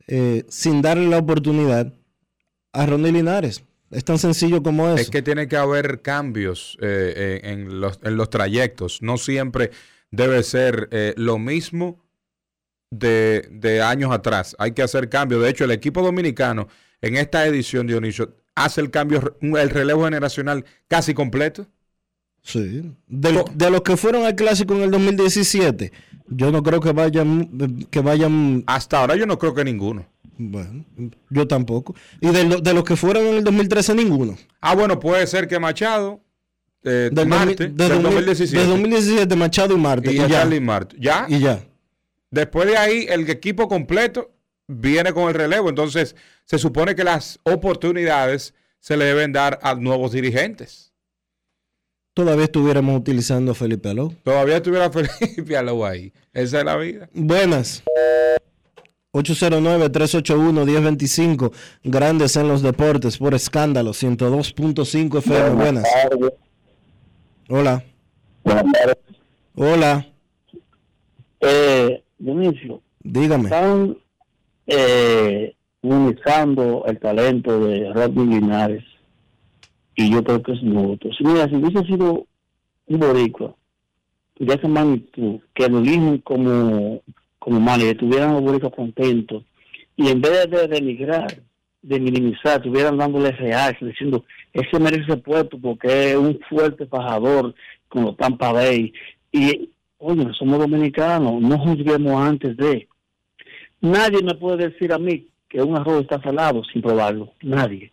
[0.05, 1.91] eh, sin darle la oportunidad
[2.73, 3.63] a Ronnie Linares.
[3.95, 4.97] Es tan sencillo como eso.
[4.97, 9.01] Es que tiene que haber cambios eh, en, los, en los trayectos.
[9.01, 9.71] No siempre
[10.11, 12.03] debe ser eh, lo mismo
[12.91, 14.55] de, de años atrás.
[14.59, 15.41] Hay que hacer cambios.
[15.41, 16.67] De hecho, el equipo dominicano
[17.01, 21.67] en esta edición, Dionisio, hace el cambio, el relevo generacional casi completo.
[22.41, 22.91] Sí.
[23.07, 25.91] De, de los que fueron al clásico en el 2017,
[26.27, 28.63] yo no creo que vayan, que vayan.
[28.67, 30.05] Hasta ahora yo no creo que ninguno.
[30.37, 30.83] Bueno,
[31.29, 31.95] yo tampoco.
[32.21, 34.37] Y de, lo- de los que fueron en el 2013, ninguno.
[34.61, 36.21] Ah, bueno, puede ser que Machado,
[36.83, 38.61] eh, Del Marte, 2000 del de 2017.
[38.63, 40.11] De 2017, Machado y Marte.
[40.11, 40.27] y Y, ya.
[40.27, 40.95] Charlie Marte.
[40.99, 41.25] ¿Ya?
[41.29, 41.63] Y ya.
[42.31, 44.31] Después de ahí, el equipo completo
[44.67, 45.69] viene con el relevo.
[45.69, 50.91] Entonces, se supone que las oportunidades se le deben dar a nuevos dirigentes.
[52.13, 54.13] Todavía estuviéramos utilizando a Felipe Alou.
[54.23, 56.13] Todavía estuviera Felipe Alou ahí.
[56.33, 57.09] Esa es la vida.
[57.13, 57.83] Buenas.
[59.15, 61.51] 809-381-1025.
[61.83, 63.91] Grandes en los deportes por escándalo.
[63.91, 65.55] 102.5 FM.
[65.55, 65.85] Buenas.
[67.49, 67.83] Hola.
[69.55, 70.05] Hola.
[71.39, 73.43] Eh, Dionisio, Dígame.
[73.45, 73.97] están
[74.67, 78.83] eh, minimizando el talento de Rodney Linares
[79.95, 80.59] y yo creo que es.
[80.59, 82.25] Si mira, si hubiese sido
[82.87, 83.53] un boricua
[84.39, 87.01] de esa magnitud, que lo eligen como,
[87.45, 89.43] como manager, estuvieran los boricuas contentos
[89.95, 91.27] y en vez de denigrar,
[91.83, 97.53] de minimizar, estuvieran dándole real, diciendo, ese merece ese puesto porque es un fuerte fajador
[97.87, 98.91] con los Tampa Bay
[99.31, 99.69] y
[99.99, 102.87] oye, somos dominicanos, no juzguemos antes de.
[103.79, 107.91] Nadie me puede decir a mí que un arroz está salado sin probarlo, nadie.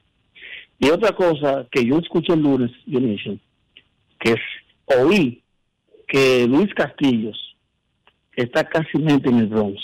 [0.78, 2.70] Y otra cosa que yo escuché el lunes,
[4.18, 4.40] que es,
[4.86, 5.42] oí
[6.08, 7.51] que Luis Castillos
[8.36, 9.80] está casi en el Bronx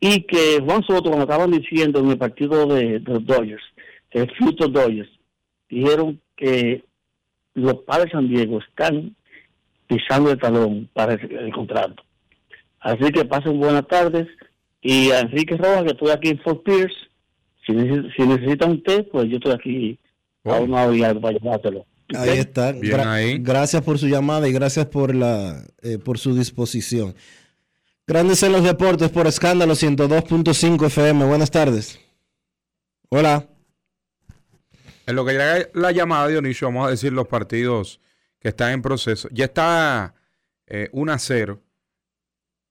[0.00, 3.62] y que Juan Soto, cuando estaban diciendo en el partido de, de los Dodgers,
[4.10, 5.08] el Fruto Dodgers,
[5.68, 6.84] dijeron que
[7.54, 9.14] los padres de San Diego están
[9.86, 12.02] pisando el talón para el, el contrato.
[12.80, 14.26] Así que pasen buenas tardes.
[14.82, 16.94] Y a Enrique Rojas, que estoy aquí en Fort Pierce,
[17.64, 19.98] si, neces- si necesitan usted, pues yo estoy aquí
[20.44, 21.86] a una hora para llevártelo.
[22.14, 22.72] Ahí está.
[22.72, 23.38] Bien Gra- ahí.
[23.38, 27.14] Gracias por su llamada y gracias por la eh, por su disposición.
[28.06, 31.24] Grandes en los deportes por escándalo 102.5 FM.
[31.24, 31.98] Buenas tardes.
[33.08, 33.48] Hola.
[35.06, 38.00] En lo que llega la llamada, Dionisio, vamos a decir los partidos
[38.40, 39.28] que están en proceso.
[39.32, 40.14] Ya está
[40.66, 41.60] eh, 1 a 0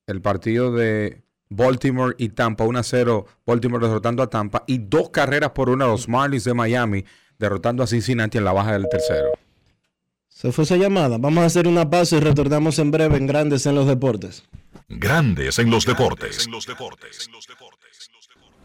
[0.07, 2.63] el partido de Baltimore y Tampa.
[2.65, 4.63] 1 a 0 Baltimore derrotando a Tampa.
[4.67, 7.05] Y dos carreras por una los Marlins de Miami
[7.39, 9.29] derrotando a Cincinnati en la baja del tercero.
[10.29, 11.17] Se fue esa llamada.
[11.17, 14.43] Vamos a hacer una pausa y retornamos en breve en Grandes en los deportes.
[14.89, 16.47] Grandes en los deportes.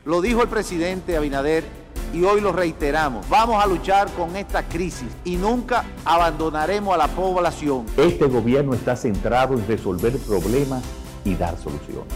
[0.05, 1.65] Lo dijo el presidente Abinader
[2.13, 3.29] y hoy lo reiteramos.
[3.29, 7.85] Vamos a luchar con esta crisis y nunca abandonaremos a la población.
[7.97, 10.83] Este gobierno está centrado en resolver problemas
[11.25, 12.13] y dar soluciones.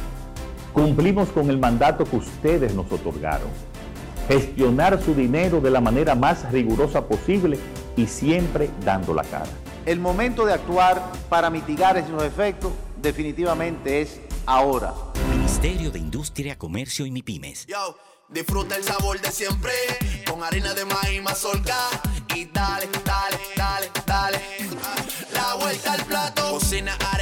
[0.73, 3.49] Cumplimos con el mandato que ustedes nos otorgaron.
[4.29, 7.59] Gestionar su dinero de la manera más rigurosa posible
[7.97, 9.51] y siempre dando la cara.
[9.85, 14.95] El momento de actuar para mitigar esos efectos definitivamente es ahora.
[15.31, 17.67] Ministerio de Industria, Comercio y MIPIMES.
[17.67, 17.97] Yo,
[18.29, 19.73] disfruta el sabor de siempre
[20.29, 21.77] con harina de maíz mazorca
[22.35, 24.41] y dale, dale, dale, dale.
[25.33, 27.22] La vuelta al plato, cocina arepa,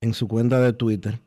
[0.00, 1.20] en su cuenta de Twitter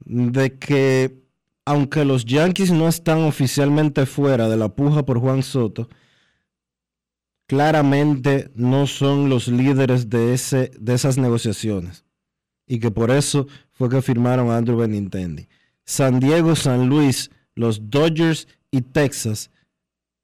[0.00, 1.22] de que
[1.64, 5.88] aunque los Yankees no están oficialmente fuera de la puja por Juan Soto,
[7.46, 12.04] claramente no son los líderes de, ese, de esas negociaciones
[12.66, 15.46] y que por eso fue que firmaron Andrew Benintendi.
[15.84, 19.52] San Diego, San Luis, los Dodgers y Texas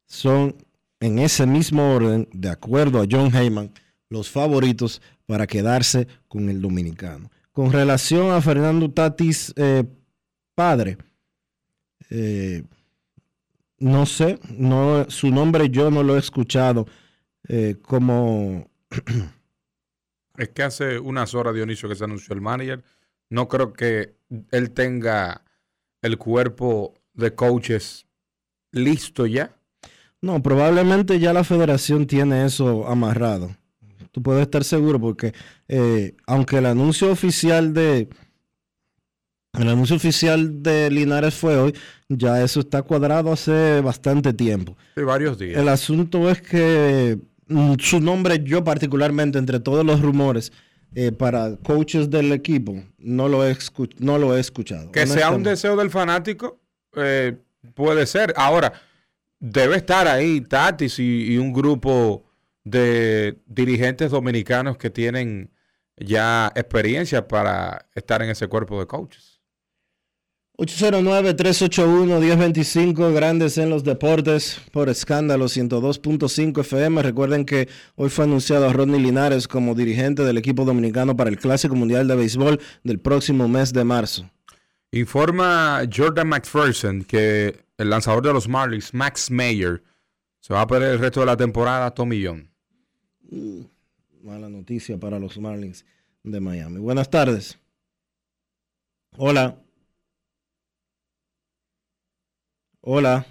[0.07, 0.66] son
[1.01, 3.73] en ese mismo orden, de acuerdo a John Heyman,
[4.09, 7.31] los favoritos para quedarse con el dominicano.
[7.53, 9.85] Con relación a Fernando Tatis, eh,
[10.55, 10.99] padre,
[12.11, 12.65] eh,
[13.79, 16.87] no sé, no, su nombre yo no lo he escuchado
[17.49, 18.71] eh, como
[20.37, 22.85] Es que hace unas horas, Dionisio, que se anunció el manager.
[23.31, 24.17] No creo que
[24.51, 25.43] él tenga
[26.03, 28.07] el cuerpo de coaches
[28.71, 29.56] listo ya.
[30.27, 33.57] No, probablemente ya la federación tiene eso amarrado.
[34.13, 35.33] Tú puedes estar seguro porque
[35.69, 38.09] eh, aunque el anuncio oficial de
[39.59, 41.75] el anuncio oficial de Linares fue hoy,
[42.09, 44.77] ya eso está cuadrado hace bastante tiempo.
[44.97, 45.59] Sí, varios días.
[45.59, 50.53] El asunto es que mm, su nombre yo particularmente entre todos los rumores
[50.95, 54.91] eh, para coaches del equipo no lo he, escu- no lo he escuchado.
[54.93, 56.59] Que sea un deseo del fanático,
[56.97, 57.37] eh,
[57.75, 58.35] puede ser.
[58.37, 58.73] Ahora,
[59.39, 62.25] debe estar ahí Tatis y, y un grupo
[62.65, 65.53] de dirigentes dominicanos que tienen
[65.97, 69.37] ya experiencia para estar en ese cuerpo de coaches.
[70.59, 77.03] 809-381-1025, grandes en los deportes por escándalo 102.5 FM.
[77.03, 81.37] Recuerden que hoy fue anunciado a Rodney Linares como dirigente del equipo dominicano para el
[81.39, 84.31] Clásico Mundial de Béisbol del próximo mes de marzo.
[84.93, 89.83] Informa Jordan McPherson que el lanzador de los Marlins, Max Mayer,
[90.41, 92.51] se va a perder el resto de la temporada Tommy John.
[93.31, 93.63] Mm,
[94.23, 95.85] mala noticia para los Marlins
[96.23, 96.79] de Miami.
[96.79, 97.59] Buenas tardes.
[99.17, 99.59] Hola.
[102.81, 103.27] Hola.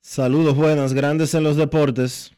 [0.00, 2.32] Saludos buenas, grandes en los deportes.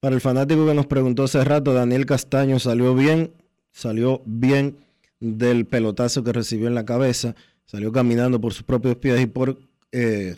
[0.00, 3.34] Para el fanático que nos preguntó hace rato, Daniel Castaño salió bien,
[3.76, 4.78] salió bien
[5.20, 7.34] del pelotazo que recibió en la cabeza,
[7.66, 9.58] salió caminando por sus propios pies y por
[9.92, 10.36] eh,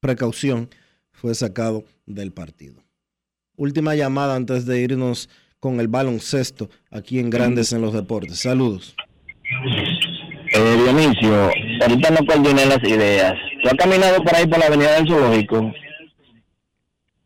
[0.00, 0.68] precaución
[1.12, 2.74] fue sacado del partido.
[3.56, 5.30] Última llamada antes de irnos
[5.60, 8.40] con el baloncesto aquí en Grandes en los Deportes.
[8.40, 8.94] Saludos.
[10.54, 11.50] Eh, Dionisio,
[11.80, 13.34] ahorita no coordiné las ideas.
[13.62, 15.72] ¿Tú has caminado por ahí por la avenida del zoológico?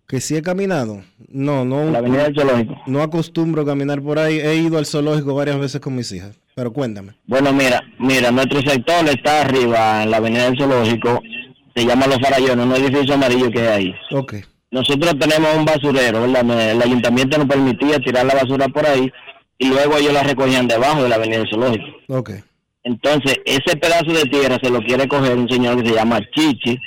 [0.06, 1.02] Que sí he caminado.
[1.28, 1.90] No, no.
[1.90, 2.76] La avenida del zoológico.
[2.86, 4.38] No acostumbro caminar por ahí.
[4.38, 6.38] He ido al zoológico varias veces con mis hijas.
[6.54, 7.14] Pero cuéntame.
[7.26, 11.20] Bueno, mira, mira, nuestro sector está arriba en la avenida del zoológico.
[11.74, 13.94] Se llama Los Farallones, un edificio amarillo que hay ahí.
[14.12, 14.34] Ok.
[14.70, 16.70] Nosotros tenemos un basurero, ¿verdad?
[16.70, 19.10] El ayuntamiento nos permitía tirar la basura por ahí
[19.58, 21.86] y luego ellos la recogían debajo de la avenida del zoológico.
[22.08, 22.30] Ok.
[22.84, 26.78] Entonces, ese pedazo de tierra se lo quiere coger un señor que se llama Chichi.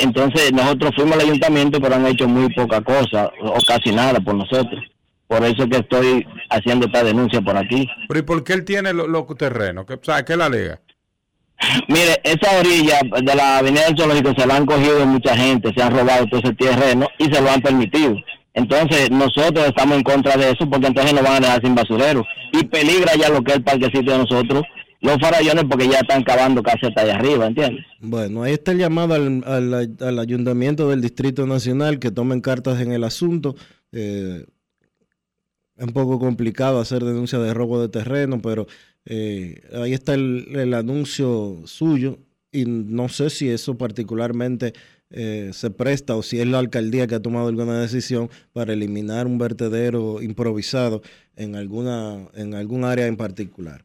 [0.00, 4.34] Entonces, nosotros fuimos al ayuntamiento, pero han hecho muy poca cosa, o casi nada por
[4.34, 4.82] nosotros.
[5.28, 7.88] Por eso que estoy haciendo esta denuncia por aquí.
[8.08, 9.86] Pero ¿y por qué él tiene los lo terrenos?
[9.86, 10.80] ¿Qué, o ¿Qué la alega?
[11.88, 15.82] Mire, esa orilla de la avenida del zoológico se la han cogido mucha gente, se
[15.82, 18.16] han robado todo ese terreno y se lo han permitido.
[18.54, 22.24] Entonces nosotros estamos en contra de eso porque entonces nos van a dejar sin basurero.
[22.52, 24.64] Y peligra ya lo que es el parquecito de nosotros,
[25.00, 27.84] los farallones porque ya están cavando casi hasta allá arriba, ¿entiendes?
[28.00, 32.80] Bueno, ahí está el llamado al, al, al ayuntamiento del Distrito Nacional que tomen cartas
[32.80, 33.56] en el asunto.
[33.92, 34.44] Eh,
[35.76, 38.66] es un poco complicado hacer denuncia de robo de terreno, pero
[39.06, 42.18] eh, ahí está el, el, anuncio suyo
[42.52, 44.74] y no sé si eso particularmente
[45.08, 49.26] eh, se presta o si es la alcaldía que ha tomado alguna decisión para eliminar
[49.26, 51.00] un vertedero improvisado
[51.34, 53.84] en alguna en algún área en particular.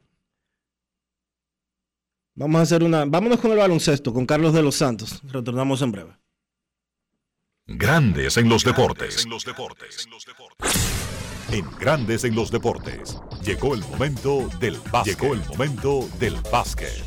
[2.37, 3.05] Vamos a hacer una.
[3.05, 5.21] Vámonos con el baloncesto, con Carlos de los Santos.
[5.31, 6.17] Retornamos en breve.
[7.65, 9.23] Grandes en los deportes.
[9.23, 10.05] En los deportes.
[11.49, 13.17] En Grandes en los deportes.
[13.41, 15.17] Llegó el momento del básquet.
[15.17, 17.05] Llegó el momento del básquet.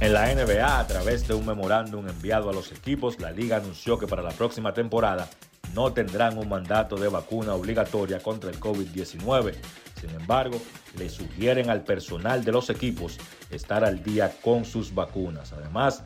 [0.00, 3.98] En la NBA, a través de un memorándum enviado a los equipos, la liga anunció
[3.98, 5.28] que para la próxima temporada
[5.72, 9.54] no tendrán un mandato de vacuna obligatoria contra el COVID-19.
[10.00, 10.60] Sin embargo,
[10.98, 13.18] le sugieren al personal de los equipos
[13.50, 15.52] estar al día con sus vacunas.
[15.52, 16.02] Además,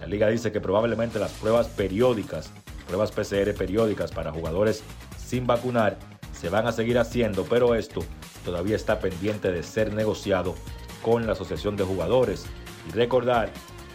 [0.00, 2.50] la liga dice que probablemente las pruebas periódicas,
[2.86, 4.82] pruebas PCR periódicas para jugadores
[5.16, 5.96] sin vacunar,
[6.32, 8.00] se van a seguir haciendo, pero esto
[8.44, 10.54] todavía está pendiente de ser negociado
[11.02, 12.46] con la Asociación de Jugadores.
[12.88, 13.52] Y recordar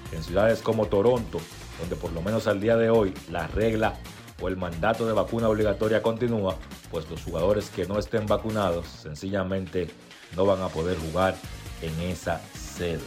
[0.10, 1.40] que en ciudades como Toronto,
[1.80, 3.96] donde por lo menos al día de hoy la regla
[4.42, 6.56] o el mandato de vacuna obligatoria continúa,
[6.92, 9.90] pues los jugadores que no estén vacunados sencillamente
[10.36, 11.36] no van a poder jugar
[11.82, 13.02] en esa sede.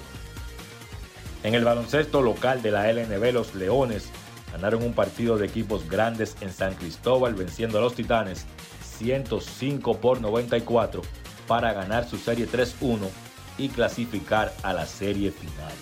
[1.43, 4.11] En el baloncesto local de la LNB, los Leones
[4.53, 8.47] ganaron un partido de equipos grandes en San Cristóbal venciendo a los Titanes
[8.99, 11.03] 105 por 94
[11.47, 13.09] para ganar su serie 3-1
[13.57, 15.73] y clasificar a la serie final.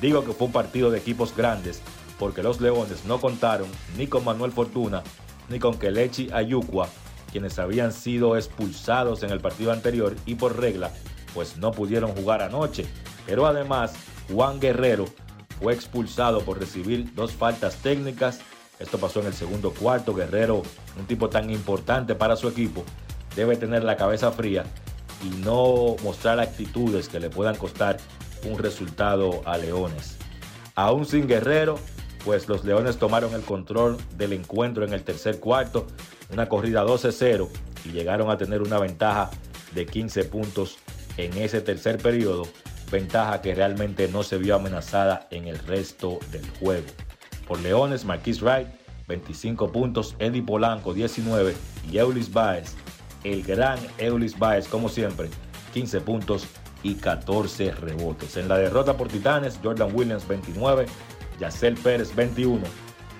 [0.00, 1.82] Digo que fue un partido de equipos grandes
[2.20, 3.66] porque los Leones no contaron
[3.96, 5.02] ni con Manuel Fortuna
[5.48, 6.86] ni con Kelechi Ayukwa,
[7.32, 10.92] quienes habían sido expulsados en el partido anterior y por regla,
[11.34, 12.86] pues no pudieron jugar anoche.
[13.26, 13.94] Pero además,
[14.30, 15.06] Juan Guerrero
[15.60, 18.40] fue expulsado por recibir dos faltas técnicas.
[18.78, 20.14] Esto pasó en el segundo cuarto.
[20.14, 20.62] Guerrero,
[20.98, 22.84] un tipo tan importante para su equipo,
[23.34, 24.64] debe tener la cabeza fría
[25.24, 27.96] y no mostrar actitudes que le puedan costar
[28.44, 30.16] un resultado a Leones.
[30.76, 31.78] Aún sin Guerrero,
[32.24, 35.86] pues los Leones tomaron el control del encuentro en el tercer cuarto,
[36.32, 37.48] una corrida 12-0
[37.84, 39.30] y llegaron a tener una ventaja
[39.74, 40.78] de 15 puntos
[41.16, 42.44] en ese tercer periodo,
[42.90, 46.86] ventaja que realmente no se vio amenazada en el resto del juego.
[47.46, 48.68] Por Leones, Marquis Wright,
[49.08, 51.54] 25 puntos, Eddie Polanco, 19
[51.90, 52.76] y Eulis Baez,
[53.24, 55.28] el gran Eulis Baez, como siempre,
[55.74, 56.46] 15 puntos
[56.82, 58.36] y 14 rebotes.
[58.36, 60.86] En la derrota por Titanes, Jordan Williams 29,
[61.40, 62.60] Yacel Pérez 21,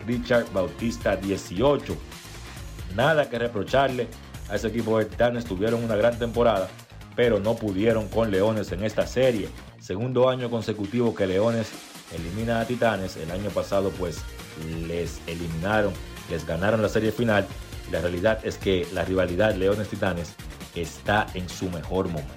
[0.07, 1.97] Richard Bautista 18.
[2.95, 4.09] Nada que reprocharle
[4.49, 6.69] a ese equipo de Titanes, tuvieron una gran temporada,
[7.17, 9.49] pero no pudieron con Leones en esta serie.
[9.81, 11.71] Segundo año consecutivo que Leones
[12.15, 13.17] elimina a Titanes.
[13.17, 14.21] El año pasado pues
[14.87, 15.93] les eliminaron,
[16.29, 17.47] les ganaron la serie final.
[17.91, 20.35] La realidad es que la rivalidad Leones-Titanes
[20.75, 22.33] está en su mejor momento.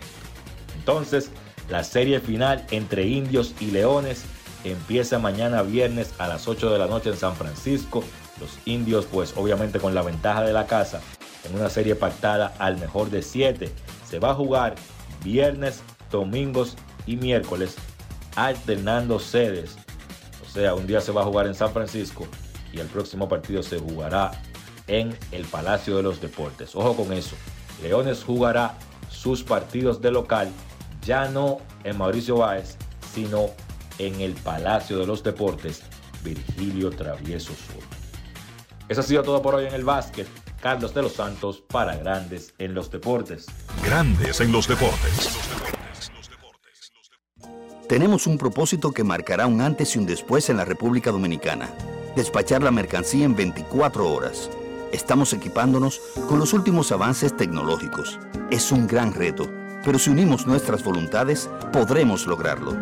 [0.75, 1.31] Entonces,
[1.69, 4.25] la serie final entre Indios y Leones
[4.63, 8.03] empieza mañana viernes a las 8 de la noche en San Francisco.
[8.39, 11.01] Los Indios, pues obviamente con la ventaja de la casa,
[11.43, 13.71] en una serie pactada al mejor de 7.
[14.09, 14.75] Se va a jugar
[15.23, 15.81] viernes,
[16.11, 16.75] domingos
[17.05, 17.75] y miércoles,
[18.35, 19.75] alternando sedes.
[20.45, 22.27] O sea, un día se va a jugar en San Francisco
[22.71, 24.31] y el próximo partido se jugará
[24.87, 26.75] en el Palacio de los Deportes.
[26.75, 27.35] Ojo con eso.
[27.81, 28.77] Leones jugará
[29.09, 30.51] sus partidos de local
[31.05, 32.77] ya no en Mauricio Báez,
[33.13, 33.49] sino
[33.99, 35.83] en el Palacio de los Deportes,
[36.23, 37.83] Virgilio Travieso Sur.
[38.89, 40.27] Eso ha sido todo por hoy en el básquet.
[40.61, 43.47] Carlos de los Santos para Grandes en los Deportes.
[43.83, 45.37] Grandes en los Deportes.
[47.89, 51.69] Tenemos un propósito que marcará un antes y un después en la República Dominicana.
[52.15, 54.49] Despachar la mercancía en 24 horas.
[54.93, 55.99] Estamos equipándonos
[56.29, 58.19] con los últimos avances tecnológicos.
[58.49, 59.49] Es un gran reto
[59.83, 62.77] pero si unimos nuestras voluntades, podremos lograrlo.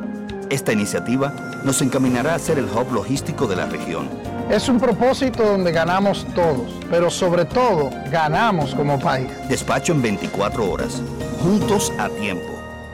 [0.51, 1.31] Esta iniciativa
[1.63, 4.09] nos encaminará a ser el hub logístico de la región.
[4.49, 9.29] Es un propósito donde ganamos todos, pero sobre todo ganamos como país.
[9.47, 11.01] Despacho en 24 horas,
[11.41, 12.49] juntos a tiempo.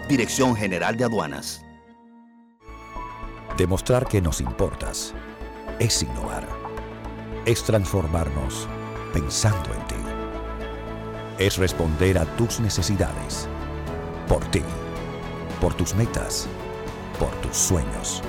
[0.07, 1.65] Dirección General de Aduanas.
[3.57, 5.15] Demostrar que nos importas
[5.79, 6.47] es innovar.
[7.47, 8.67] Es transformarnos
[9.13, 9.95] pensando en ti.
[11.39, 13.47] Es responder a tus necesidades
[14.27, 14.61] por ti,
[15.59, 16.47] por tus metas,
[17.19, 18.21] por tus sueños.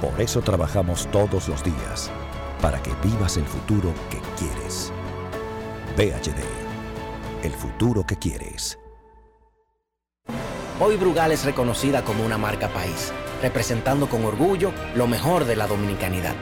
[0.00, 2.10] Por eso trabajamos todos los días,
[2.60, 4.92] para que vivas el futuro que quieres.
[5.96, 6.42] VHD,
[7.44, 8.78] el futuro que quieres.
[10.80, 15.66] Hoy Brugal es reconocida como una marca país, representando con orgullo lo mejor de la
[15.66, 16.34] dominicanidad.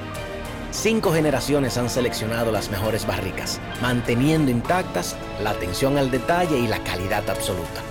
[0.71, 6.83] Cinco generaciones han seleccionado las mejores barricas, manteniendo intactas la atención al detalle y la
[6.85, 7.83] calidad absoluta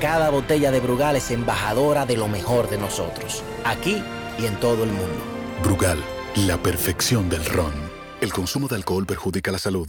[0.00, 4.02] cada botella de Brugal es embajadora de lo mejor de nosotros, aquí
[4.38, 5.20] y en todo el mundo.
[5.62, 6.02] Brugal,
[6.36, 7.72] la perfección del ron.
[8.20, 9.88] El consumo de alcohol perjudica la salud.